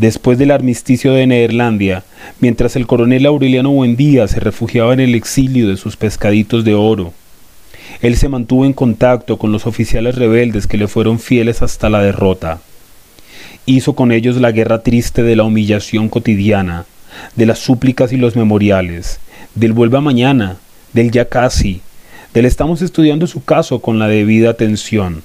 Después 0.00 0.38
del 0.38 0.50
armisticio 0.50 1.12
de 1.12 1.26
Neerlandia, 1.26 2.04
mientras 2.40 2.74
el 2.74 2.86
coronel 2.86 3.26
Aureliano 3.26 3.68
Buendía 3.70 4.26
se 4.28 4.40
refugiaba 4.40 4.94
en 4.94 5.00
el 5.00 5.14
exilio 5.14 5.68
de 5.68 5.76
sus 5.76 5.98
pescaditos 5.98 6.64
de 6.64 6.72
oro, 6.72 7.12
él 8.00 8.16
se 8.16 8.30
mantuvo 8.30 8.64
en 8.64 8.72
contacto 8.72 9.36
con 9.36 9.52
los 9.52 9.66
oficiales 9.66 10.14
rebeldes 10.14 10.66
que 10.66 10.78
le 10.78 10.88
fueron 10.88 11.18
fieles 11.18 11.60
hasta 11.60 11.90
la 11.90 12.00
derrota. 12.00 12.62
Hizo 13.66 13.94
con 13.94 14.10
ellos 14.10 14.36
la 14.36 14.52
guerra 14.52 14.82
triste 14.82 15.22
de 15.22 15.36
la 15.36 15.44
humillación 15.44 16.08
cotidiana, 16.08 16.86
de 17.36 17.44
las 17.44 17.58
súplicas 17.58 18.10
y 18.14 18.16
los 18.16 18.36
memoriales, 18.36 19.20
del 19.54 19.74
vuelva 19.74 20.00
mañana, 20.00 20.56
del 20.94 21.10
ya 21.10 21.26
casi, 21.26 21.82
del 22.32 22.46
estamos 22.46 22.80
estudiando 22.80 23.26
su 23.26 23.44
caso 23.44 23.80
con 23.80 23.98
la 23.98 24.08
debida 24.08 24.48
atención. 24.48 25.22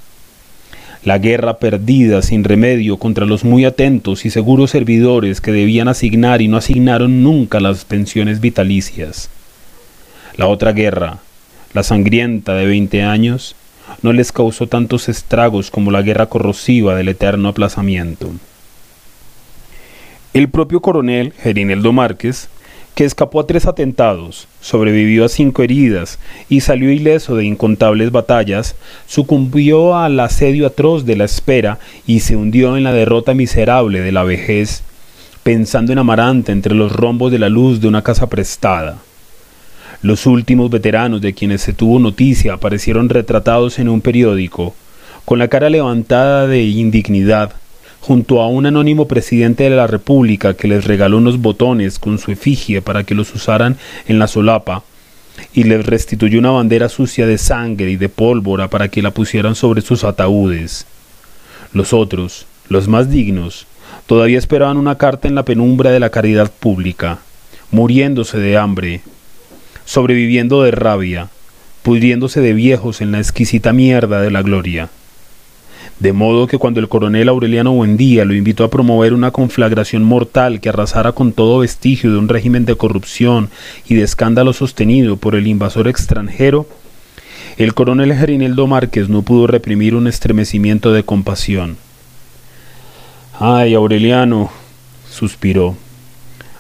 La 1.06 1.20
guerra 1.20 1.60
perdida 1.60 2.24
sin 2.24 2.44
remedio 2.44 2.98
contra 2.98 3.28
los 3.28 3.44
muy 3.44 3.64
atentos 3.64 4.26
y 4.26 4.32
seguros 4.32 4.72
servidores 4.72 5.40
que 5.40 5.52
debían 5.52 5.88
asignar 5.88 6.42
y 6.42 6.48
no 6.48 6.58
asignaron 6.58 7.22
nunca 7.22 7.60
las 7.60 7.86
pensiones 7.86 8.42
vitalicias. 8.42 9.30
La 10.36 10.48
otra 10.48 10.72
guerra, 10.74 11.20
la 11.74 11.84
sangrienta 11.84 12.56
de 12.56 12.66
veinte 12.66 13.04
años, 13.04 13.56
no 14.02 14.14
les 14.14 14.32
causó 14.32 14.66
tantos 14.66 15.08
estragos 15.08 15.70
como 15.70 15.92
la 15.92 16.02
guerra 16.02 16.26
corrosiva 16.26 16.96
del 16.96 17.10
eterno 17.10 17.50
aplazamiento. 17.50 18.32
El 20.34 20.50
propio 20.50 20.82
coronel 20.82 21.34
Gerineldo 21.34 21.94
Márquez, 21.94 22.50
que 22.96 23.04
escapó 23.04 23.42
a 23.42 23.48
tres 23.48 23.68
atentados, 23.68 24.48
sobrevivió 24.62 25.26
a 25.26 25.30
cinco 25.30 25.64
heridas 25.64 26.18
y 26.48 26.62
salió 26.62 26.90
ileso 26.92 27.36
de 27.36 27.44
incontables 27.44 28.12
batallas, 28.12 28.76
sucumbió 29.06 29.98
al 29.98 30.18
asedio 30.20 30.66
atroz 30.66 31.06
de 31.06 31.18
la 31.18 31.26
espera 31.26 31.78
y 32.08 32.22
se 32.22 32.38
hundió 32.38 32.78
en 32.78 32.86
la 32.86 32.94
derrota 32.94 33.34
miserable 33.34 34.00
de 34.00 34.14
la 34.14 34.24
vejez, 34.24 34.82
pensando 35.44 35.92
en 35.92 36.00
Amarante 36.00 36.54
entre 36.54 36.74
los 36.74 36.94
rombos 36.94 37.34
de 37.34 37.40
la 37.40 37.50
luz 37.50 37.82
de 37.82 37.90
una 37.90 38.02
casa 38.02 38.28
prestada. 38.30 38.98
Los 40.02 40.26
últimos 40.26 40.70
veteranos 40.70 41.20
de 41.20 41.34
quienes 41.34 41.62
se 41.62 41.74
tuvo 41.74 42.00
noticia 42.00 42.54
aparecieron 42.54 43.10
retratados 43.10 43.78
en 43.78 43.90
un 43.90 44.00
periódico, 44.00 44.74
con 45.26 45.40
la 45.40 45.50
cara 45.50 45.70
levantada 45.70 46.48
de 46.48 46.64
indignidad, 46.64 47.54
junto 48.06 48.40
a 48.40 48.48
un 48.48 48.68
anónimo 48.68 49.08
presidente 49.08 49.64
de 49.64 49.72
la 49.72 49.88
República 49.88 50.54
que 50.54 50.68
les 50.68 50.86
regaló 50.86 51.18
unos 51.18 51.42
botones 51.42 51.98
con 51.98 52.20
su 52.20 52.32
efigie 52.32 52.80
para 52.80 53.04
que 53.04 53.16
los 53.16 53.34
usaran 53.34 53.78
en 54.08 54.20
la 54.20 54.28
solapa, 54.28 54.84
y 55.56 55.64
les 55.64 55.84
restituyó 55.84 56.38
una 56.38 56.52
bandera 56.52 56.88
sucia 56.88 57.26
de 57.26 57.40
sangre 57.40 57.90
y 57.90 57.96
de 57.96 58.08
pólvora 58.08 58.70
para 58.70 58.90
que 58.90 59.02
la 59.02 59.10
pusieran 59.10 59.56
sobre 59.56 59.82
sus 59.82 60.04
ataúdes. 60.04 60.86
Los 61.74 61.94
otros, 61.94 62.46
los 62.70 62.88
más 62.88 63.10
dignos, 63.10 63.66
todavía 64.06 64.38
esperaban 64.38 64.78
una 64.78 65.00
carta 65.00 65.28
en 65.28 65.34
la 65.34 65.44
penumbra 65.44 65.90
de 65.90 66.00
la 66.00 66.12
caridad 66.12 66.52
pública, 66.52 67.18
muriéndose 67.72 68.38
de 68.38 68.56
hambre, 68.56 69.02
sobreviviendo 69.86 70.62
de 70.62 70.70
rabia, 70.70 71.30
pudriéndose 71.82 72.40
de 72.40 72.54
viejos 72.54 73.02
en 73.02 73.12
la 73.12 73.18
exquisita 73.18 73.74
mierda 73.74 74.22
de 74.22 74.30
la 74.30 74.44
gloria. 74.44 74.92
De 76.00 76.12
modo 76.12 76.48
que 76.48 76.58
cuando 76.58 76.82
el 76.82 76.90
coronel 76.90 77.30
Aureliano 77.30 77.72
Buendía 77.72 78.26
lo 78.26 78.34
invitó 78.34 78.66
a 78.66 78.70
promover 78.70 79.14
una 79.14 79.32
conflagración 79.32 80.04
mortal 80.04 80.60
que 80.60 80.70
arrasara 80.70 81.14
con 81.14 81.32
todo 81.32 81.60
vestigio 81.60 82.12
de 82.12 82.18
un 82.18 82.28
régimen 82.28 82.66
de 82.66 82.76
corrupción 82.76 83.50
y 83.88 83.96
de 83.96 84.04
escándalo 84.04 84.52
sostenido 84.52 85.16
por 85.16 85.36
el 85.36 85.48
invasor 85.48 85.88
extranjero, 85.88 86.68
el 87.58 87.74
coronel 87.74 88.14
Gerineldo 88.14 88.68
Márquez 88.68 89.08
no 89.08 89.22
pudo 89.22 89.48
reprimir 89.48 89.96
un 89.96 90.08
estremecimiento 90.08 90.92
de 90.92 91.04
compasión. 91.04 91.78
Ay, 93.40 93.74
Aureliano, 93.74 94.52
suspiró. 95.10 95.78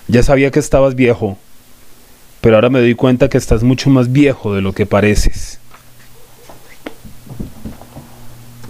Ya 0.08 0.24
sabía 0.24 0.52
que 0.52 0.60
estabas 0.60 0.96
viejo, 0.96 1.38
pero 2.40 2.56
ahora 2.56 2.70
me 2.70 2.80
doy 2.80 2.96
cuenta 2.96 3.28
que 3.28 3.38
estás 3.38 3.64
mucho 3.64 3.90
más 3.90 4.14
viejo 4.14 4.54
de 4.54 4.62
lo 4.62 4.72
que 4.72 4.86
pareces. 4.86 5.60